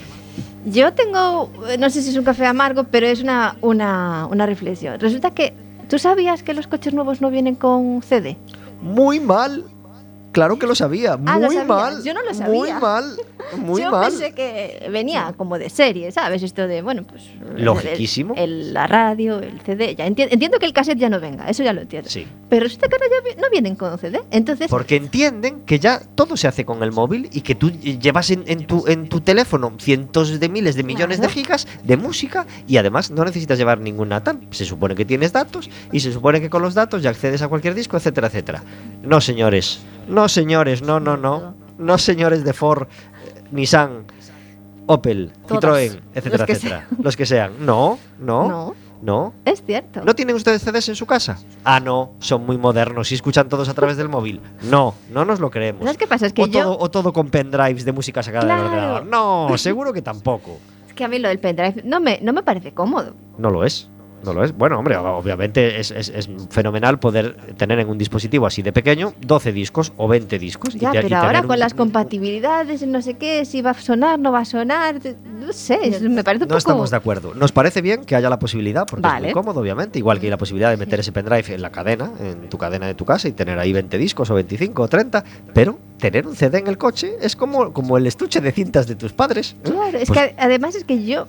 Yo 0.66 0.94
tengo, 0.94 1.52
eh, 1.68 1.78
no 1.78 1.90
sé 1.90 2.02
si 2.02 2.10
es 2.10 2.18
un 2.18 2.24
café 2.24 2.46
amargo, 2.46 2.86
pero 2.86 3.08
es 3.08 3.22
una, 3.22 3.56
una, 3.62 4.28
una 4.28 4.46
reflexión. 4.46 5.00
Resulta 5.00 5.32
que, 5.32 5.54
¿tú 5.90 6.00
sabías 6.00 6.42
que 6.44 6.54
los 6.54 6.68
coches 6.68 6.94
nuevos 6.94 7.20
no 7.22 7.30
vienen 7.30 7.56
con 7.56 8.02
CD? 8.02 8.38
Muy 8.82 9.20
mal. 9.20 9.66
Claro 10.32 10.60
que 10.60 10.68
lo 10.68 10.76
sabía. 10.76 11.18
Muy 11.18 11.28
Ah, 11.32 11.40
lo 11.40 11.48
sabías. 11.48 11.66
mal. 11.68 12.04
Yo 12.04 12.14
no 12.14 12.22
lo 12.22 12.34
Muy 12.34 12.70
sabía. 12.70 12.80
mal. 12.80 13.06
Muy 13.56 13.82
Yo 13.82 13.92
mal. 13.92 14.10
pensé 14.10 14.34
que 14.34 14.88
venía 14.92 15.34
como 15.38 15.58
de 15.58 15.70
serie, 15.70 16.12
¿sabes? 16.12 16.44
Esto 16.44 16.68
de, 16.68 16.82
bueno, 16.82 17.04
pues... 17.04 17.24
Logiquísimo. 17.56 18.34
el- 18.38 18.74
la 18.74 18.88
radio, 18.88 19.40
el 19.40 19.60
CD, 19.62 19.96
ya 19.96 20.06
enti- 20.08 20.28
entiendo 20.30 20.60
que 20.60 20.66
el 20.66 20.74
cassette 20.74 20.98
ya 21.00 21.10
no 21.10 21.20
venga, 21.20 21.48
eso 21.50 21.64
ya 21.64 21.74
lo 21.74 21.82
entiendo. 21.82 22.10
Sí. 22.10 22.28
Pero 22.50 22.64
resulta 22.64 22.88
que 22.88 22.96
ahora 22.96 23.06
ya 23.10 23.30
vi- 23.36 23.42
no 23.42 23.50
vienen 23.50 23.76
con 23.76 23.98
CD. 23.98 24.22
Entonces, 24.32 24.68
Porque 24.70 24.96
entienden 24.96 25.62
que 25.66 25.80
ya 25.80 26.02
todo 26.16 26.36
se 26.38 26.48
hace 26.48 26.66
con 26.66 26.84
el 26.84 26.92
móvil 26.92 27.30
y 27.32 27.42
que 27.42 27.56
tú 27.56 27.72
llevas 27.72 28.30
en, 28.32 28.44
en 28.48 28.66
tu, 28.68 28.86
en 28.88 29.10
tu 29.10 29.22
teléfono 29.22 29.74
cientos 29.80 30.40
de 30.40 30.50
miles 30.50 30.76
de 30.76 30.84
millones 30.84 31.18
Claro. 31.18 31.34
de 31.34 31.34
gigas 31.42 31.68
de 31.84 31.98
música 31.98 32.46
y 32.68 32.78
además 32.78 33.12
no 33.12 33.24
necesitas 33.26 33.58
llevar 33.58 33.80
ninguna 33.80 34.24
tal. 34.24 34.40
Se 34.52 34.66
supone 34.66 34.96
que 34.96 35.06
tienes 35.06 35.32
datos 35.34 35.70
y 35.92 36.00
se 36.00 36.12
supone 36.12 36.42
que 36.42 36.50
con 36.50 36.62
los 36.62 36.74
datos 36.74 37.02
ya 37.02 37.10
accedes 37.10 37.42
a 37.42 37.48
cualquier 37.48 37.74
disco, 37.76 37.98
etcétera, 37.98 38.28
etcétera. 38.28 38.64
No, 39.04 39.22
señores. 39.22 39.80
No, 40.08 40.28
señores. 40.30 40.82
No, 40.82 41.00
no, 41.00 41.18
no. 41.18 41.56
No, 41.78 41.98
señores 42.00 42.44
de 42.44 42.54
Ford, 42.54 42.88
Nissan, 43.52 44.06
Opel, 44.88 45.32
Todas. 45.48 45.64
Citroën, 45.64 46.02
etcétera, 46.16 46.46
Los 46.48 46.50
etcétera. 46.50 46.88
Los 47.04 47.18
que 47.18 47.26
sean. 47.26 47.52
No, 47.66 47.98
no, 48.20 48.48
no, 48.48 48.76
no. 49.02 49.34
es 49.46 49.64
cierto. 49.66 50.02
¿No 50.06 50.16
tienen 50.16 50.36
ustedes 50.36 50.62
CDs 50.62 50.88
en 50.90 50.96
su 50.96 51.06
casa? 51.06 51.38
Ah, 51.66 51.80
no, 51.80 52.14
son 52.20 52.46
muy 52.46 52.58
modernos 52.58 53.12
y 53.12 53.16
escuchan 53.16 53.50
todos 53.50 53.68
a 53.70 53.74
través 53.74 53.98
del 53.98 54.08
móvil. 54.10 54.40
No, 54.64 54.94
no 55.12 55.26
nos 55.26 55.40
lo 55.40 55.50
creemos. 55.52 55.84
¿Sabes 55.84 55.98
qué 55.98 56.08
pasa? 56.08 56.26
Es 56.28 56.34
que 56.34 56.44
o, 56.44 56.48
yo... 56.48 56.62
todo, 56.64 56.80
o 56.80 56.90
todo 56.90 57.12
con 57.14 57.30
pendrives 57.30 57.84
de 57.86 57.92
música 57.92 58.24
sacada 58.24 58.46
Claro. 58.46 58.64
del 58.64 58.72
ordenador. 58.72 59.06
No, 59.06 59.58
seguro 59.58 59.92
que 59.92 60.02
tampoco. 60.02 60.58
Es 60.88 60.94
que 60.94 61.04
a 61.04 61.08
mí 61.10 61.20
lo 61.20 61.28
del 61.28 61.40
pendrive 61.40 61.82
no 61.84 62.00
me, 62.00 62.20
no 62.22 62.32
me 62.34 62.44
parece 62.44 62.74
cómodo. 62.74 63.14
no 63.38 63.50
lo 63.50 63.66
es. 63.66 63.90
No 64.24 64.34
lo 64.34 64.44
es. 64.44 64.52
Bueno, 64.58 64.80
hombre, 64.80 64.98
obviamente 64.98 65.80
es, 65.80 65.92
es- 65.92 66.10
es 66.10 66.30
fenomenal 66.50 67.00
poder 67.00 67.36
tener 67.56 67.80
en 67.80 67.88
un 67.88 67.98
dispositivo 67.98 68.46
así 68.48 68.62
de 68.62 68.74
pequeño 68.74 69.14
12 69.22 69.52
discos 69.52 69.94
o 69.98 70.08
20 70.08 70.40
discos. 70.40 70.76
y 70.76 70.80
Ya, 70.80 70.90
y 70.90 71.02
pero 71.04 71.16
ahora 71.18 71.30
tener 71.30 71.42
con 71.46 71.52
un- 71.54 71.60
las 71.60 71.74
compatibilidades, 71.74 72.86
no 72.88 73.02
sé 73.02 73.14
qué, 73.16 73.46
si 73.46 73.62
va 73.62 73.72
a 73.72 73.74
sonar, 73.76 74.20
no 74.20 74.32
va 74.32 74.40
a 74.40 74.46
sonar, 74.46 74.96
no 75.40 75.54
sé, 75.54 75.78
es- 75.84 76.02
me 76.02 76.24
parece 76.24 76.44
un 76.46 76.48
No 76.50 76.54
poco... 76.54 76.58
estamos 76.58 76.90
de 76.92 76.98
acuerdo. 76.98 77.34
Nos 77.36 77.52
parece 77.52 77.82
bien 77.82 78.06
que 78.06 78.16
haya 78.16 78.30
la 78.30 78.40
posibilidad, 78.40 78.86
porque 78.90 79.08
es 79.08 79.22
muy 79.22 79.32
cómodo, 79.32 79.60
obviamente, 79.62 80.00
igual 80.00 80.20
que 80.20 80.26
hay 80.28 80.32
la 80.32 80.38
posibilidad 80.38 80.72
de 80.72 80.78
meter 80.78 81.00
ese 81.00 81.12
pendrive 81.12 81.54
en 81.54 81.62
la 81.62 81.70
cadena, 81.72 82.12
en 82.20 82.50
tu 82.50 82.58
cadena 82.58 82.88
de 82.88 82.96
tu 82.96 83.06
casa 83.06 83.28
y 83.28 83.32
tener 83.34 83.60
ahí 83.60 83.72
20 83.72 83.98
discos 83.98 84.30
o 84.32 84.34
25 84.36 84.82
o 84.84 84.88
30, 84.88 85.24
pero 85.54 85.78
tener 86.00 86.26
un 86.28 86.36
CD 86.36 86.58
en 86.60 86.68
el 86.68 86.78
coche 86.78 87.16
es 87.22 87.36
como, 87.36 87.72
como 87.74 87.98
el 87.98 88.08
estuche 88.08 88.42
de 88.42 88.52
cintas 88.52 88.88
de 88.88 88.96
tus 88.96 89.14
padres. 89.14 89.56
¿eh? 89.64 89.70
Claro, 89.70 89.98
es 89.98 90.08
Pues- 90.08 90.20
que 90.20 90.36
además 90.38 90.76
es 90.76 90.84
que 90.84 91.04
yo, 91.06 91.28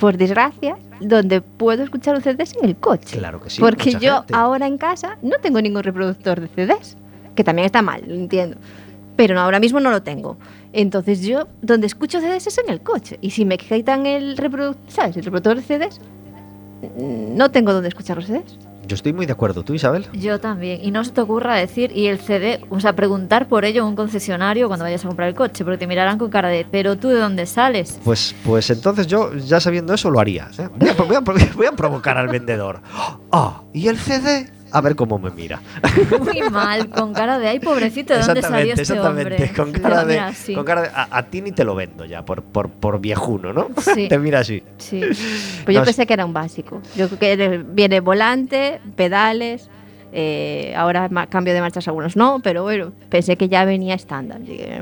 por 0.00 0.16
desgracia, 0.16 0.78
donde 1.00 1.42
puedo 1.42 1.84
escuchar 1.84 2.16
un 2.16 2.22
CD 2.22 2.42
es 2.42 2.56
en 2.56 2.64
el 2.64 2.76
coche. 2.76 3.18
Claro 3.18 3.40
que 3.40 3.50
sí. 3.50 3.60
Porque 3.60 3.92
yo 3.92 4.20
gente. 4.20 4.34
ahora 4.34 4.66
en 4.66 4.78
casa 4.78 5.18
no 5.22 5.36
tengo 5.40 5.60
ningún 5.60 5.82
reproductor 5.82 6.40
de 6.40 6.48
CDs, 6.48 6.96
que 7.36 7.44
también 7.44 7.66
está 7.66 7.82
mal, 7.82 8.02
lo 8.06 8.14
entiendo. 8.14 8.56
Pero 9.14 9.34
no, 9.34 9.42
ahora 9.42 9.60
mismo 9.60 9.78
no 9.78 9.90
lo 9.90 10.02
tengo. 10.02 10.38
Entonces 10.72 11.20
yo, 11.20 11.48
donde 11.60 11.86
escucho 11.86 12.18
CDs 12.20 12.46
es 12.46 12.58
en 12.58 12.70
el 12.70 12.80
coche. 12.80 13.18
Y 13.20 13.30
si 13.30 13.44
me 13.44 13.58
quitan 13.58 14.06
el 14.06 14.38
reproductor, 14.38 14.90
¿sabes? 14.90 15.16
El 15.18 15.24
reproductor 15.24 15.56
de 15.56 15.62
CDs, 15.62 16.00
no 16.98 17.50
tengo 17.50 17.74
donde 17.74 17.90
escuchar 17.90 18.16
los 18.16 18.26
CDs. 18.26 18.58
Yo 18.90 18.96
estoy 18.96 19.12
muy 19.12 19.24
de 19.24 19.30
acuerdo. 19.32 19.62
¿Tú, 19.62 19.72
Isabel? 19.72 20.08
Yo 20.14 20.40
también. 20.40 20.80
Y 20.82 20.90
no 20.90 21.04
se 21.04 21.12
te 21.12 21.20
ocurra 21.20 21.54
decir, 21.54 21.92
y 21.96 22.08
el 22.08 22.18
CD, 22.18 22.60
o 22.70 22.80
sea, 22.80 22.96
preguntar 22.96 23.46
por 23.46 23.64
ello 23.64 23.82
en 23.82 23.86
un 23.90 23.94
concesionario 23.94 24.66
cuando 24.66 24.84
vayas 24.84 25.04
a 25.04 25.06
comprar 25.06 25.28
el 25.28 25.36
coche, 25.36 25.62
porque 25.62 25.78
te 25.78 25.86
mirarán 25.86 26.18
con 26.18 26.28
cara 26.28 26.48
de, 26.48 26.66
pero 26.68 26.98
tú 26.98 27.06
de 27.06 27.20
dónde 27.20 27.46
sales. 27.46 28.00
Pues, 28.04 28.34
pues 28.44 28.68
entonces 28.68 29.06
yo, 29.06 29.32
ya 29.36 29.60
sabiendo 29.60 29.94
eso, 29.94 30.10
lo 30.10 30.18
haría. 30.18 30.48
¿eh? 30.58 30.68
Voy, 30.76 30.88
a, 30.88 30.94
voy 30.94 31.16
a- 31.16 31.20
voy 31.54 31.66
a 31.66 31.72
provocar 31.72 32.18
al 32.18 32.26
vendedor. 32.26 32.80
Ah, 33.30 33.62
¿y 33.72 33.86
el 33.86 33.96
CD? 33.96 34.50
A 34.72 34.80
ver 34.80 34.94
cómo 34.96 35.18
me 35.18 35.30
mira. 35.30 35.60
Muy 36.20 36.48
mal, 36.50 36.88
con 36.90 37.12
cara 37.12 37.38
de, 37.38 37.48
ay, 37.48 37.58
pobrecito, 37.60 38.14
¿de 38.14 38.20
dónde 38.20 38.42
salió 38.42 38.70
este 38.74 38.82
exactamente. 38.82 39.34
hombre? 39.34 39.52
Con 39.54 39.72
cara 39.72 40.04
de, 40.04 40.12
mirar 40.14 40.28
así. 40.28 40.54
con 40.54 40.64
cara 40.64 40.82
de- 40.82 40.88
a, 40.94 41.08
a 41.10 41.22
ti 41.24 41.42
ni 41.42 41.52
te 41.52 41.64
lo 41.64 41.74
vendo 41.74 42.04
ya, 42.04 42.24
por, 42.24 42.42
por, 42.42 42.70
por 42.70 43.00
viejuno, 43.00 43.52
¿no? 43.52 43.68
Sí. 43.80 44.08
te 44.08 44.18
mira 44.18 44.40
así. 44.40 44.62
Sí. 44.78 45.00
Pues 45.64 45.74
yo 45.76 45.84
pensé 45.84 46.06
que 46.06 46.12
era 46.14 46.24
un 46.24 46.32
básico. 46.32 46.80
Yo 46.96 47.08
creo 47.08 47.18
que 47.36 47.58
viene 47.66 48.00
volante, 48.00 48.80
pedales, 48.96 49.68
eh, 50.12 50.74
ahora 50.76 51.08
cambio 51.28 51.54
de 51.54 51.60
marchas 51.60 51.86
algunos 51.88 52.16
no, 52.16 52.40
pero 52.42 52.62
bueno, 52.62 52.92
pensé 53.08 53.36
que 53.36 53.48
ya 53.48 53.64
venía 53.64 53.94
estándar. 53.94 54.40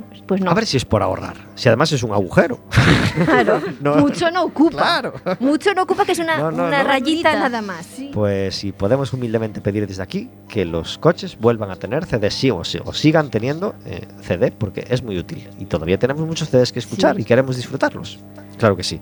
Pues, 0.09 0.23
pues 0.27 0.41
no. 0.41 0.51
A 0.51 0.55
ver 0.55 0.67
si 0.67 0.77
es 0.77 0.85
por 0.85 1.03
ahorrar. 1.03 1.37
Si 1.55 1.69
además 1.69 1.93
es 1.93 2.03
un 2.03 2.13
agujero. 2.13 2.61
Claro, 3.25 3.61
No. 3.81 3.97
mucho 3.97 4.31
no 4.31 4.45
ocupa. 4.45 4.77
Claro. 4.79 5.13
Mucho 5.41 5.75
no 5.75 5.83
ocupa, 5.83 6.05
que 6.05 6.13
es 6.13 6.19
una, 6.19 6.39
No, 6.39 6.51
no, 6.51 6.67
una 6.67 6.83
no. 6.83 6.89
rayita 6.89 7.33
nada 7.39 7.61
más. 7.63 7.89
Pues 8.13 8.55
si 8.57 8.73
podemos 8.73 9.13
humildemente 9.13 9.61
pedir 9.61 9.87
desde 9.87 10.03
aquí 10.03 10.31
que 10.49 10.65
los 10.65 10.99
coches 10.99 11.37
vuelvan 11.39 11.71
a 11.71 11.77
tener 11.77 12.05
CD, 12.07 12.31
sí 12.31 12.51
o, 12.51 12.63
sí, 12.65 12.79
o 12.85 12.93
sigan 12.93 13.31
teniendo 13.31 13.75
eh, 13.87 14.07
CD, 14.23 14.53
porque 14.53 14.85
es 14.89 15.03
muy 15.03 15.19
útil. 15.19 15.49
Y 15.59 15.65
todavía 15.67 15.99
tenemos 15.99 16.27
muchos 16.27 16.49
CDs 16.49 16.73
que 16.73 16.79
escuchar 16.79 17.17
Sí. 17.17 17.23
y 17.23 17.25
queremos 17.25 17.57
disfrutarlos. 17.57 18.19
Claro 18.59 18.77
que 18.77 18.83
sí. 18.83 19.01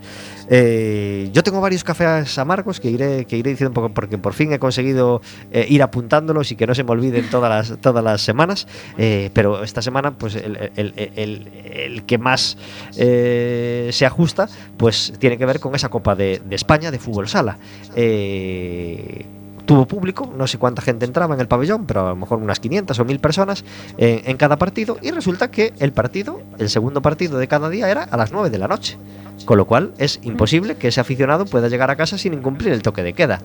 Eh, 0.48 1.30
yo 1.32 1.42
tengo 1.42 1.60
varios 1.60 1.82
cafés 1.82 2.38
amargos 2.38 2.78
que 2.78 2.90
iré, 2.90 3.24
que 3.24 3.36
iré 3.36 3.50
diciendo 3.50 3.72
poco 3.74 3.88
porque 3.92 4.18
por 4.18 4.32
fin 4.34 4.52
he 4.52 4.58
conseguido 4.58 5.20
eh, 5.50 5.66
ir 5.68 5.82
apuntándolos 5.82 6.52
y 6.52 6.56
que 6.56 6.66
no 6.66 6.74
se 6.74 6.84
me 6.84 6.90
olviden 6.92 7.28
todas 7.30 7.50
las, 7.70 7.80
todas 7.80 8.04
las 8.04 8.20
semanas. 8.20 8.68
Eh, 8.98 9.30
pero 9.32 9.62
esta 9.64 9.82
semana, 9.82 10.16
pues 10.16 10.36
el, 10.36 10.70
el- 10.76 10.94
el- 11.16 12.04
que 12.06 12.18
más 12.18 12.56
se 12.92 14.06
ajusta, 14.06 14.48
pues 14.76 15.12
tiene 15.18 15.38
que 15.38 15.46
ver 15.46 15.58
con 15.58 15.74
esa 15.74 15.88
Copa 15.88 16.14
de, 16.14 16.40
de 16.44 16.54
España 16.54 16.90
de 16.90 16.98
fútbol 16.98 17.28
sala. 17.28 17.58
Eh, 17.96 19.24
tuvo 19.66 19.86
público, 19.86 20.32
no 20.34 20.46
sé 20.46 20.58
cuánta 20.58 20.80
gente 20.80 21.04
entraba 21.04 21.34
en 21.34 21.40
el 21.40 21.48
pabellón, 21.48 21.86
pero 21.86 22.06
a 22.06 22.10
lo 22.10 22.16
mejor 22.16 22.38
unas 22.38 22.60
500 22.60 22.98
o 22.98 23.04
1000 23.04 23.18
personas 23.18 23.64
eh, 23.98 24.22
en 24.24 24.36
cada 24.36 24.56
partido 24.56 24.96
y 25.02 25.10
resulta 25.10 25.50
que 25.50 25.74
el 25.78 25.92
partido, 25.92 26.40
el 26.58 26.70
segundo 26.70 27.02
partido 27.02 27.38
de 27.38 27.48
cada 27.48 27.68
día 27.68 27.90
era 27.90 28.04
a 28.04 28.16
las 28.16 28.32
9 28.32 28.48
de 28.48 28.58
la 28.58 28.68
noche. 28.68 28.96
Con 29.44 29.58
lo 29.58 29.66
cual 29.66 29.92
es 29.98 30.18
imposible 30.22 30.76
que 30.76 30.88
ese 30.88 31.00
aficionado 31.00 31.44
pueda 31.44 31.68
llegar 31.68 31.90
a 31.90 31.96
casa 31.96 32.16
sin 32.16 32.32
incumplir 32.32 32.72
el 32.72 32.82
toque 32.82 33.02
de 33.02 33.12
queda. 33.12 33.42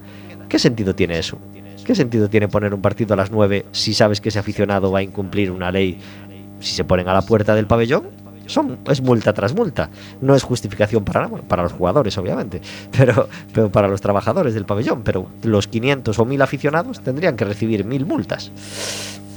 ¿Qué 0.47 0.57
sentido 0.57 0.95
tiene 0.95 1.19
eso? 1.19 1.37
¿Qué 1.85 1.95
sentido 1.95 2.29
tiene 2.29 2.47
poner 2.47 2.73
un 2.73 2.81
partido 2.81 3.13
a 3.13 3.17
las 3.17 3.31
9 3.31 3.65
si 3.71 3.93
sabes 3.93 4.21
que 4.21 4.29
ese 4.29 4.39
aficionado 4.39 4.91
va 4.91 4.99
a 4.99 5.03
incumplir 5.03 5.51
una 5.51 5.71
ley 5.71 5.99
si 6.59 6.75
se 6.75 6.83
ponen 6.83 7.09
a 7.09 7.13
la 7.13 7.23
puerta 7.23 7.55
del 7.55 7.67
pabellón? 7.67 8.20
Son, 8.51 8.79
es 8.89 9.01
multa 9.01 9.33
tras 9.33 9.53
multa. 9.53 9.89
No 10.21 10.35
es 10.35 10.43
justificación 10.43 11.03
para, 11.03 11.27
para 11.27 11.63
los 11.63 11.73
jugadores, 11.73 12.17
obviamente, 12.17 12.61
pero, 12.97 13.27
pero 13.53 13.71
para 13.71 13.87
los 13.87 14.01
trabajadores 14.01 14.53
del 14.53 14.65
pabellón. 14.65 15.03
Pero 15.03 15.27
los 15.43 15.67
500 15.67 16.17
o 16.17 16.25
1000 16.25 16.41
aficionados 16.41 17.01
tendrían 17.01 17.35
que 17.35 17.45
recibir 17.45 17.85
1000 17.85 18.05
multas. 18.05 18.51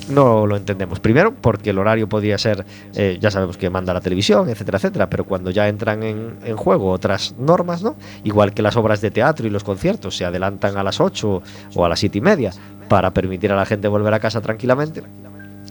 No 0.09 0.47
lo 0.47 0.57
entendemos. 0.57 1.01
Primero, 1.01 1.35
porque 1.35 1.71
el 1.71 1.79
horario 1.79 2.09
podría 2.09 2.37
ser, 2.37 2.67
eh, 2.95 3.17
ya 3.21 3.31
sabemos 3.31 3.57
que 3.57 3.71
manda 3.71 3.95
la 3.95 4.01
televisión, 4.01 4.49
etcétera, 4.51 4.77
etcétera, 4.77 5.09
pero 5.09 5.25
cuando 5.25 5.51
ya 5.51 5.67
entran 5.67 6.03
en, 6.03 6.37
en 6.45 6.57
juego 6.57 6.91
otras 6.91 7.35
normas, 7.39 7.83
¿no? 7.83 7.97
Igual 8.23 8.53
que 8.53 8.61
las 8.61 8.77
obras 8.77 9.01
de 9.01 9.11
teatro 9.11 9.47
y 9.47 9.51
los 9.51 9.65
conciertos 9.65 10.17
se 10.17 10.27
adelantan 10.27 10.77
a 10.77 10.83
las 10.83 11.01
8 11.01 11.43
o 11.75 11.85
a 11.85 11.89
las 11.89 12.01
7 12.01 12.19
y 12.19 12.21
media 12.21 12.53
para 12.89 13.13
permitir 13.13 13.51
a 13.53 13.57
la 13.57 13.65
gente 13.65 13.89
volver 13.89 14.13
a 14.13 14.21
casa 14.21 14.43
tranquilamente. 14.43 15.03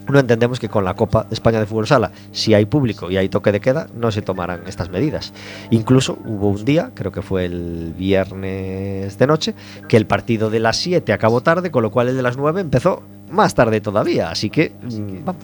No 0.08 0.18
entendemos 0.18 0.60
que 0.60 0.68
con 0.68 0.84
la 0.84 0.94
Copa 0.94 1.24
de 1.24 1.34
España 1.34 1.60
de 1.60 1.66
Fútbol 1.66 1.86
Sala, 1.86 2.10
si 2.32 2.54
hay 2.54 2.66
público 2.66 3.10
y 3.10 3.16
hay 3.16 3.28
toque 3.28 3.52
de 3.52 3.60
queda, 3.60 3.86
no 3.94 4.10
se 4.10 4.22
tomarán 4.22 4.62
estas 4.66 4.90
medidas. 4.90 5.32
Incluso 5.70 6.18
hubo 6.26 6.48
un 6.50 6.64
día, 6.64 6.90
creo 6.94 7.10
que 7.10 7.22
fue 7.22 7.46
el 7.46 7.94
viernes 7.96 9.18
de 9.18 9.26
noche, 9.26 9.54
que 9.88 9.96
el 9.96 10.06
partido 10.06 10.50
de 10.50 10.60
las 10.60 10.76
7 10.76 11.12
acabó 11.12 11.40
tarde, 11.42 11.70
con 11.70 11.82
lo 11.82 11.90
cual 11.90 12.08
el 12.08 12.16
de 12.16 12.22
las 12.22 12.36
9 12.36 12.60
empezó 12.60 13.02
más 13.30 13.54
tarde 13.54 13.80
todavía. 13.80 14.30
Así 14.30 14.50
que, 14.50 14.74
mm, 14.82 15.24
vamos, 15.24 15.42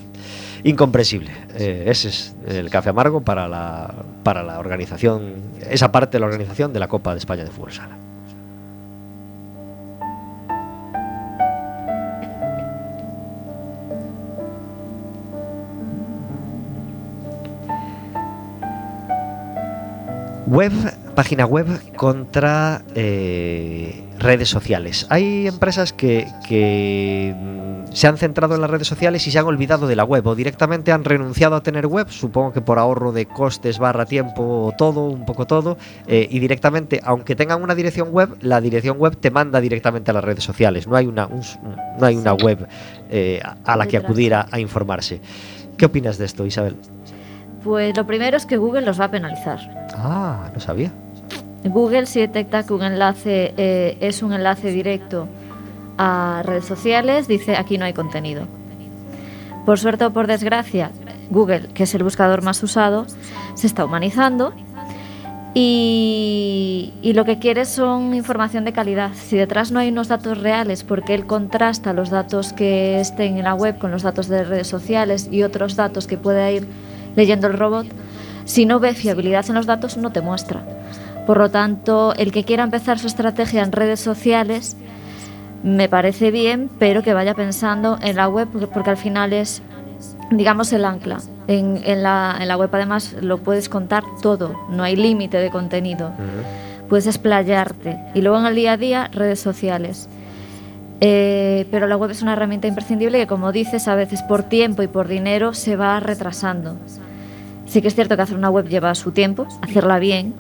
incomprensible. 0.64 1.30
Eh, 1.54 1.84
ese 1.86 2.08
es 2.08 2.36
el 2.46 2.68
café 2.70 2.90
amargo 2.90 3.22
para 3.22 3.48
la, 3.48 3.94
para 4.22 4.42
la 4.42 4.58
organización, 4.58 5.34
esa 5.70 5.90
parte 5.90 6.16
de 6.16 6.20
la 6.20 6.26
organización 6.26 6.72
de 6.72 6.80
la 6.80 6.88
Copa 6.88 7.12
de 7.12 7.18
España 7.18 7.44
de 7.44 7.50
Fútbol 7.50 7.72
Sala. 7.72 8.09
Web, 20.50 20.72
página 21.14 21.46
web 21.46 21.66
contra 21.94 22.82
eh, 22.96 24.02
redes 24.18 24.48
sociales. 24.48 25.06
Hay 25.08 25.46
empresas 25.46 25.92
que, 25.92 26.26
que, 26.48 27.32
mm, 27.38 27.92
se 27.92 28.08
han 28.08 28.16
centrado 28.18 28.56
en 28.56 28.60
las 28.60 28.68
redes 28.68 28.88
sociales 28.88 29.24
y 29.28 29.30
se 29.30 29.38
han 29.38 29.46
olvidado 29.46 29.86
de 29.86 29.94
la 29.94 30.02
web 30.02 30.26
o 30.26 30.34
directamente 30.34 30.90
han 30.90 31.04
renunciado 31.04 31.54
a 31.54 31.62
tener 31.62 31.86
web, 31.86 32.08
supongo 32.10 32.52
que 32.52 32.60
por 32.62 32.80
ahorro 32.80 33.12
de 33.12 33.26
costes 33.26 33.78
barra 33.78 34.06
tiempo 34.06 34.42
o 34.66 34.72
todo, 34.76 35.04
un 35.04 35.24
poco 35.24 35.46
todo, 35.46 35.78
eh, 36.08 36.26
y 36.28 36.40
directamente, 36.40 37.00
aunque 37.04 37.36
tengan 37.36 37.62
una 37.62 37.76
dirección 37.76 38.08
web, 38.10 38.30
la 38.40 38.60
dirección 38.60 38.98
web 38.98 39.16
te 39.18 39.30
manda 39.30 39.60
directamente 39.60 40.10
a 40.10 40.14
las 40.14 40.24
redes 40.24 40.42
sociales. 40.42 40.88
No 40.88 40.96
hay 40.96 41.06
una, 41.06 41.28
un- 41.28 41.42
no 41.96 42.06
hay 42.06 42.16
una 42.16 42.34
web 42.34 42.66
eh, 43.08 43.40
a- 43.64 43.76
la 43.76 43.86
que 43.86 43.96
acudir 43.98 44.34
a, 44.34 44.46
a 44.50 44.58
informarse. 44.58 45.20
¿Qué 45.76 45.86
opinas 45.86 46.18
de 46.18 46.26
esto, 46.26 46.44
Isabel? 46.44 46.76
Pues 47.62 47.96
lo 47.96 48.06
primero 48.06 48.36
es 48.36 48.46
que 48.46 48.56
Google 48.56 48.82
los 48.82 49.00
va 49.00 49.06
a 49.06 49.10
penalizar. 49.10 49.58
Ah, 49.94 50.50
no 50.52 50.60
sabía. 50.60 50.90
Google 51.64 52.06
si 52.06 52.20
detecta 52.20 52.62
que 52.62 52.72
un 52.72 52.82
enlace 52.82 53.52
eh, 53.56 53.98
es 54.00 54.22
un 54.22 54.32
enlace 54.32 54.70
directo 54.70 55.28
a 55.98 56.42
redes 56.44 56.64
sociales, 56.64 57.28
dice 57.28 57.56
aquí 57.56 57.76
no 57.76 57.84
hay 57.84 57.92
contenido. 57.92 58.46
Por 59.66 59.78
suerte 59.78 60.06
o 60.06 60.10
por 60.10 60.26
desgracia, 60.26 60.90
Google, 61.28 61.68
que 61.74 61.82
es 61.82 61.94
el 61.94 62.02
buscador 62.02 62.42
más 62.42 62.62
usado, 62.62 63.06
se 63.54 63.66
está 63.66 63.84
humanizando 63.84 64.54
y, 65.52 66.94
y 67.02 67.12
lo 67.12 67.26
que 67.26 67.38
quiere 67.38 67.66
son 67.66 68.14
información 68.14 68.64
de 68.64 68.72
calidad. 68.72 69.10
Si 69.14 69.36
detrás 69.36 69.70
no 69.70 69.80
hay 69.80 69.90
unos 69.90 70.08
datos 70.08 70.38
reales, 70.38 70.82
porque 70.82 71.12
él 71.12 71.26
contrasta 71.26 71.92
los 71.92 72.08
datos 72.08 72.54
que 72.54 73.00
estén 73.00 73.36
en 73.36 73.44
la 73.44 73.54
web 73.54 73.78
con 73.78 73.90
los 73.90 74.02
datos 74.02 74.28
de 74.28 74.44
redes 74.44 74.68
sociales 74.68 75.28
y 75.30 75.42
otros 75.42 75.76
datos 75.76 76.06
que 76.06 76.16
pueda 76.16 76.50
ir 76.50 76.66
leyendo 77.16 77.46
el 77.46 77.54
robot, 77.54 77.86
si 78.44 78.66
no 78.66 78.80
ve 78.80 78.94
fiabilidad 78.94 79.46
en 79.48 79.54
los 79.54 79.66
datos, 79.66 79.96
no 79.96 80.10
te 80.10 80.20
muestra. 80.20 80.62
Por 81.26 81.38
lo 81.38 81.50
tanto, 81.50 82.14
el 82.16 82.32
que 82.32 82.44
quiera 82.44 82.64
empezar 82.64 82.98
su 82.98 83.06
estrategia 83.06 83.62
en 83.62 83.72
redes 83.72 84.00
sociales 84.00 84.76
me 85.62 85.88
parece 85.88 86.30
bien, 86.30 86.70
pero 86.78 87.02
que 87.02 87.14
vaya 87.14 87.34
pensando 87.34 87.98
en 88.00 88.16
la 88.16 88.28
web, 88.28 88.48
porque, 88.50 88.66
porque 88.66 88.90
al 88.90 88.96
final 88.96 89.32
es, 89.32 89.62
digamos, 90.30 90.72
el 90.72 90.84
ancla. 90.84 91.18
En, 91.46 91.80
en 91.84 92.02
la, 92.02 92.36
en 92.40 92.48
la 92.48 92.56
web 92.56 92.70
además 92.72 93.14
lo 93.20 93.38
puedes 93.38 93.68
contar 93.68 94.02
todo, 94.22 94.58
no 94.70 94.82
hay 94.82 94.96
límite 94.96 95.36
de 95.38 95.50
contenido. 95.50 96.12
Puedes 96.88 97.06
explayarte. 97.06 97.98
Y 98.14 98.22
luego 98.22 98.38
en 98.40 98.46
el 98.46 98.54
día 98.54 98.72
a 98.72 98.76
día, 98.76 99.10
redes 99.12 99.40
sociales. 99.40 100.08
Eh, 101.00 101.66
pero 101.70 101.86
la 101.86 101.96
web 101.96 102.10
es 102.10 102.20
una 102.20 102.34
herramienta 102.34 102.66
imprescindible 102.66 103.18
que, 103.18 103.26
como 103.26 103.52
dices, 103.52 103.88
a 103.88 103.94
veces 103.94 104.22
por 104.22 104.42
tiempo 104.42 104.82
y 104.82 104.86
por 104.88 105.08
dinero 105.08 105.54
se 105.54 105.76
va 105.76 105.98
retrasando. 105.98 106.76
Sí 107.66 107.80
que 107.80 107.88
es 107.88 107.94
cierto 107.94 108.16
que 108.16 108.22
hacer 108.22 108.36
una 108.36 108.50
web 108.50 108.68
lleva 108.68 108.94
su 108.94 109.12
tiempo, 109.12 109.46
hacerla 109.62 109.98
bien, 109.98 110.34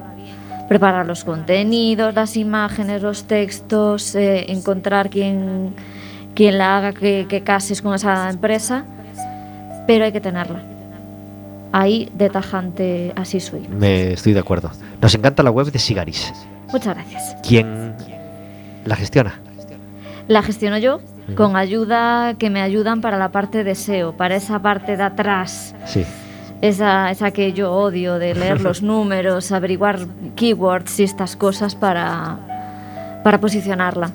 preparar 0.68 1.06
los 1.06 1.24
contenidos, 1.24 2.14
las 2.14 2.36
imágenes, 2.36 3.02
los 3.02 3.24
textos, 3.24 4.14
eh, 4.14 4.52
encontrar 4.52 5.08
quién, 5.08 5.74
quién 6.34 6.58
la 6.58 6.76
haga 6.76 6.92
que, 6.92 7.26
que 7.28 7.42
cases 7.42 7.80
con 7.80 7.94
esa 7.94 8.28
empresa, 8.28 8.84
pero 9.86 10.04
hay 10.04 10.12
que 10.12 10.20
tenerla. 10.20 10.62
Ahí 11.72 12.10
de 12.14 12.28
tajante 12.28 13.12
así 13.16 13.40
soy. 13.40 13.66
Me 13.68 14.12
estoy 14.12 14.32
de 14.32 14.40
acuerdo. 14.40 14.70
Nos 15.00 15.14
encanta 15.14 15.42
la 15.42 15.50
web 15.50 15.70
de 15.70 15.78
Sigaris. 15.78 16.32
Muchas 16.72 16.94
gracias. 16.94 17.36
¿Quién 17.46 17.94
la 18.84 18.96
gestiona? 18.96 19.40
La 20.30 20.42
gestiono 20.42 20.78
yo 20.78 21.00
con 21.34 21.56
ayuda 21.56 22.34
que 22.38 22.50
me 22.50 22.62
ayudan 22.62 23.00
para 23.00 23.18
la 23.18 23.30
parte 23.32 23.64
de 23.64 23.74
SEO, 23.74 24.12
para 24.16 24.36
esa 24.36 24.60
parte 24.62 24.96
de 24.96 25.02
atrás, 25.02 25.74
Sí. 25.86 26.04
esa, 26.60 27.10
esa 27.10 27.32
que 27.32 27.52
yo 27.52 27.72
odio 27.72 28.18
de 28.20 28.34
leer 28.36 28.60
los 28.68 28.80
números, 28.80 29.50
averiguar 29.50 29.98
keywords 30.36 31.00
y 31.00 31.02
estas 31.02 31.34
cosas 31.34 31.74
para, 31.74 33.20
para 33.24 33.40
posicionarla. 33.40 34.12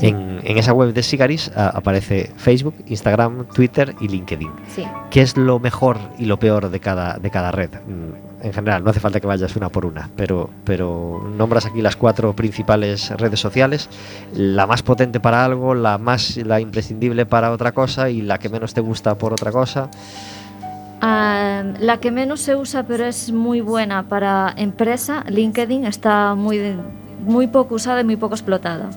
En, 0.00 0.40
en 0.44 0.58
esa 0.58 0.74
web 0.74 0.92
de 0.92 1.02
Sigaris 1.02 1.50
aparece 1.56 2.30
Facebook, 2.36 2.74
Instagram, 2.86 3.46
Twitter 3.54 3.94
y 4.00 4.08
LinkedIn. 4.08 4.50
Sí. 4.74 4.84
¿Qué 5.10 5.22
es 5.22 5.38
lo 5.38 5.58
mejor 5.58 5.96
y 6.18 6.26
lo 6.26 6.38
peor 6.38 6.68
de 6.68 6.80
cada, 6.80 7.18
de 7.18 7.30
cada 7.30 7.50
red? 7.50 7.70
En 8.40 8.52
general, 8.52 8.84
no 8.84 8.90
hace 8.90 9.00
falta 9.00 9.18
que 9.18 9.26
vayas 9.26 9.56
una 9.56 9.68
por 9.68 9.84
una, 9.84 10.10
pero, 10.16 10.50
nombras 11.36 11.66
aquí 11.66 11.82
las 11.82 11.96
cuatro 11.96 12.34
principales 12.34 13.10
redes 13.10 13.40
sociales, 13.40 13.88
la 14.32 14.66
más 14.66 14.82
potente 14.82 15.18
para 15.18 15.44
algo, 15.44 15.74
la 15.74 15.98
más 15.98 16.36
la 16.36 16.60
imprescindible 16.60 17.26
para 17.26 17.50
otra 17.50 17.72
cosa 17.72 18.10
y 18.10 18.22
la 18.22 18.38
que 18.38 18.48
menos 18.48 18.74
te 18.74 18.80
gusta 18.80 19.16
por 19.16 19.32
otra 19.32 19.50
cosa. 19.50 19.90
La 21.00 21.98
que 22.00 22.10
menos 22.10 22.40
se 22.40 22.54
usa 22.54 22.84
pero 22.84 23.04
es 23.04 23.32
muy 23.32 23.60
buena 23.60 24.08
para 24.08 24.54
empresa, 24.56 25.24
LinkedIn, 25.28 25.84
está 25.84 26.34
muy, 26.34 26.76
muy 27.24 27.48
poco 27.48 27.74
usada 27.74 28.02
y 28.02 28.04
muy 28.04 28.16
poco 28.16 28.34
explotada. 28.34 28.90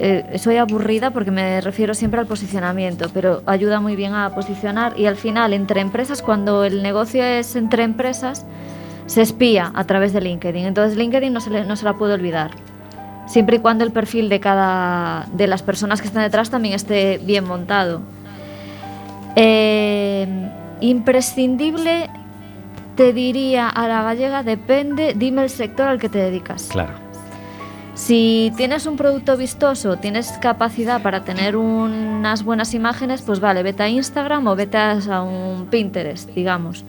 Eh, 0.00 0.38
soy 0.38 0.58
aburrida 0.58 1.10
porque 1.10 1.32
me 1.32 1.60
refiero 1.60 1.92
siempre 1.92 2.20
al 2.20 2.26
posicionamiento, 2.26 3.10
pero 3.12 3.42
ayuda 3.46 3.80
muy 3.80 3.96
bien 3.96 4.14
a 4.14 4.32
posicionar 4.32 4.92
y 4.96 5.06
al 5.06 5.16
final 5.16 5.52
entre 5.52 5.80
empresas, 5.80 6.22
cuando 6.22 6.62
el 6.62 6.84
negocio 6.84 7.24
es 7.24 7.56
entre 7.56 7.82
empresas, 7.82 8.46
se 9.06 9.22
espía 9.22 9.72
a 9.74 9.84
través 9.84 10.12
de 10.12 10.20
LinkedIn. 10.20 10.66
Entonces 10.66 10.96
LinkedIn 10.96 11.32
no 11.32 11.40
se, 11.40 11.64
no 11.64 11.74
se 11.74 11.84
la 11.84 11.94
puede 11.94 12.14
olvidar. 12.14 12.52
Siempre 13.26 13.56
y 13.56 13.58
cuando 13.58 13.82
el 13.84 13.90
perfil 13.90 14.28
de 14.28 14.38
cada 14.38 15.26
de 15.32 15.48
las 15.48 15.62
personas 15.62 16.00
que 16.00 16.06
están 16.06 16.22
detrás 16.22 16.48
también 16.48 16.74
esté 16.74 17.18
bien 17.18 17.44
montado. 17.44 18.00
Eh, 19.34 20.28
imprescindible, 20.80 22.08
te 22.94 23.12
diría 23.12 23.68
a 23.68 23.88
la 23.88 24.02
gallega, 24.04 24.44
depende, 24.44 25.14
dime 25.16 25.42
el 25.42 25.50
sector 25.50 25.88
al 25.88 25.98
que 25.98 26.08
te 26.08 26.18
dedicas. 26.18 26.68
Claro. 26.70 27.07
Si 27.98 28.52
tienes 28.56 28.86
un 28.86 28.96
producto 28.96 29.36
vistoso, 29.36 29.96
tienes 29.96 30.30
capacidad 30.40 31.02
para 31.02 31.24
tener 31.24 31.56
unas 31.56 32.44
buenas 32.44 32.72
imágenes, 32.72 33.22
pues 33.22 33.40
vale, 33.40 33.64
vete 33.64 33.82
a 33.82 33.88
Instagram 33.88 34.46
o 34.46 34.54
vete 34.54 34.78
a 34.78 35.22
un 35.22 35.66
Pinterest, 35.66 36.30
digamos. 36.30 36.84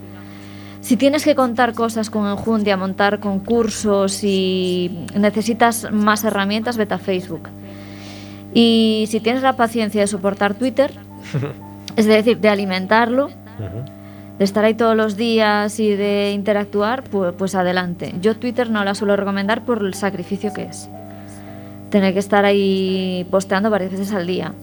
Si 0.82 0.97
tienes 0.97 1.26
que 1.26 1.34
contar 1.34 1.74
cosas 1.74 2.12
con 2.12 2.28
enjundia, 2.28 2.78
montar 2.78 3.20
concursos 3.20 4.24
y 4.24 5.07
necesitas 5.16 5.91
más 5.91 6.24
herramientas, 6.24 6.78
vete 6.78 6.93
a 6.93 6.99
Facebook. 6.99 7.49
Y 8.53 9.05
si 9.10 9.20
tienes 9.20 9.41
la 9.41 9.53
paciencia 9.53 10.01
de 10.01 10.07
soportar 10.07 10.53
Twitter, 10.53 10.93
es 11.95 12.05
decir, 12.05 12.38
de 12.38 12.49
alimentarlo, 12.49 13.32
de 14.38 14.45
estar 14.45 14.64
ahí 14.64 14.76
todos 14.76 14.95
los 14.95 15.18
días 15.18 15.80
y 15.80 15.89
de 15.89 16.34
interactuar, 16.34 17.03
pues, 17.03 17.34
pues 17.36 17.55
adelante. 17.55 18.14
Yo 18.22 18.38
Twitter 18.38 18.70
no 18.70 18.84
la 18.84 18.93
suelo 18.93 19.16
recomendar 19.16 19.66
por 19.66 19.84
el 19.84 19.95
sacrificio 19.95 20.53
que 20.53 20.66
es. 20.66 20.88
Tener 21.90 22.14
que 22.14 22.20
estar 22.20 22.46
ahí 22.46 23.26
posteando 23.32 23.70
varias 23.70 23.92
veces 23.92 24.12
al 24.14 24.28
día. 24.28 24.54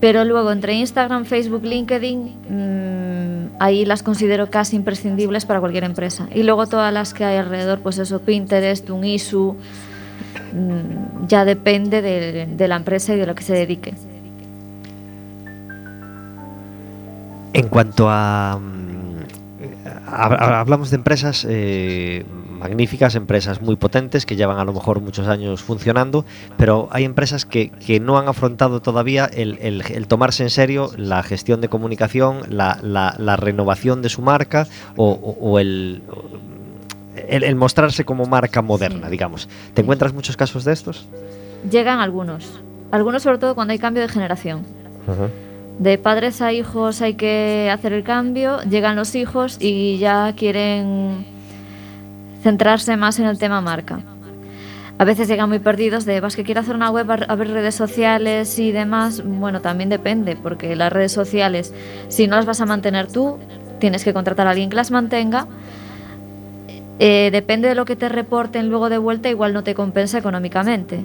Pero 0.00 0.24
luego 0.24 0.52
entre 0.52 0.74
Instagram, 0.74 1.24
Facebook, 1.24 1.64
LinkedIn, 1.64 2.36
mm, 2.48 3.56
ahí 3.60 3.84
las 3.84 4.02
considero 4.04 4.48
casi 4.48 4.76
imprescindibles 4.76 5.44
para 5.44 5.58
cualquier 5.60 5.84
empresa. 5.84 6.28
Y 6.34 6.44
luego 6.44 6.66
todas 6.66 6.92
las 6.92 7.14
que 7.14 7.24
hay 7.24 7.36
alrededor, 7.36 7.80
pues 7.80 7.98
eso, 7.98 8.20
Pinterest, 8.20 8.88
un 8.90 9.04
ISU, 9.04 9.56
mm, 10.52 11.26
ya 11.26 11.44
depende 11.44 12.00
de, 12.00 12.46
de 12.46 12.68
la 12.68 12.76
empresa 12.76 13.12
y 13.14 13.18
de 13.18 13.26
lo 13.26 13.34
que 13.34 13.42
se 13.42 13.54
dedique. 13.54 13.94
En 17.52 17.68
cuanto 17.68 18.08
a... 18.08 18.58
mm, 18.60 20.08
hab- 20.12 20.38
Hablamos 20.40 20.90
de 20.90 20.96
empresas 20.96 21.46
eh, 21.48 22.24
magníficas, 22.58 23.14
empresas 23.14 23.62
muy 23.62 23.76
potentes 23.76 24.26
que 24.26 24.36
llevan 24.36 24.58
a 24.58 24.64
lo 24.64 24.72
mejor 24.72 25.00
muchos 25.00 25.28
años 25.28 25.62
funcionando, 25.62 26.24
pero 26.56 26.88
hay 26.90 27.04
empresas 27.04 27.44
que, 27.46 27.70
que 27.70 28.00
no 28.00 28.18
han 28.18 28.28
afrontado 28.28 28.80
todavía 28.80 29.26
el, 29.26 29.58
el- 29.60 29.82
el 29.90 30.06
tomarse 30.08 30.42
en 30.42 30.50
serio 30.50 30.90
la 30.96 31.22
gestión 31.22 31.60
de 31.60 31.68
comunicación, 31.68 32.40
la, 32.48 32.78
la- 32.82 33.14
la 33.18 33.36
renovación 33.36 34.02
de 34.02 34.08
su 34.08 34.22
marca 34.22 34.66
o, 34.96 35.10
o- 35.10 35.36
o 35.40 35.58
el, 35.58 36.02
el, 37.28 37.44
el 37.44 37.54
mostrarse 37.56 38.04
como 38.04 38.24
marca 38.26 38.62
moderna, 38.62 39.06
Sí. 39.06 39.10
digamos. 39.12 39.48
¿Te 39.74 39.82
encuentras 39.82 40.12
muchos 40.12 40.36
casos 40.36 40.64
de 40.64 40.72
estos? 40.72 41.06
Llegan 41.70 42.00
algunos. 42.00 42.60
Algunos 42.90 43.22
sobre 43.22 43.38
todo 43.38 43.54
cuando 43.54 43.72
hay 43.72 43.78
cambio 43.78 44.02
de 44.02 44.08
generación. 44.08 44.62
De 45.78 45.96
padres 45.98 46.40
a 46.42 46.52
hijos 46.52 47.02
hay 47.02 47.14
que 47.14 47.70
hacer 47.72 47.92
el 47.92 48.02
cambio, 48.02 48.60
llegan 48.62 48.96
los 48.96 49.14
hijos 49.14 49.58
y 49.60 49.98
ya 49.98 50.32
quieren 50.36 51.24
centrarse 52.42 52.96
más 52.96 53.18
en 53.18 53.26
el 53.26 53.38
tema 53.38 53.60
marca. 53.60 54.00
A 54.98 55.04
veces 55.04 55.28
llegan 55.28 55.48
muy 55.48 55.60
perdidos 55.60 56.04
de, 56.04 56.20
vas 56.20 56.34
que 56.34 56.42
quiero 56.42 56.60
hacer 56.60 56.74
una 56.74 56.90
web, 56.90 57.08
a 57.10 57.34
ver 57.36 57.50
redes 57.50 57.76
sociales 57.76 58.58
y 58.58 58.72
demás. 58.72 59.22
Bueno, 59.24 59.60
también 59.60 59.88
depende, 59.88 60.34
porque 60.34 60.74
las 60.74 60.92
redes 60.92 61.12
sociales, 61.12 61.72
si 62.08 62.26
no 62.26 62.34
las 62.34 62.46
vas 62.46 62.60
a 62.60 62.66
mantener 62.66 63.06
tú, 63.06 63.38
tienes 63.78 64.02
que 64.02 64.12
contratar 64.12 64.48
a 64.48 64.50
alguien 64.50 64.70
que 64.70 64.76
las 64.76 64.90
mantenga. 64.90 65.46
Eh, 66.98 67.28
depende 67.30 67.68
de 67.68 67.76
lo 67.76 67.84
que 67.84 67.94
te 67.94 68.08
reporten 68.08 68.70
luego 68.70 68.88
de 68.88 68.98
vuelta, 68.98 69.28
igual 69.28 69.52
no 69.52 69.62
te 69.62 69.74
compensa 69.74 70.18
económicamente. 70.18 71.04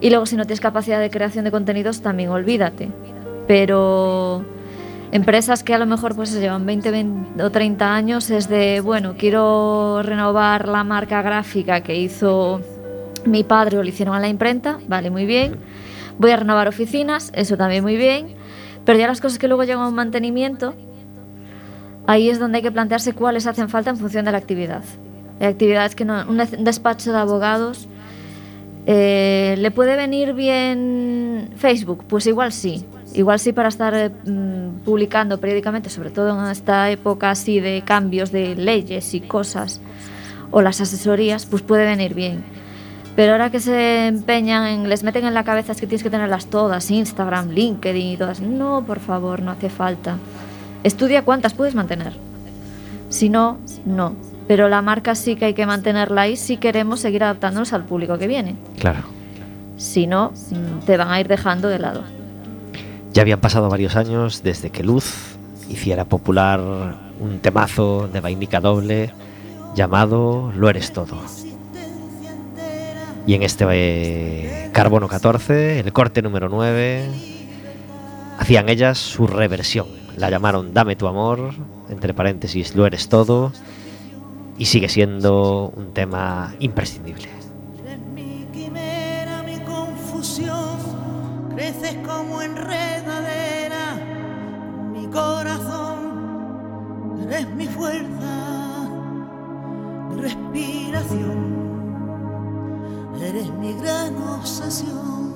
Y 0.00 0.08
luego 0.08 0.24
si 0.24 0.36
no 0.36 0.46
tienes 0.46 0.60
capacidad 0.60 0.98
de 0.98 1.10
creación 1.10 1.44
de 1.44 1.50
contenidos, 1.50 2.00
también 2.00 2.30
olvídate. 2.30 2.88
Pero 3.46 4.42
empresas 5.14 5.62
que 5.62 5.72
a 5.72 5.78
lo 5.78 5.86
mejor 5.86 6.16
pues 6.16 6.32
llevan 6.32 6.66
20, 6.66 6.90
20 6.90 7.42
o 7.44 7.50
30 7.50 7.94
años 7.94 8.30
es 8.30 8.48
de, 8.48 8.80
bueno, 8.80 9.14
quiero 9.16 10.02
renovar 10.02 10.66
la 10.66 10.82
marca 10.82 11.22
gráfica 11.22 11.82
que 11.82 11.94
hizo 11.94 12.60
mi 13.24 13.44
padre 13.44 13.78
o 13.78 13.82
le 13.84 13.90
hicieron 13.90 14.16
a 14.16 14.20
la 14.20 14.26
imprenta, 14.26 14.80
vale, 14.88 15.10
muy 15.10 15.24
bien. 15.24 15.60
Voy 16.18 16.32
a 16.32 16.36
renovar 16.36 16.66
oficinas, 16.66 17.30
eso 17.32 17.56
también 17.56 17.84
muy 17.84 17.96
bien. 17.96 18.34
Pero 18.84 18.98
ya 18.98 19.06
las 19.06 19.20
cosas 19.20 19.38
que 19.38 19.46
luego 19.46 19.62
llegan 19.62 19.84
a 19.84 19.88
un 19.88 19.94
mantenimiento, 19.94 20.74
ahí 22.08 22.28
es 22.28 22.40
donde 22.40 22.56
hay 22.58 22.62
que 22.62 22.72
plantearse 22.72 23.12
cuáles 23.12 23.46
hacen 23.46 23.68
falta 23.68 23.90
en 23.90 23.96
función 23.96 24.24
de 24.24 24.32
la 24.32 24.38
actividad. 24.38 24.82
Hay 25.38 25.46
actividades 25.46 25.94
que 25.94 26.04
no, 26.04 26.28
un 26.28 26.38
despacho 26.64 27.12
de 27.12 27.18
abogados 27.18 27.88
eh, 28.86 29.54
¿Le 29.58 29.70
puede 29.70 29.96
venir 29.96 30.34
bien 30.34 31.50
Facebook? 31.56 32.04
Pues 32.06 32.26
igual 32.26 32.52
sí. 32.52 32.84
Igual 33.14 33.38
sí 33.38 33.52
para 33.52 33.68
estar 33.68 33.94
eh, 33.94 34.10
mm, 34.10 34.80
publicando 34.84 35.38
periódicamente, 35.38 35.88
sobre 35.88 36.10
todo 36.10 36.38
en 36.44 36.50
esta 36.50 36.90
época 36.90 37.30
así 37.30 37.60
de 37.60 37.82
cambios 37.84 38.32
de 38.32 38.56
leyes 38.56 39.14
y 39.14 39.20
cosas, 39.20 39.80
o 40.50 40.60
las 40.62 40.80
asesorías, 40.80 41.46
pues 41.46 41.62
puede 41.62 41.86
venir 41.86 42.14
bien. 42.14 42.44
Pero 43.14 43.32
ahora 43.32 43.50
que 43.50 43.60
se 43.60 44.08
empeñan 44.08 44.66
en, 44.66 44.88
les 44.88 45.04
meten 45.04 45.24
en 45.24 45.34
la 45.34 45.44
cabeza 45.44 45.72
es 45.72 45.80
que 45.80 45.86
tienes 45.86 46.02
que 46.02 46.10
tenerlas 46.10 46.46
todas, 46.46 46.90
Instagram, 46.90 47.50
LinkedIn 47.50 48.08
y 48.08 48.16
todas. 48.16 48.40
No, 48.40 48.84
por 48.84 48.98
favor, 48.98 49.40
no 49.40 49.52
hace 49.52 49.70
falta. 49.70 50.18
Estudia 50.82 51.22
cuántas 51.22 51.54
puedes 51.54 51.76
mantener. 51.76 52.14
Si 53.10 53.28
no, 53.28 53.58
no. 53.84 54.16
Pero 54.48 54.68
la 54.68 54.82
marca 54.82 55.14
sí 55.14 55.36
que 55.36 55.44
hay 55.44 55.54
que 55.54 55.64
mantenerla 55.64 56.22
ahí 56.22 56.36
si 56.36 56.56
queremos 56.56 56.98
seguir 57.00 57.22
adaptándonos 57.22 57.72
al 57.72 57.84
público 57.84 58.18
que 58.18 58.26
viene. 58.26 58.56
Claro. 58.80 59.04
Si 59.76 60.08
no, 60.08 60.32
mm, 60.50 60.84
te 60.84 60.96
van 60.96 61.10
a 61.10 61.20
ir 61.20 61.28
dejando 61.28 61.68
de 61.68 61.78
lado. 61.78 62.02
Ya 63.14 63.22
habían 63.22 63.40
pasado 63.40 63.70
varios 63.70 63.94
años 63.94 64.42
desde 64.42 64.70
que 64.70 64.82
Luz 64.82 65.36
hiciera 65.68 66.04
popular 66.04 66.60
un 67.20 67.38
temazo 67.38 68.08
de 68.12 68.20
vainica 68.20 68.58
doble 68.58 69.12
llamado 69.76 70.50
Lo 70.56 70.68
eres 70.68 70.92
todo. 70.92 71.16
Y 73.24 73.34
en 73.34 73.44
este 73.44 73.64
eh, 73.70 74.70
Carbono 74.72 75.06
14, 75.06 75.78
el 75.78 75.92
corte 75.92 76.22
número 76.22 76.48
9, 76.48 77.04
hacían 78.40 78.68
ellas 78.68 78.98
su 78.98 79.28
reversión. 79.28 79.86
La 80.16 80.28
llamaron 80.28 80.74
Dame 80.74 80.96
tu 80.96 81.06
amor, 81.06 81.54
entre 81.88 82.14
paréntesis, 82.14 82.74
Lo 82.74 82.84
eres 82.84 83.08
todo, 83.08 83.52
y 84.58 84.64
sigue 84.64 84.88
siendo 84.88 85.72
un 85.76 85.92
tema 85.92 86.52
imprescindible. 86.58 87.28
Mi 88.12 88.44
quimera, 88.52 89.44
mi 89.44 89.60
confusión, 89.60 90.73
creces 91.54 91.96
como 92.04 92.42
enredadera, 92.42 93.94
mi 94.92 95.06
corazón, 95.06 95.98
eres 97.30 97.48
mi 97.50 97.66
fuerza, 97.66 98.88
respiración. 100.16 101.54
eres 103.20 103.48
mi 103.54 103.72
gran 103.74 104.16
obsesión. 104.16 105.34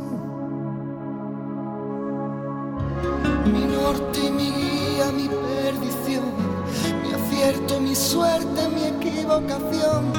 Mi 3.53 3.65
norte 3.65 4.27
y 4.27 4.31
mi 4.31 4.51
guía, 4.51 5.13
mi 5.13 5.29
perdición, 5.29 6.25
mi 7.03 7.13
acierto, 7.15 7.81
mi 7.81 7.95
suerte, 7.95 8.69
mi 8.69 8.85
equivocación. 8.85 10.13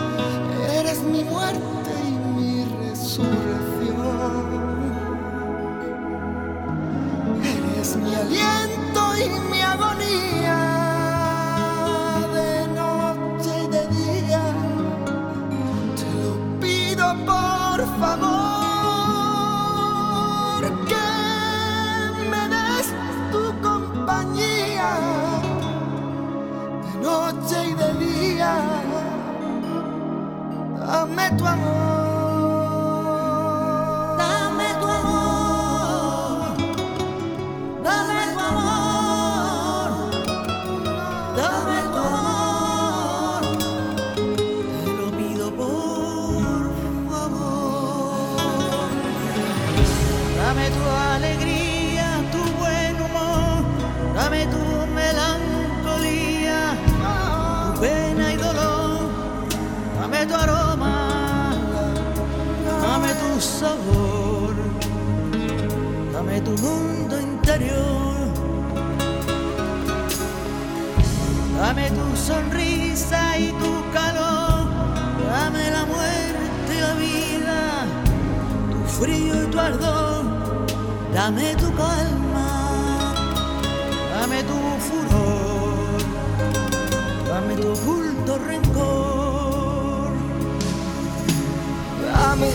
Eres 0.74 1.04
mi 1.04 1.24
muerte 1.26 1.92
y 2.08 2.12
mi 2.12 2.66
resurrección. 2.88 3.59
Dame 31.20 31.38
tu 31.38 31.46
amor. 31.46 31.89
Tu 66.50 66.62
mundo 66.64 67.20
interior. 67.20 68.16
Dame 71.58 71.90
tu 71.92 72.16
sonrisa 72.16 73.38
y 73.38 73.52
tu 73.62 73.72
calor, 73.94 74.68
dame 75.30 75.72
la 75.72 75.86
muerte 75.86 76.72
y 76.76 76.80
la 76.80 76.94
vida, 76.94 77.60
tu 78.72 78.80
frío 79.00 79.44
y 79.44 79.48
tu 79.48 79.60
ardor, 79.60 80.24
dame 81.14 81.56
tu 81.56 81.70
calma, 81.76 83.14
dame 84.16 84.44
tu 84.44 84.58
furor, 84.88 86.00
dame 87.28 87.56
tu 87.62 87.68
oculto 87.74 88.38
rencor. 88.48 89.70
Dame, 92.14 92.52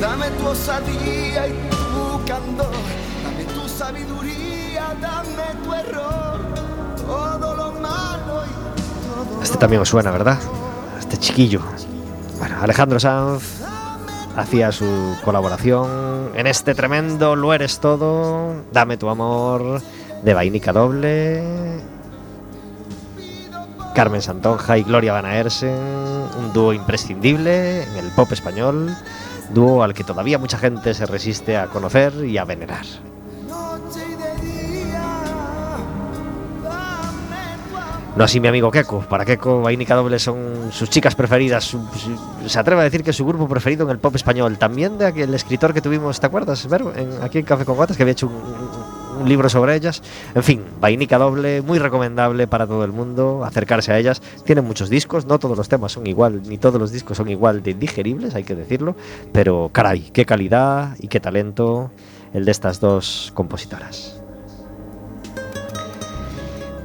dame 0.00 0.26
tu 0.30 0.46
osadía 0.46 1.46
y 1.48 1.52
tu 1.70 2.24
candor. 2.26 2.99
Sabiduría, 3.80 4.94
dame 5.00 5.64
tu 5.64 5.72
error. 5.72 6.38
Todo 6.98 7.56
lo 7.56 7.72
malo 7.80 8.42
y 8.44 9.32
todo 9.32 9.42
Este 9.42 9.56
también 9.56 9.80
os 9.80 9.88
suena, 9.88 10.10
¿verdad? 10.10 10.38
Este 10.98 11.16
chiquillo. 11.16 11.62
Bueno, 12.38 12.56
Alejandro 12.60 13.00
Sanz 13.00 13.62
hacía 14.36 14.70
su 14.70 15.16
colaboración 15.24 16.32
en 16.34 16.46
este 16.46 16.74
tremendo 16.74 17.36
Lo 17.36 17.54
eres 17.54 17.80
todo, 17.80 18.52
Dame 18.70 18.98
tu 18.98 19.08
amor, 19.08 19.80
de 20.24 20.34
Vainica 20.34 20.74
Doble, 20.74 21.42
Carmen 23.94 24.20
Santonja 24.20 24.76
y 24.76 24.82
Gloria 24.82 25.14
Van 25.14 25.24
Aersen, 25.24 25.72
un 26.38 26.52
dúo 26.52 26.74
imprescindible 26.74 27.84
en 27.84 27.96
el 27.96 28.10
pop 28.10 28.30
español, 28.30 28.94
dúo 29.54 29.82
al 29.82 29.94
que 29.94 30.04
todavía 30.04 30.36
mucha 30.36 30.58
gente 30.58 30.92
se 30.92 31.06
resiste 31.06 31.56
a 31.56 31.68
conocer 31.68 32.12
y 32.26 32.36
a 32.36 32.44
venerar. 32.44 32.84
No 38.20 38.24
así 38.24 38.38
mi 38.38 38.48
amigo 38.48 38.70
Keko. 38.70 39.00
Para 39.08 39.24
Keko, 39.24 39.62
Vainica 39.62 39.94
Doble 39.94 40.18
son 40.18 40.68
sus 40.72 40.90
chicas 40.90 41.14
preferidas. 41.14 41.74
se 42.44 42.58
atreve 42.58 42.82
a 42.82 42.84
decir 42.84 43.02
que 43.02 43.12
es 43.12 43.16
su 43.16 43.24
grupo 43.24 43.48
preferido 43.48 43.84
en 43.86 43.90
el 43.92 43.98
pop 43.98 44.14
español. 44.14 44.58
También 44.58 44.98
de 44.98 45.06
aquel 45.06 45.32
escritor 45.32 45.72
que 45.72 45.80
tuvimos, 45.80 46.20
¿te 46.20 46.26
acuerdas, 46.26 46.68
Vero? 46.68 46.92
En- 46.94 47.22
aquí 47.22 47.38
en 47.38 47.46
Café 47.46 47.64
con 47.64 47.78
Gotas, 47.78 47.96
que 47.96 48.02
había 48.02 48.12
hecho 48.12 48.30
un 49.18 49.26
libro 49.26 49.48
sobre 49.48 49.74
ellas. 49.74 50.02
En 50.34 50.42
fin, 50.42 50.62
Vainica 50.82 51.16
Doble, 51.16 51.62
muy 51.62 51.78
recomendable 51.78 52.46
para 52.46 52.66
todo 52.66 52.84
el 52.84 52.92
mundo 52.92 53.42
acercarse 53.42 53.90
a 53.90 53.98
ellas. 53.98 54.20
Tienen 54.44 54.66
muchos 54.66 54.90
discos, 54.90 55.24
no 55.24 55.38
todos 55.38 55.56
los 55.56 55.70
temas 55.70 55.92
son 55.92 56.06
igual, 56.06 56.42
ni 56.46 56.58
todos 56.58 56.78
los 56.78 56.92
discos 56.92 57.16
son 57.16 57.30
igual 57.30 57.62
de 57.62 57.72
digeribles, 57.72 58.34
hay 58.34 58.44
que 58.44 58.54
decirlo. 58.54 58.96
Pero 59.32 59.70
caray, 59.72 60.10
qué 60.12 60.26
calidad 60.26 60.94
y 60.98 61.08
qué 61.08 61.20
talento 61.20 61.90
el 62.34 62.44
de 62.44 62.50
estas 62.50 62.80
dos 62.80 63.32
compositoras. 63.32 64.19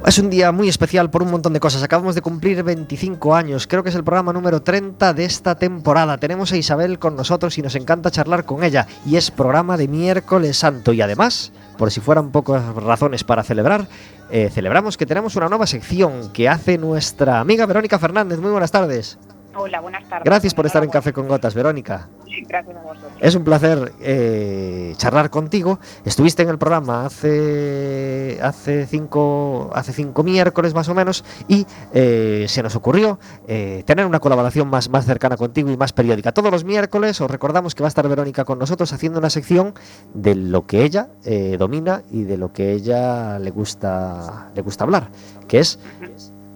Es 0.06 0.20
un 0.20 0.30
día 0.30 0.52
muy 0.52 0.68
especial 0.68 1.10
por 1.10 1.24
un 1.24 1.32
montón 1.32 1.52
de 1.52 1.58
cosas. 1.58 1.82
Acabamos 1.82 2.14
de 2.14 2.22
cumplir 2.22 2.62
25 2.62 3.34
años. 3.34 3.66
Creo 3.66 3.82
que 3.82 3.88
es 3.88 3.94
el 3.96 4.04
programa 4.04 4.32
número 4.32 4.62
30 4.62 5.12
de 5.12 5.24
esta 5.24 5.56
temporada. 5.56 6.16
Tenemos 6.16 6.52
a 6.52 6.56
Isabel 6.56 7.00
con 7.00 7.16
nosotros 7.16 7.58
y 7.58 7.62
nos 7.62 7.74
encanta 7.74 8.12
charlar 8.12 8.44
con 8.44 8.62
ella. 8.62 8.86
Y 9.04 9.16
es 9.16 9.32
programa 9.32 9.76
de 9.76 9.88
miércoles 9.88 10.58
santo. 10.58 10.92
Y 10.92 11.00
además, 11.00 11.50
por 11.76 11.90
si 11.90 11.98
fueran 12.00 12.30
pocas 12.30 12.72
razones 12.76 13.24
para 13.24 13.42
celebrar, 13.42 13.88
eh, 14.30 14.48
celebramos 14.48 14.96
que 14.96 15.06
tenemos 15.06 15.34
una 15.34 15.48
nueva 15.48 15.66
sección 15.66 16.32
que 16.32 16.48
hace 16.48 16.78
nuestra 16.78 17.40
amiga 17.40 17.66
Verónica 17.66 17.98
Fernández. 17.98 18.38
Muy 18.38 18.52
buenas 18.52 18.70
tardes. 18.70 19.18
Hola, 19.58 19.80
buenas 19.80 20.08
tardes. 20.08 20.24
Gracias 20.24 20.54
por 20.54 20.66
estar 20.66 20.82
en. 20.84 20.90
Café 20.90 21.12
con 21.12 21.28
Gotas, 21.28 21.54
Verónica. 21.54 22.08
Sí, 22.24 22.42
Gracias 22.46 22.76
a 22.76 22.80
vosotros. 22.80 23.12
Es 23.20 23.34
un 23.34 23.44
placer 23.44 23.92
eh, 24.00 24.94
charlar 24.96 25.30
contigo. 25.30 25.78
Estuviste 26.04 26.42
en 26.42 26.48
el 26.48 26.58
programa 26.58 27.06
hace 27.06 28.38
hace 28.42 28.86
cinco 28.86 29.70
hace 29.74 29.92
cinco 29.92 30.22
miércoles 30.22 30.74
más 30.74 30.88
o 30.88 30.94
menos 30.94 31.24
y 31.48 31.66
eh, 31.92 32.46
se 32.48 32.62
nos 32.62 32.76
ocurrió 32.76 33.18
eh, 33.48 33.82
tener 33.86 34.06
una 34.06 34.20
colaboración 34.20 34.68
más, 34.68 34.88
más 34.90 35.06
cercana 35.06 35.36
contigo 35.36 35.70
y 35.70 35.76
más 35.76 35.92
periódica. 35.92 36.32
Todos 36.32 36.50
los 36.50 36.64
miércoles 36.64 37.20
os 37.20 37.30
recordamos 37.30 37.74
que 37.74 37.82
va 37.82 37.88
a 37.88 37.88
estar 37.88 38.06
Verónica 38.08 38.44
con 38.44 38.58
nosotros 38.58 38.92
haciendo 38.92 39.18
una 39.18 39.30
sección 39.30 39.74
de 40.14 40.34
lo 40.34 40.66
que 40.66 40.82
ella 40.84 41.08
eh, 41.24 41.56
domina 41.58 42.02
y 42.10 42.24
de 42.24 42.36
lo 42.36 42.52
que 42.52 42.72
ella 42.72 43.38
le 43.38 43.50
gusta 43.50 44.50
le 44.54 44.62
gusta 44.62 44.84
hablar, 44.84 45.10
que 45.48 45.58
es 45.58 45.78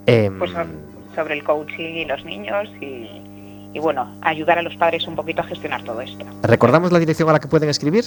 em, 0.07 0.39
Pues 0.39 0.53
sobre 1.21 1.35
el 1.35 1.45
coaching 1.45 1.97
y 1.97 2.07
los 2.07 2.25
niños 2.25 2.67
y, 2.81 3.07
y, 3.75 3.79
bueno, 3.79 4.11
ayudar 4.23 4.59
a 4.59 4.63
los 4.63 4.75
padres 4.77 5.07
un 5.07 5.15
poquito 5.15 5.43
a 5.43 5.45
gestionar 5.45 5.85
todo 5.85 6.01
esto. 6.01 6.25
recordamos 6.43 6.91
la 6.93 6.99
dirección 6.99 7.29
a 7.29 7.33
la 7.33 7.41
que 7.41 7.49
pueden 7.49 7.69
escribir. 7.69 8.05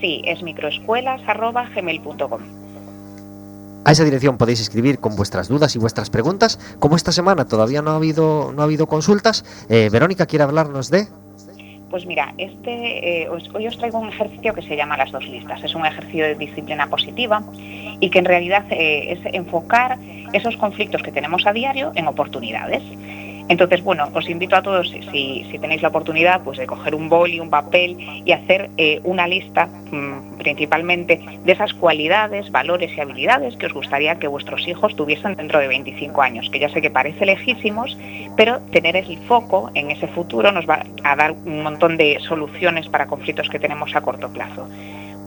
Sí, 0.00 0.22
es 0.24 0.42
microescuelas.gmail.com. 0.42 2.40
A 3.84 3.92
esa 3.92 4.04
dirección 4.04 4.38
podéis 4.38 4.60
escribir 4.60 4.98
con 4.98 5.14
vuestras 5.16 5.48
dudas 5.48 5.74
y 5.76 5.78
vuestras 5.78 6.10
preguntas. 6.10 6.58
Como 6.80 6.96
esta 6.96 7.12
semana 7.12 7.46
todavía 7.46 7.82
no 7.82 7.92
ha 7.92 7.96
habido, 7.96 8.52
no 8.54 8.62
ha 8.62 8.64
habido 8.64 8.86
consultas, 8.86 9.44
eh, 9.68 9.88
Verónica 9.90 10.26
quiere 10.26 10.42
hablarnos 10.44 10.90
de... 10.90 11.06
Pues 11.92 12.06
mira, 12.06 12.32
este, 12.38 13.22
eh, 13.22 13.28
hoy 13.28 13.66
os 13.66 13.76
traigo 13.76 13.98
un 13.98 14.08
ejercicio 14.08 14.54
que 14.54 14.62
se 14.62 14.76
llama 14.76 14.96
las 14.96 15.12
dos 15.12 15.28
listas. 15.28 15.62
Es 15.62 15.74
un 15.74 15.84
ejercicio 15.84 16.24
de 16.24 16.34
disciplina 16.36 16.86
positiva 16.86 17.42
y 18.00 18.08
que 18.08 18.18
en 18.18 18.24
realidad 18.24 18.64
eh, 18.70 19.12
es 19.12 19.34
enfocar 19.34 19.98
esos 20.32 20.56
conflictos 20.56 21.02
que 21.02 21.12
tenemos 21.12 21.46
a 21.46 21.52
diario 21.52 21.92
en 21.94 22.06
oportunidades. 22.06 22.82
Entonces, 23.52 23.84
bueno, 23.84 24.08
os 24.14 24.30
invito 24.30 24.56
a 24.56 24.62
todos, 24.62 24.88
si, 24.88 25.58
tenéis 25.60 25.82
la 25.82 25.88
oportunidad, 25.88 26.40
pues 26.42 26.56
de 26.56 26.66
coger 26.66 26.94
un 26.94 27.10
boli, 27.10 27.38
un 27.38 27.50
papel 27.50 27.98
y 28.24 28.32
hacer 28.32 28.70
eh, 28.78 28.98
una 29.04 29.28
lista 29.28 29.66
mm, 29.66 30.38
principalmente 30.38 31.20
de 31.44 31.52
esas 31.52 31.74
cualidades, 31.74 32.50
valores 32.50 32.96
y 32.96 33.00
habilidades 33.02 33.54
que 33.56 33.66
os 33.66 33.74
gustaría 33.74 34.18
que 34.18 34.26
vuestros 34.26 34.66
hijos 34.66 34.96
tuviesen 34.96 35.36
dentro 35.36 35.58
de 35.58 35.68
25 35.68 36.22
años, 36.22 36.48
que 36.48 36.60
ya 36.60 36.70
sé 36.70 36.80
que 36.80 36.90
parece 36.90 37.26
lejísimos, 37.26 37.94
pero 38.38 38.58
tener 38.72 38.96
el 38.96 39.18
foco 39.28 39.70
en 39.74 39.90
ese 39.90 40.08
futuro 40.08 40.50
nos 40.50 40.66
va 40.66 40.86
a 41.04 41.14
dar 41.14 41.32
un 41.32 41.62
montón 41.62 41.98
de 41.98 42.20
soluciones 42.26 42.88
para 42.88 43.06
conflictos 43.06 43.50
que 43.50 43.58
tenemos 43.58 43.94
a 43.94 44.00
corto 44.00 44.32
plazo. 44.32 44.66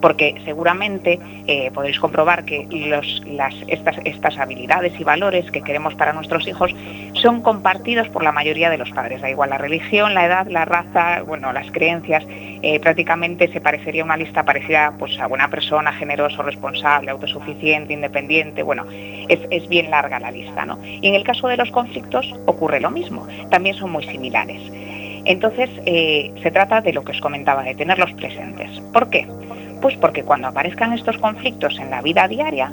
Porque 0.00 0.34
seguramente 0.44 1.18
eh, 1.46 1.70
podréis 1.72 1.98
comprobar 1.98 2.44
que 2.44 2.66
estas, 3.68 4.38
habilidades 4.38 4.98
y 4.98 5.04
valores 5.04 5.50
que 5.50 5.62
queremos 5.62 5.94
para 5.94 6.12
nuestros 6.12 6.46
hijos 6.46 6.74
son 7.14 7.40
compartidos 7.40 8.08
por 8.08 8.22
la 8.22 8.32
mayoría 8.32 8.70
de 8.70 8.78
los 8.78 8.90
padres. 8.90 9.20
Da 9.22 9.30
igual 9.30 9.50
la 9.50 9.58
religión, 9.58 10.14
la 10.14 10.26
edad, 10.26 10.46
la 10.48 10.64
raza, 10.64 11.22
bueno, 11.22 11.52
las 11.52 11.70
creencias. 11.70 12.24
eh, 12.62 12.80
prácticamente 12.80 13.48
se 13.52 13.60
parecería 13.60 14.04
una 14.04 14.16
lista 14.16 14.44
parecida 14.44 14.92
pues, 14.98 15.18
a 15.18 15.26
buena 15.26 15.48
persona, 15.48 15.92
generoso, 15.92 16.42
responsable, 16.42 17.10
autosuficiente, 17.10 17.92
independiente. 17.92 18.62
Bueno, 18.62 18.84
es, 18.90 19.40
es 19.50 19.68
bien 19.68 19.90
larga 19.90 20.18
la 20.18 20.30
lista, 20.30 20.66
¿no? 20.66 20.78
Y 20.82 21.06
en 21.08 21.14
el 21.14 21.24
caso 21.24 21.48
de 21.48 21.56
los 21.56 21.70
conflictos 21.70 22.34
ocurre 22.46 22.80
lo 22.80 22.90
mismo. 22.90 23.26
También 23.50 23.74
son 23.76 23.92
muy 23.92 24.04
similares. 24.04 24.60
Entonces, 25.26 25.68
eh, 25.86 26.32
se 26.42 26.50
trata 26.50 26.80
de 26.80 26.92
lo 26.92 27.04
que 27.04 27.12
os 27.12 27.20
comentaba, 27.20 27.64
de 27.64 27.74
tenerlos 27.74 28.12
presentes. 28.12 28.80
¿Por 28.92 29.10
qué? 29.10 29.26
Pues 29.80 29.96
porque 29.96 30.22
cuando 30.22 30.48
aparezcan 30.48 30.92
estos 30.92 31.18
conflictos 31.18 31.78
en 31.78 31.90
la 31.90 32.02
vida 32.02 32.28
diaria, 32.28 32.72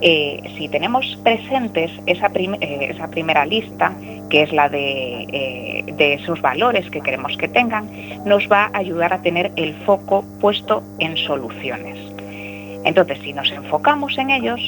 eh, 0.00 0.42
si 0.56 0.68
tenemos 0.68 1.18
presentes 1.22 1.90
esa, 2.06 2.30
eh, 2.34 2.88
esa 2.90 3.08
primera 3.08 3.46
lista, 3.46 3.92
que 4.28 4.42
es 4.42 4.52
la 4.52 4.68
de, 4.68 5.22
eh, 5.32 5.84
de 5.96 6.14
esos 6.14 6.40
valores 6.42 6.90
que 6.90 7.00
queremos 7.00 7.36
que 7.36 7.48
tengan, 7.48 7.88
nos 8.24 8.50
va 8.50 8.70
a 8.72 8.78
ayudar 8.78 9.12
a 9.12 9.22
tener 9.22 9.52
el 9.56 9.74
foco 9.84 10.24
puesto 10.40 10.82
en 10.98 11.16
soluciones. 11.16 12.13
Entonces, 12.84 13.18
si 13.22 13.32
nos 13.32 13.50
enfocamos 13.50 14.16
en 14.18 14.30
ellos, 14.30 14.60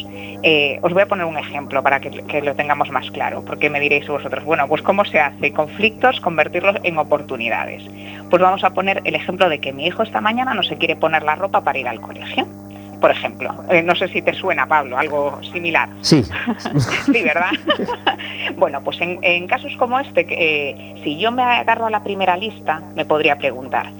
eh, 0.42 0.78
os 0.82 0.92
voy 0.92 1.02
a 1.02 1.06
poner 1.06 1.26
un 1.26 1.36
ejemplo 1.36 1.82
para 1.82 2.00
que, 2.00 2.10
que 2.10 2.40
lo 2.42 2.54
tengamos 2.54 2.90
más 2.90 3.10
claro, 3.10 3.44
porque 3.44 3.68
me 3.70 3.78
diréis 3.80 4.08
vosotros, 4.08 4.44
bueno, 4.44 4.66
pues 4.68 4.82
cómo 4.82 5.04
se 5.04 5.20
hace 5.20 5.52
conflictos, 5.52 6.20
convertirlos 6.20 6.76
en 6.82 6.98
oportunidades. 6.98 7.82
Pues 8.30 8.42
vamos 8.42 8.64
a 8.64 8.70
poner 8.70 9.02
el 9.04 9.14
ejemplo 9.14 9.48
de 9.48 9.60
que 9.60 9.72
mi 9.72 9.86
hijo 9.86 10.02
esta 10.02 10.20
mañana 10.20 10.54
no 10.54 10.62
se 10.62 10.76
quiere 10.76 10.96
poner 10.96 11.22
la 11.22 11.34
ropa 11.34 11.62
para 11.62 11.78
ir 11.78 11.88
al 11.88 12.00
colegio. 12.00 12.46
Por 13.00 13.10
ejemplo, 13.10 13.54
Eh, 13.68 13.82
no 13.82 13.94
sé 13.94 14.08
si 14.08 14.22
te 14.22 14.32
suena, 14.32 14.66
Pablo, 14.66 14.96
algo 14.96 15.38
similar. 15.52 15.88
Sí, 16.00 16.22
Sí, 17.04 17.22
¿verdad? 17.22 17.50
bueno, 18.56 18.82
pues 18.82 18.98
en, 19.02 19.18
en 19.22 19.46
casos 19.46 19.76
como 19.76 20.00
este, 20.00 20.26
eh, 20.30 20.94
si 21.04 21.18
yo 21.18 21.30
me 21.30 21.42
agarro 21.42 21.86
a 21.86 21.90
la 21.90 22.02
primera 22.02 22.36
lista, 22.38 22.80
me 22.94 23.04
podría 23.04 23.36
preguntar, 23.36 23.90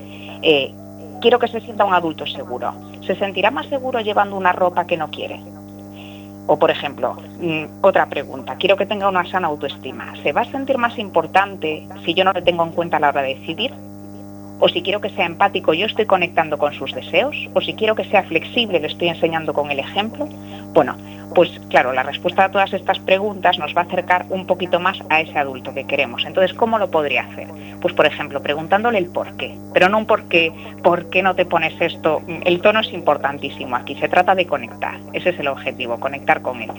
quiero 1.20 1.38
que 1.38 1.48
se 1.48 1.60
sienta 1.60 1.84
un 1.84 1.94
adulto 1.94 2.26
seguro. 2.26 2.72
¿Se 3.06 3.14
sentirá 3.16 3.50
más 3.50 3.66
seguro 3.66 4.00
llevando 4.00 4.36
una 4.36 4.52
ropa 4.52 4.86
que 4.86 4.96
no 4.96 5.10
quiere? 5.10 5.40
O, 6.46 6.58
por 6.58 6.70
ejemplo, 6.70 7.16
mm, 7.40 7.64
otra 7.82 8.06
pregunta, 8.06 8.56
quiero 8.56 8.76
que 8.76 8.86
tenga 8.86 9.08
una 9.08 9.24
sana 9.24 9.48
autoestima. 9.48 10.14
¿Se 10.22 10.32
va 10.32 10.42
a 10.42 10.50
sentir 10.50 10.78
más 10.78 10.98
importante 10.98 11.86
si 12.04 12.14
yo 12.14 12.24
no 12.24 12.32
le 12.32 12.42
tengo 12.42 12.64
en 12.64 12.72
cuenta 12.72 12.98
a 12.98 13.00
la 13.00 13.08
hora 13.08 13.22
de 13.22 13.34
decidir? 13.34 13.72
o 14.58 14.68
si 14.68 14.82
quiero 14.82 15.00
que 15.00 15.10
sea 15.10 15.26
empático, 15.26 15.74
yo 15.74 15.86
estoy 15.86 16.06
conectando 16.06 16.58
con 16.58 16.72
sus 16.72 16.94
deseos, 16.94 17.36
o 17.54 17.60
si 17.60 17.74
quiero 17.74 17.94
que 17.94 18.04
sea 18.04 18.22
flexible, 18.22 18.80
le 18.80 18.86
estoy 18.86 19.08
enseñando 19.08 19.52
con 19.52 19.70
el 19.70 19.78
ejemplo. 19.78 20.26
Bueno, 20.72 20.96
pues 21.36 21.50
claro, 21.68 21.92
la 21.92 22.02
respuesta 22.02 22.46
a 22.46 22.50
todas 22.50 22.72
estas 22.72 22.98
preguntas 22.98 23.58
nos 23.58 23.76
va 23.76 23.82
a 23.82 23.84
acercar 23.84 24.24
un 24.30 24.46
poquito 24.46 24.80
más 24.80 24.96
a 25.10 25.20
ese 25.20 25.38
adulto 25.38 25.74
que 25.74 25.86
queremos. 25.86 26.24
Entonces, 26.24 26.56
¿cómo 26.56 26.78
lo 26.78 26.90
podría 26.90 27.24
hacer? 27.24 27.46
Pues, 27.82 27.92
por 27.92 28.06
ejemplo, 28.06 28.42
preguntándole 28.42 28.96
el 28.96 29.08
por 29.08 29.36
qué, 29.36 29.54
pero 29.74 29.90
no 29.90 29.98
un 29.98 30.06
por 30.06 30.28
qué, 30.28 30.50
¿por 30.82 31.10
qué 31.10 31.22
no 31.22 31.36
te 31.36 31.44
pones 31.44 31.78
esto? 31.78 32.22
El 32.46 32.62
tono 32.62 32.80
es 32.80 32.90
importantísimo 32.90 33.76
aquí, 33.76 33.96
se 33.96 34.08
trata 34.08 34.34
de 34.34 34.46
conectar, 34.46 34.98
ese 35.12 35.28
es 35.28 35.38
el 35.38 35.48
objetivo, 35.48 36.00
conectar 36.00 36.40
con 36.40 36.62
él. 36.62 36.70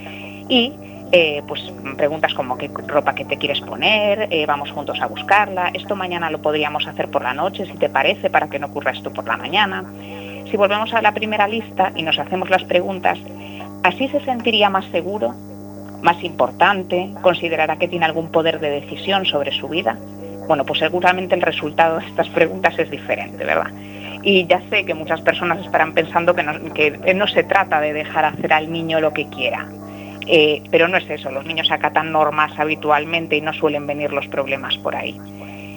Y 0.48 0.72
eh, 1.12 1.40
pues 1.46 1.62
preguntas 1.96 2.34
como 2.34 2.58
qué 2.58 2.68
ropa 2.88 3.14
que 3.14 3.24
te 3.24 3.36
quieres 3.36 3.60
poner, 3.60 4.26
eh, 4.32 4.44
vamos 4.44 4.72
juntos 4.72 5.00
a 5.00 5.06
buscarla, 5.06 5.70
esto 5.72 5.94
mañana 5.94 6.30
lo 6.30 6.42
podríamos 6.42 6.84
hacer 6.88 7.08
por 7.12 7.22
la 7.22 7.32
noche, 7.32 7.64
si 7.64 7.74
te 7.74 7.88
parece, 7.90 8.28
para 8.28 8.48
que 8.48 8.58
no 8.58 8.66
ocurra 8.66 8.90
esto 8.90 9.12
por 9.12 9.24
la 9.24 9.36
mañana. 9.36 9.84
Si 10.50 10.56
volvemos 10.56 10.92
a 10.94 11.00
la 11.00 11.12
primera 11.12 11.46
lista 11.46 11.92
y 11.94 12.02
nos 12.02 12.18
hacemos 12.18 12.50
las 12.50 12.64
preguntas, 12.64 13.20
¿así 13.82 14.08
se 14.08 14.20
sentiría 14.20 14.70
más 14.70 14.84
seguro, 14.86 15.34
más 16.02 16.22
importante, 16.22 17.10
considerará 17.22 17.76
que 17.76 17.88
tiene 17.88 18.04
algún 18.04 18.30
poder 18.30 18.60
de 18.60 18.70
decisión 18.70 19.26
sobre 19.26 19.52
su 19.52 19.68
vida? 19.68 19.98
Bueno, 20.46 20.64
pues 20.64 20.78
seguramente 20.78 21.34
el 21.34 21.42
resultado 21.42 21.98
de 21.98 22.06
estas 22.06 22.28
preguntas 22.28 22.78
es 22.78 22.90
diferente, 22.90 23.44
¿verdad? 23.44 23.70
Y 24.22 24.46
ya 24.46 24.60
sé 24.70 24.84
que 24.84 24.94
muchas 24.94 25.20
personas 25.20 25.64
estarán 25.64 25.92
pensando 25.92 26.34
que 26.34 26.42
no, 26.42 26.74
que 26.74 27.14
no 27.14 27.26
se 27.26 27.44
trata 27.44 27.80
de 27.80 27.92
dejar 27.92 28.24
hacer 28.24 28.52
al 28.52 28.72
niño 28.72 29.00
lo 29.00 29.12
que 29.12 29.28
quiera, 29.28 29.68
eh, 30.30 30.62
pero 30.70 30.88
no 30.88 30.98
es 30.98 31.08
eso, 31.08 31.30
los 31.30 31.46
niños 31.46 31.70
acatan 31.70 32.12
normas 32.12 32.52
habitualmente 32.58 33.36
y 33.36 33.40
no 33.40 33.54
suelen 33.54 33.86
venir 33.86 34.12
los 34.12 34.28
problemas 34.28 34.76
por 34.76 34.94
ahí. 34.94 35.18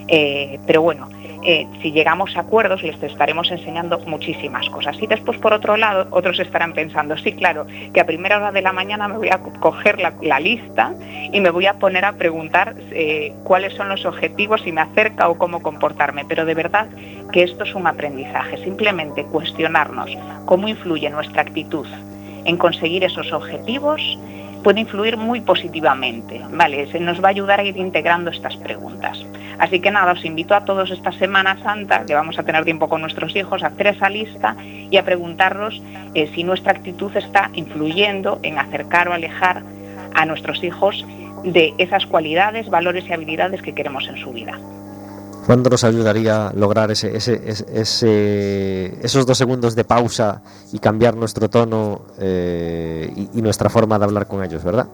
Eh, 0.08 0.58
pero 0.66 0.82
bueno, 0.82 1.08
eh, 1.44 1.66
si 1.80 1.92
llegamos 1.92 2.36
a 2.36 2.40
acuerdos 2.40 2.82
les 2.82 3.02
estaremos 3.02 3.50
enseñando 3.50 3.98
muchísimas 4.06 4.68
cosas. 4.70 4.96
Y 5.00 5.06
después, 5.06 5.38
por 5.38 5.52
otro 5.52 5.76
lado, 5.76 6.06
otros 6.10 6.38
estarán 6.38 6.72
pensando, 6.72 7.16
sí, 7.16 7.32
claro, 7.32 7.66
que 7.92 8.00
a 8.00 8.06
primera 8.06 8.36
hora 8.38 8.52
de 8.52 8.62
la 8.62 8.72
mañana 8.72 9.08
me 9.08 9.16
voy 9.16 9.28
a 9.30 9.38
co- 9.38 9.52
coger 9.60 10.00
la, 10.00 10.12
la 10.22 10.40
lista 10.40 10.94
y 11.32 11.40
me 11.40 11.50
voy 11.50 11.66
a 11.66 11.74
poner 11.74 12.04
a 12.04 12.12
preguntar 12.12 12.74
eh, 12.90 13.32
cuáles 13.44 13.74
son 13.74 13.88
los 13.88 14.04
objetivos, 14.04 14.62
si 14.62 14.72
me 14.72 14.80
acerca 14.80 15.28
o 15.28 15.38
cómo 15.38 15.62
comportarme. 15.62 16.24
Pero 16.26 16.44
de 16.44 16.54
verdad 16.54 16.86
que 17.32 17.42
esto 17.42 17.64
es 17.64 17.74
un 17.74 17.86
aprendizaje, 17.86 18.58
simplemente 18.64 19.24
cuestionarnos 19.24 20.10
cómo 20.44 20.68
influye 20.68 21.08
nuestra 21.10 21.42
actitud 21.42 21.86
en 22.44 22.56
conseguir 22.56 23.04
esos 23.04 23.32
objetivos 23.32 24.00
puede 24.62 24.80
influir 24.80 25.16
muy 25.16 25.40
positivamente, 25.40 26.40
¿vale? 26.52 26.86
Se 26.92 27.00
nos 27.00 27.20
va 27.22 27.28
a 27.28 27.30
ayudar 27.30 27.60
a 27.60 27.64
ir 27.64 27.76
integrando 27.76 28.30
estas 28.30 28.56
preguntas. 28.58 29.24
Así 29.62 29.78
que 29.78 29.92
nada, 29.92 30.10
os 30.12 30.24
invito 30.24 30.56
a 30.56 30.64
todos 30.64 30.90
esta 30.90 31.12
Semana 31.12 31.56
Santa, 31.62 32.04
que 32.04 32.14
vamos 32.14 32.36
a 32.36 32.42
tener 32.42 32.64
tiempo 32.64 32.88
con 32.88 33.00
nuestros 33.00 33.34
hijos, 33.36 33.62
a 33.62 33.68
hacer 33.68 33.86
esa 33.86 34.08
lista 34.10 34.56
y 34.90 34.96
a 34.96 35.04
preguntarnos 35.04 35.80
eh, 36.14 36.28
si 36.34 36.42
nuestra 36.42 36.72
actitud 36.72 37.16
está 37.16 37.48
influyendo 37.54 38.40
en 38.42 38.58
acercar 38.58 39.06
o 39.08 39.12
alejar 39.12 39.62
a 40.14 40.26
nuestros 40.26 40.64
hijos 40.64 41.06
de 41.44 41.74
esas 41.78 42.06
cualidades, 42.06 42.68
valores 42.70 43.04
y 43.08 43.12
habilidades 43.12 43.62
que 43.62 43.72
queremos 43.72 44.08
en 44.08 44.16
su 44.18 44.32
vida. 44.32 44.58
¿Cuándo 45.46 45.70
nos 45.70 45.84
ayudaría 45.84 46.50
lograr 46.56 46.90
ese, 46.90 47.16
ese, 47.16 47.40
ese- 47.46 47.66
ese- 47.80 48.98
esos 49.06 49.26
dos 49.26 49.38
segundos 49.38 49.76
de 49.76 49.84
pausa 49.84 50.42
y 50.72 50.80
cambiar 50.80 51.14
nuestro 51.16 51.48
tono 51.48 52.02
eh, 52.18 53.12
y, 53.16 53.38
y 53.38 53.42
nuestra 53.42 53.68
forma 53.70 53.96
de 53.98 54.04
hablar 54.06 54.26
con 54.26 54.42
ellos, 54.42 54.64
verdad? 54.64 54.86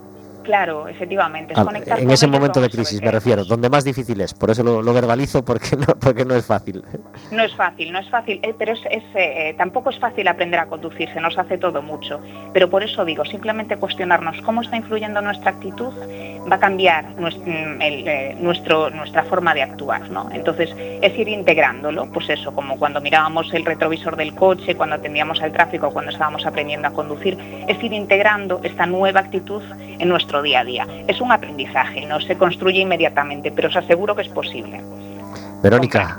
Claro, 0.49 0.89
efectivamente. 0.89 1.53
es 1.53 1.61
conectar 1.61 2.01
en 2.01 2.11
ese 2.11 2.27
momento 2.27 2.59
de 2.59 2.71
crisis 2.71 3.03
me 3.03 3.11
refiero, 3.11 3.45
donde 3.45 3.69
más 3.69 3.85
difícil 3.85 4.19
es, 4.23 4.33
por 4.33 4.49
eso 4.49 4.63
lo, 4.63 4.81
lo 4.81 4.95
verbalizo 4.95 5.45
porque 5.45 5.77
no, 5.77 5.85
porque 6.01 6.25
no 6.25 6.35
es 6.35 6.47
fácil. 6.47 6.83
No 7.31 7.43
es 7.43 7.55
fácil, 7.55 7.93
no 7.93 7.99
es 7.99 8.09
fácil, 8.09 8.41
eh, 8.43 8.55
pero 8.59 8.73
es, 8.73 8.81
es, 8.91 9.05
eh, 9.15 9.55
tampoco 9.59 9.91
es 9.91 9.99
fácil 9.99 10.27
aprender 10.27 10.59
a 10.59 10.65
conducir, 10.65 11.13
se 11.13 11.21
nos 11.21 11.37
hace 11.37 11.59
todo 11.59 11.83
mucho. 11.83 12.19
Pero 12.55 12.71
por 12.71 12.83
eso 12.83 13.05
digo, 13.05 13.27
simplemente 13.27 13.77
cuestionarnos 13.77 14.41
cómo 14.41 14.63
está 14.63 14.79
influyendo 14.79 15.21
nuestra 15.21 15.51
actitud 15.51 15.93
va 16.51 16.57
a 16.57 16.61
cambiar 16.61 17.05
mm, 17.05 17.83
el, 17.83 18.09
eh, 18.09 18.37
nuestro, 18.41 18.89
nuestra 18.89 19.25
forma 19.25 19.53
de 19.53 19.63
actuar. 19.63 20.09
¿no? 20.11 20.31
Entonces, 20.33 20.75
es 20.79 21.19
ir 21.19 21.29
integrándolo, 21.29 22.11
pues 22.11 22.31
eso, 22.31 22.55
como 22.55 22.79
cuando 22.79 23.03
mirábamos 23.03 23.53
el 23.53 23.67
retrovisor 23.67 24.17
del 24.17 24.35
coche, 24.35 24.75
cuando 24.75 24.97
atendíamos 24.97 25.43
al 25.43 25.53
tráfico, 25.53 25.91
cuando 25.91 26.11
estábamos 26.11 26.47
aprendiendo 26.47 26.89
a 26.89 26.93
conducir, 26.93 27.37
es 27.69 27.83
ir 27.83 27.93
integrando 27.93 28.61
esta 28.63 28.87
nueva 28.87 29.21
actitud 29.21 29.63
en 29.99 30.09
nuestro 30.09 30.43
día 30.43 30.61
a 30.61 30.65
día. 30.65 30.87
Es 31.07 31.21
un 31.21 31.33
aprendizaje, 31.33 32.07
no 32.07 32.21
se 32.21 32.37
construye 32.37 32.81
inmediatamente, 32.81 33.51
pero 33.53 33.69
os 33.69 33.77
aseguro 33.77 34.15
que 34.15 34.23
es 34.23 34.29
posible. 34.29 34.81
Verónica, 35.63 36.17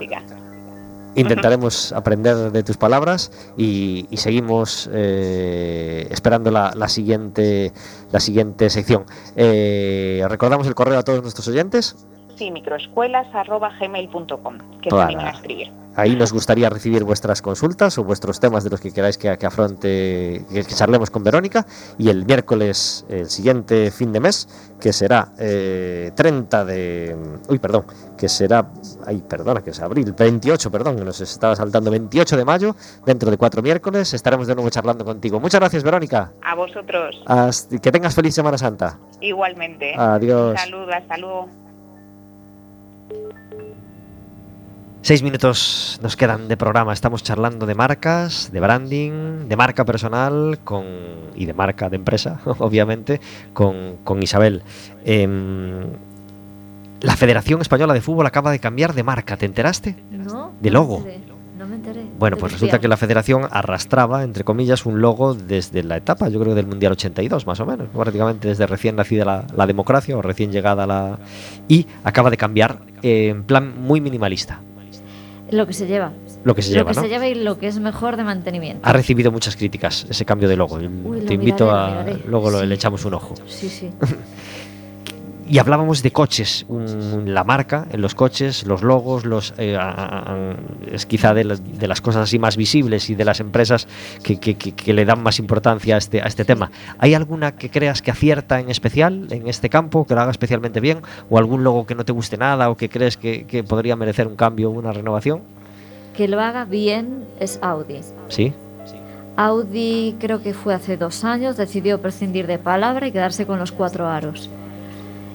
intentaremos 1.16 1.92
aprender 1.94 2.52
de 2.52 2.64
tus 2.64 2.78
palabras 2.78 3.32
y, 3.58 4.06
y 4.10 4.18
seguimos 4.18 4.90
eh, 4.94 6.08
esperando 6.12 6.52
la, 6.52 6.74
la 6.76 6.88
siguiente, 6.88 7.72
la 8.12 8.20
siguiente 8.20 8.70
sección. 8.70 9.06
Eh, 9.36 10.24
recordamos 10.28 10.68
el 10.68 10.76
correo 10.76 11.00
a 11.00 11.04
todos 11.04 11.22
nuestros 11.22 11.48
oyentes. 11.48 11.96
Microescuelas.gmail.com, 12.52 14.58
que 14.82 14.90
se 14.90 15.02
animen 15.02 15.26
a 15.28 15.32
escribir. 15.32 15.72
Ahí 15.96 16.16
nos 16.16 16.32
gustaría 16.32 16.70
recibir 16.70 17.04
vuestras 17.04 17.42
consultas 17.42 17.98
o 17.98 18.04
vuestros 18.06 18.40
temas 18.40 18.64
de 18.64 18.70
los 18.70 18.80
que 18.80 18.94
queráis 18.94 19.18
que, 19.18 19.38
que 19.38 19.46
afronte, 19.46 20.46
que, 20.50 20.64
que 20.64 20.74
charlemos 20.74 21.10
con 21.10 21.26
Verónica. 21.26 21.66
Y 21.98 22.08
el 22.10 22.26
miércoles, 22.26 23.06
el 23.10 23.30
siguiente 23.30 23.92
fin 23.92 24.14
de 24.14 24.22
mes, 24.22 24.48
que 24.80 24.94
será 24.94 25.34
eh, 25.38 26.12
30 26.16 26.64
de. 26.64 27.18
Uy, 27.50 27.60
perdón, 27.60 27.84
que 28.18 28.30
será. 28.30 28.72
Ay, 29.06 29.22
perdona, 29.28 29.62
que 29.62 29.72
es 29.72 29.82
abril, 29.82 30.14
28, 30.18 30.72
perdón, 30.72 30.96
que 30.98 31.04
nos 31.04 31.20
estaba 31.20 31.54
saltando, 31.58 31.92
28 31.92 32.38
de 32.38 32.46
mayo, 32.46 32.76
dentro 33.06 33.30
de 33.30 33.38
cuatro 33.38 33.62
miércoles, 33.62 34.14
estaremos 34.14 34.48
de 34.48 34.56
nuevo 34.56 34.70
charlando 34.70 35.04
contigo. 35.04 35.42
Muchas 35.42 35.60
gracias, 35.60 35.84
Verónica. 35.84 36.32
A 36.44 36.56
vosotros, 36.56 37.22
Hasta- 37.26 37.78
que 37.78 37.92
tengas 37.92 38.16
feliz 38.16 38.34
Semana 38.36 38.58
Santa. 38.58 38.98
igualmente. 39.20 39.96
Adiós. 39.98 40.58
Saludos, 40.62 40.94
hasta 40.96 41.18
luego. 41.18 41.50
Seis 45.10 45.24
minutos 45.24 46.00
nos 46.04 46.16
quedan 46.16 46.48
de 46.48 46.56
programa. 46.56 46.94
Estamos 46.94 47.24
charlando 47.24 47.66
de 47.66 47.74
marcas, 47.74 48.52
de 48.52 48.60
branding, 48.60 49.48
de 49.50 49.56
marca 49.56 49.84
personal 49.84 50.60
con, 50.64 50.86
y 51.34 51.48
de 51.48 51.54
marca 51.56 51.90
de 51.90 51.96
empresa, 51.96 52.40
obviamente, 52.60 53.20
con, 53.52 53.98
con 54.04 54.22
Isabel. 54.22 54.62
Em, 55.04 55.82
la 57.02 57.16
Federación 57.16 57.60
Española 57.60 57.96
de 57.96 58.02
Fútbol 58.02 58.28
acaba 58.28 58.52
de 58.52 58.60
cambiar 58.60 58.94
de 58.94 59.02
marca, 59.02 59.36
¿te 59.36 59.48
enteraste? 59.48 59.96
No. 60.12 60.54
De 60.62 60.70
logo. 60.70 61.04
No 61.58 61.66
me 61.68 61.78
enteré. 61.78 62.06
Bueno, 62.20 62.38
pues 62.38 62.52
resulta 62.52 62.80
que 62.80 62.88
la 62.88 62.96
Federación 62.96 63.48
arrastraba, 63.50 64.22
entre 64.22 64.44
comillas, 64.44 64.86
un 64.86 65.02
logo 65.02 65.34
desde 65.34 65.82
la 65.82 65.98
etapa, 65.98 66.30
yo 66.30 66.40
creo, 66.40 66.54
del 66.54 66.68
Mundial 66.68 66.92
82, 66.92 67.48
más 67.48 67.60
o 67.60 67.66
menos, 67.66 67.88
prácticamente 67.90 68.48
desde 68.48 68.68
recién 68.68 68.96
nacida 68.96 69.26
la, 69.26 69.48
la 69.56 69.66
democracia 69.66 70.16
o 70.16 70.22
recién 70.22 70.52
llegada 70.52 70.86
la... 70.86 71.18
Y 71.68 71.88
acaba 72.04 72.30
de 72.30 72.38
cambiar 72.38 72.82
eh, 73.02 73.30
en 73.30 73.44
plan 73.44 73.74
muy 73.82 74.02
minimalista, 74.02 74.62
Lo 75.52 75.66
que 75.68 75.74
se 75.74 75.88
lleva. 75.88 76.12
lo 76.44 76.54
que 76.56 76.62
se 76.62 76.70
lo 76.72 76.76
lleva, 76.78 76.92
que 76.92 76.96
¿no? 76.96 77.02
se 77.02 77.10
lleva 77.10 77.28
y 77.28 77.36
lo 77.36 77.58
que 77.58 77.68
es 77.68 77.80
mejor 77.80 78.18
de 78.18 78.24
mantenimiento. 78.24 78.82
Ha 78.88 78.94
recibido 78.94 79.32
muchas 79.32 79.56
críticas 79.56 80.06
ese 80.10 80.26
cambio 80.26 80.48
de 80.50 80.56
logo. 80.56 80.76
Uy, 80.76 81.22
lo 81.22 81.26
Te 81.26 81.34
invito 81.34 81.66
miraré, 81.66 81.66
lo 81.66 81.72
a. 81.72 81.90
miraré. 82.04 82.24
Luego 82.28 82.50
lo- 82.52 82.60
Sí. 82.62 82.66
le 82.68 82.76
echamos 82.76 83.06
un 83.06 83.14
ojo. 83.16 83.34
Sí, 83.48 83.68
sí. 83.70 83.90
y 85.50 85.58
hablábamos 85.58 86.04
de 86.04 86.12
coches, 86.12 86.66
la 87.26 87.44
marca 87.44 87.88
en 87.92 88.02
los 88.02 88.14
coches, 88.16 88.66
los 88.68 88.84
logos, 88.84 89.26
los 89.26 89.54
eh, 89.58 89.78
es 90.92 91.06
quizá 91.08 91.34
de 91.34 91.44
las, 91.44 91.80
de 91.80 91.88
las 91.88 92.02
cosas 92.02 92.24
así 92.24 92.38
más 92.38 92.56
visibles 92.56 93.10
y 93.10 93.16
de 93.16 93.26
las 93.26 93.40
empresas 93.40 93.88
que, 94.24 94.40
que- 94.40 94.56
que- 94.56 94.74
que 94.74 94.94
le 94.94 95.06
dan 95.06 95.24
más 95.24 95.40
importancia 95.40 95.96
a 95.96 95.98
este, 95.98 96.22
a 96.22 96.26
este 96.28 96.46
tema. 96.46 96.70
¿Hay 97.00 97.16
alguna 97.16 97.54
que 97.56 97.70
creas 97.70 98.02
que 98.02 98.12
acierta 98.12 98.60
en 98.60 98.70
especial 98.70 99.28
en 99.32 99.48
este 99.48 99.70
campo, 99.70 100.06
que 100.06 100.14
lo 100.16 100.22
haga 100.22 100.32
especialmente 100.32 100.80
bien? 100.80 101.00
¿O 101.30 101.38
algún 101.40 101.64
logo 101.64 101.86
que 101.88 101.96
no 101.96 102.06
te 102.06 102.12
guste 102.12 102.38
nada 102.38 102.70
o 102.70 102.78
que 102.78 102.88
crees 102.90 103.18
que, 103.18 103.46
que 103.46 103.64
podría 103.64 103.96
merecer 103.96 104.28
un 104.28 104.36
cambio 104.36 104.70
o 104.70 104.74
una 104.74 104.92
renovación? 104.94 105.42
Que 106.16 106.28
lo 106.28 106.40
haga 106.40 106.66
bien 106.66 107.26
es 107.40 107.58
Audi. 107.64 108.02
Sí. 108.28 108.54
Audi 109.36 110.16
creo 110.20 110.42
que 110.44 110.54
fue 110.54 110.74
hace 110.74 110.98
dos 110.98 111.24
años, 111.24 111.56
decidió 111.58 112.02
prescindir 112.02 112.46
de 112.46 112.58
palabra 112.60 113.08
y 113.08 113.12
quedarse 113.12 113.46
con 113.46 113.58
los 113.58 113.72
cuatro 113.72 114.08
aros. 114.08 114.50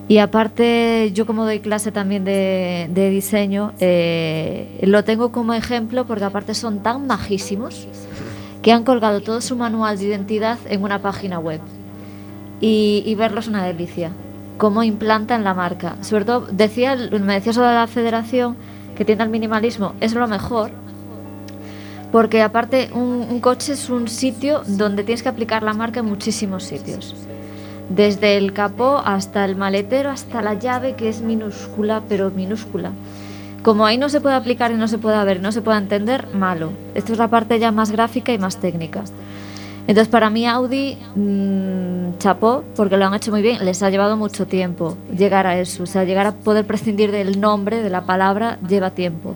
Y 0.06 0.18
aparte, 0.18 1.12
yo 1.14 1.24
como 1.24 1.44
doy 1.44 1.60
clase 1.60 1.90
también 1.90 2.24
de, 2.24 3.08
diseño, 3.10 3.72
eh, 3.80 4.80
lo 4.82 5.02
tengo 5.02 5.32
como 5.32 5.54
ejemplo 5.54 6.04
porque 6.06 6.24
aparte 6.24 6.54
son 6.54 6.80
tan 6.80 7.06
majísimos 7.06 7.88
que 8.62 8.72
han 8.72 8.84
colgado 8.84 9.22
todo 9.22 9.40
su 9.40 9.56
manual 9.56 9.98
de 9.98 10.04
identidad 10.04 10.58
en 10.68 10.82
una 10.82 11.00
página 11.00 11.38
web. 11.38 11.60
Y, 12.60 13.02
y 13.06 13.14
verlo 13.14 13.40
es 13.40 13.48
una 13.48 13.64
delicia. 13.64 14.10
Cómo 14.58 14.82
implantan 14.82 15.42
la 15.42 15.54
marca. 15.54 15.96
Sobre 16.02 16.24
todo, 16.24 16.46
decía, 16.50 16.96
me 16.96 17.34
decía 17.34 17.52
sobre 17.52 17.74
la 17.74 17.86
federación 17.86 18.56
que 18.96 19.04
tiene 19.04 19.24
el 19.24 19.30
minimalismo, 19.30 19.94
es 20.00 20.14
lo 20.14 20.28
mejor, 20.28 20.70
porque 22.12 22.42
aparte 22.42 22.90
un, 22.92 23.26
un 23.28 23.40
coche 23.40 23.72
es 23.72 23.90
un 23.90 24.06
sitio 24.06 24.62
donde 24.66 25.02
tienes 25.02 25.22
que 25.22 25.28
aplicar 25.28 25.62
la 25.62 25.72
marca 25.72 26.00
en 26.00 26.06
muchísimos 26.06 26.62
sitios. 26.62 27.16
Desde 27.88 28.36
el 28.36 28.52
capó 28.52 29.02
hasta 29.04 29.44
el 29.44 29.56
maletero, 29.56 30.10
hasta 30.10 30.42
la 30.42 30.54
llave 30.54 30.94
que 30.94 31.08
es 31.08 31.20
minúscula, 31.20 32.02
pero 32.08 32.30
minúscula. 32.30 32.92
Como 33.62 33.86
ahí 33.86 33.98
no 33.98 34.08
se 34.08 34.20
puede 34.20 34.34
aplicar 34.34 34.72
y 34.72 34.74
no 34.74 34.88
se 34.88 34.98
puede 34.98 35.22
ver, 35.24 35.40
no 35.40 35.52
se 35.52 35.62
puede 35.62 35.78
entender, 35.78 36.26
malo. 36.34 36.72
Esto 36.94 37.12
es 37.12 37.18
la 37.18 37.28
parte 37.28 37.58
ya 37.58 37.72
más 37.72 37.90
gráfica 37.90 38.32
y 38.32 38.38
más 38.38 38.58
técnica. 38.58 39.04
Entonces 39.86 40.08
para 40.08 40.30
mí 40.30 40.46
Audi 40.46 40.96
mmm, 41.14 42.16
chapó 42.18 42.64
porque 42.74 42.96
lo 42.96 43.06
han 43.06 43.14
hecho 43.14 43.30
muy 43.30 43.42
bien. 43.42 43.64
Les 43.64 43.82
ha 43.82 43.90
llevado 43.90 44.16
mucho 44.16 44.46
tiempo 44.46 44.96
llegar 45.14 45.46
a 45.46 45.58
eso. 45.58 45.82
O 45.82 45.86
sea, 45.86 46.04
llegar 46.04 46.26
a 46.26 46.32
poder 46.32 46.66
prescindir 46.66 47.10
del 47.10 47.40
nombre, 47.40 47.82
de 47.82 47.90
la 47.90 48.06
palabra, 48.06 48.58
lleva 48.66 48.90
tiempo. 48.90 49.34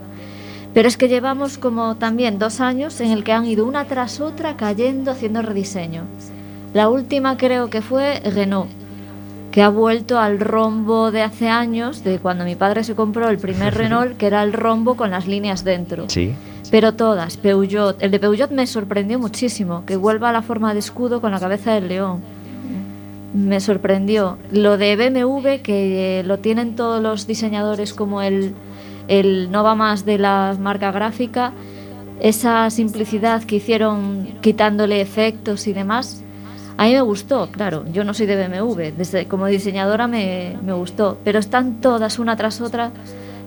Pero 0.72 0.88
es 0.88 0.96
que 0.96 1.08
llevamos 1.08 1.58
como 1.58 1.96
también 1.96 2.38
dos 2.38 2.60
años 2.60 3.00
en 3.00 3.10
el 3.10 3.24
que 3.24 3.32
han 3.32 3.46
ido 3.46 3.66
una 3.66 3.84
tras 3.86 4.20
otra 4.20 4.56
cayendo 4.56 5.10
haciendo 5.10 5.42
rediseño. 5.42 6.04
La 6.78 6.88
última 6.88 7.36
creo 7.36 7.70
que 7.70 7.82
fue 7.82 8.20
Renault, 8.20 8.70
que 9.50 9.62
ha 9.62 9.68
vuelto 9.68 10.20
al 10.20 10.38
rombo 10.38 11.10
de 11.10 11.22
hace 11.22 11.48
años, 11.48 12.04
de 12.04 12.20
cuando 12.20 12.44
mi 12.44 12.54
padre 12.54 12.84
se 12.84 12.94
compró 12.94 13.28
el 13.30 13.38
primer 13.38 13.74
Renault, 13.76 14.16
que 14.16 14.28
era 14.28 14.44
el 14.44 14.52
rombo 14.52 14.96
con 14.96 15.10
las 15.10 15.26
líneas 15.26 15.64
dentro. 15.64 16.04
Sí. 16.08 16.34
Pero 16.70 16.94
todas, 16.94 17.36
Peugeot. 17.36 18.00
El 18.00 18.12
de 18.12 18.20
Peugeot 18.20 18.52
me 18.52 18.64
sorprendió 18.68 19.18
muchísimo, 19.18 19.84
que 19.86 19.96
vuelva 19.96 20.28
a 20.28 20.32
la 20.32 20.40
forma 20.40 20.72
de 20.72 20.78
escudo 20.78 21.20
con 21.20 21.32
la 21.32 21.40
cabeza 21.40 21.72
del 21.72 21.88
león. 21.88 22.20
Me 23.34 23.58
sorprendió. 23.58 24.38
Lo 24.52 24.78
de 24.78 24.94
BMW, 24.94 25.60
que 25.60 26.22
lo 26.24 26.38
tienen 26.38 26.76
todos 26.76 27.02
los 27.02 27.26
diseñadores 27.26 27.92
como 27.92 28.22
el, 28.22 28.54
el 29.08 29.50
no 29.50 29.64
va 29.64 29.74
más 29.74 30.04
de 30.04 30.18
la 30.18 30.56
marca 30.60 30.92
gráfica, 30.92 31.52
esa 32.20 32.70
simplicidad 32.70 33.42
que 33.42 33.56
hicieron 33.56 34.28
quitándole 34.42 35.00
efectos 35.00 35.66
y 35.66 35.72
demás, 35.72 36.22
a 36.78 36.84
mí 36.84 36.92
me 36.92 37.00
gustó, 37.00 37.50
claro, 37.50 37.84
yo 37.92 38.04
no 38.04 38.14
soy 38.14 38.26
de 38.26 38.48
BMW, 38.48 38.96
desde, 38.96 39.26
como 39.26 39.46
diseñadora 39.46 40.06
me, 40.06 40.56
me 40.62 40.72
gustó, 40.72 41.18
pero 41.24 41.40
están 41.40 41.80
todas 41.80 42.20
una 42.20 42.36
tras 42.36 42.60
otra 42.60 42.92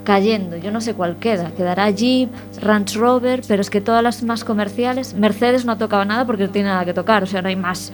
cayendo, 0.03 0.57
yo 0.57 0.69
no 0.69 0.82
sé 0.82 0.95
cuál 0.95 1.15
queda, 1.15 1.51
quedará 1.51 1.89
Jeep, 1.89 2.29
Range 2.61 2.99
Rover, 2.99 3.41
pero 3.47 3.61
es 3.61 3.69
que 3.69 3.79
todas 3.79 4.03
las 4.03 4.21
más 4.23 4.43
comerciales, 4.43 5.13
Mercedes 5.13 5.63
no 5.63 5.71
ha 5.71 5.77
tocado 5.77 6.03
nada 6.03 6.25
porque 6.25 6.43
no 6.43 6.49
tiene 6.49 6.67
nada 6.67 6.84
que 6.84 6.93
tocar, 6.93 7.23
o 7.23 7.25
sea, 7.25 7.41
no 7.41 7.47
hay 7.47 7.55
más, 7.55 7.93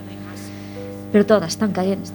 pero 1.12 1.24
todas 1.24 1.50
están 1.50 1.72
cayendo. 1.72 2.10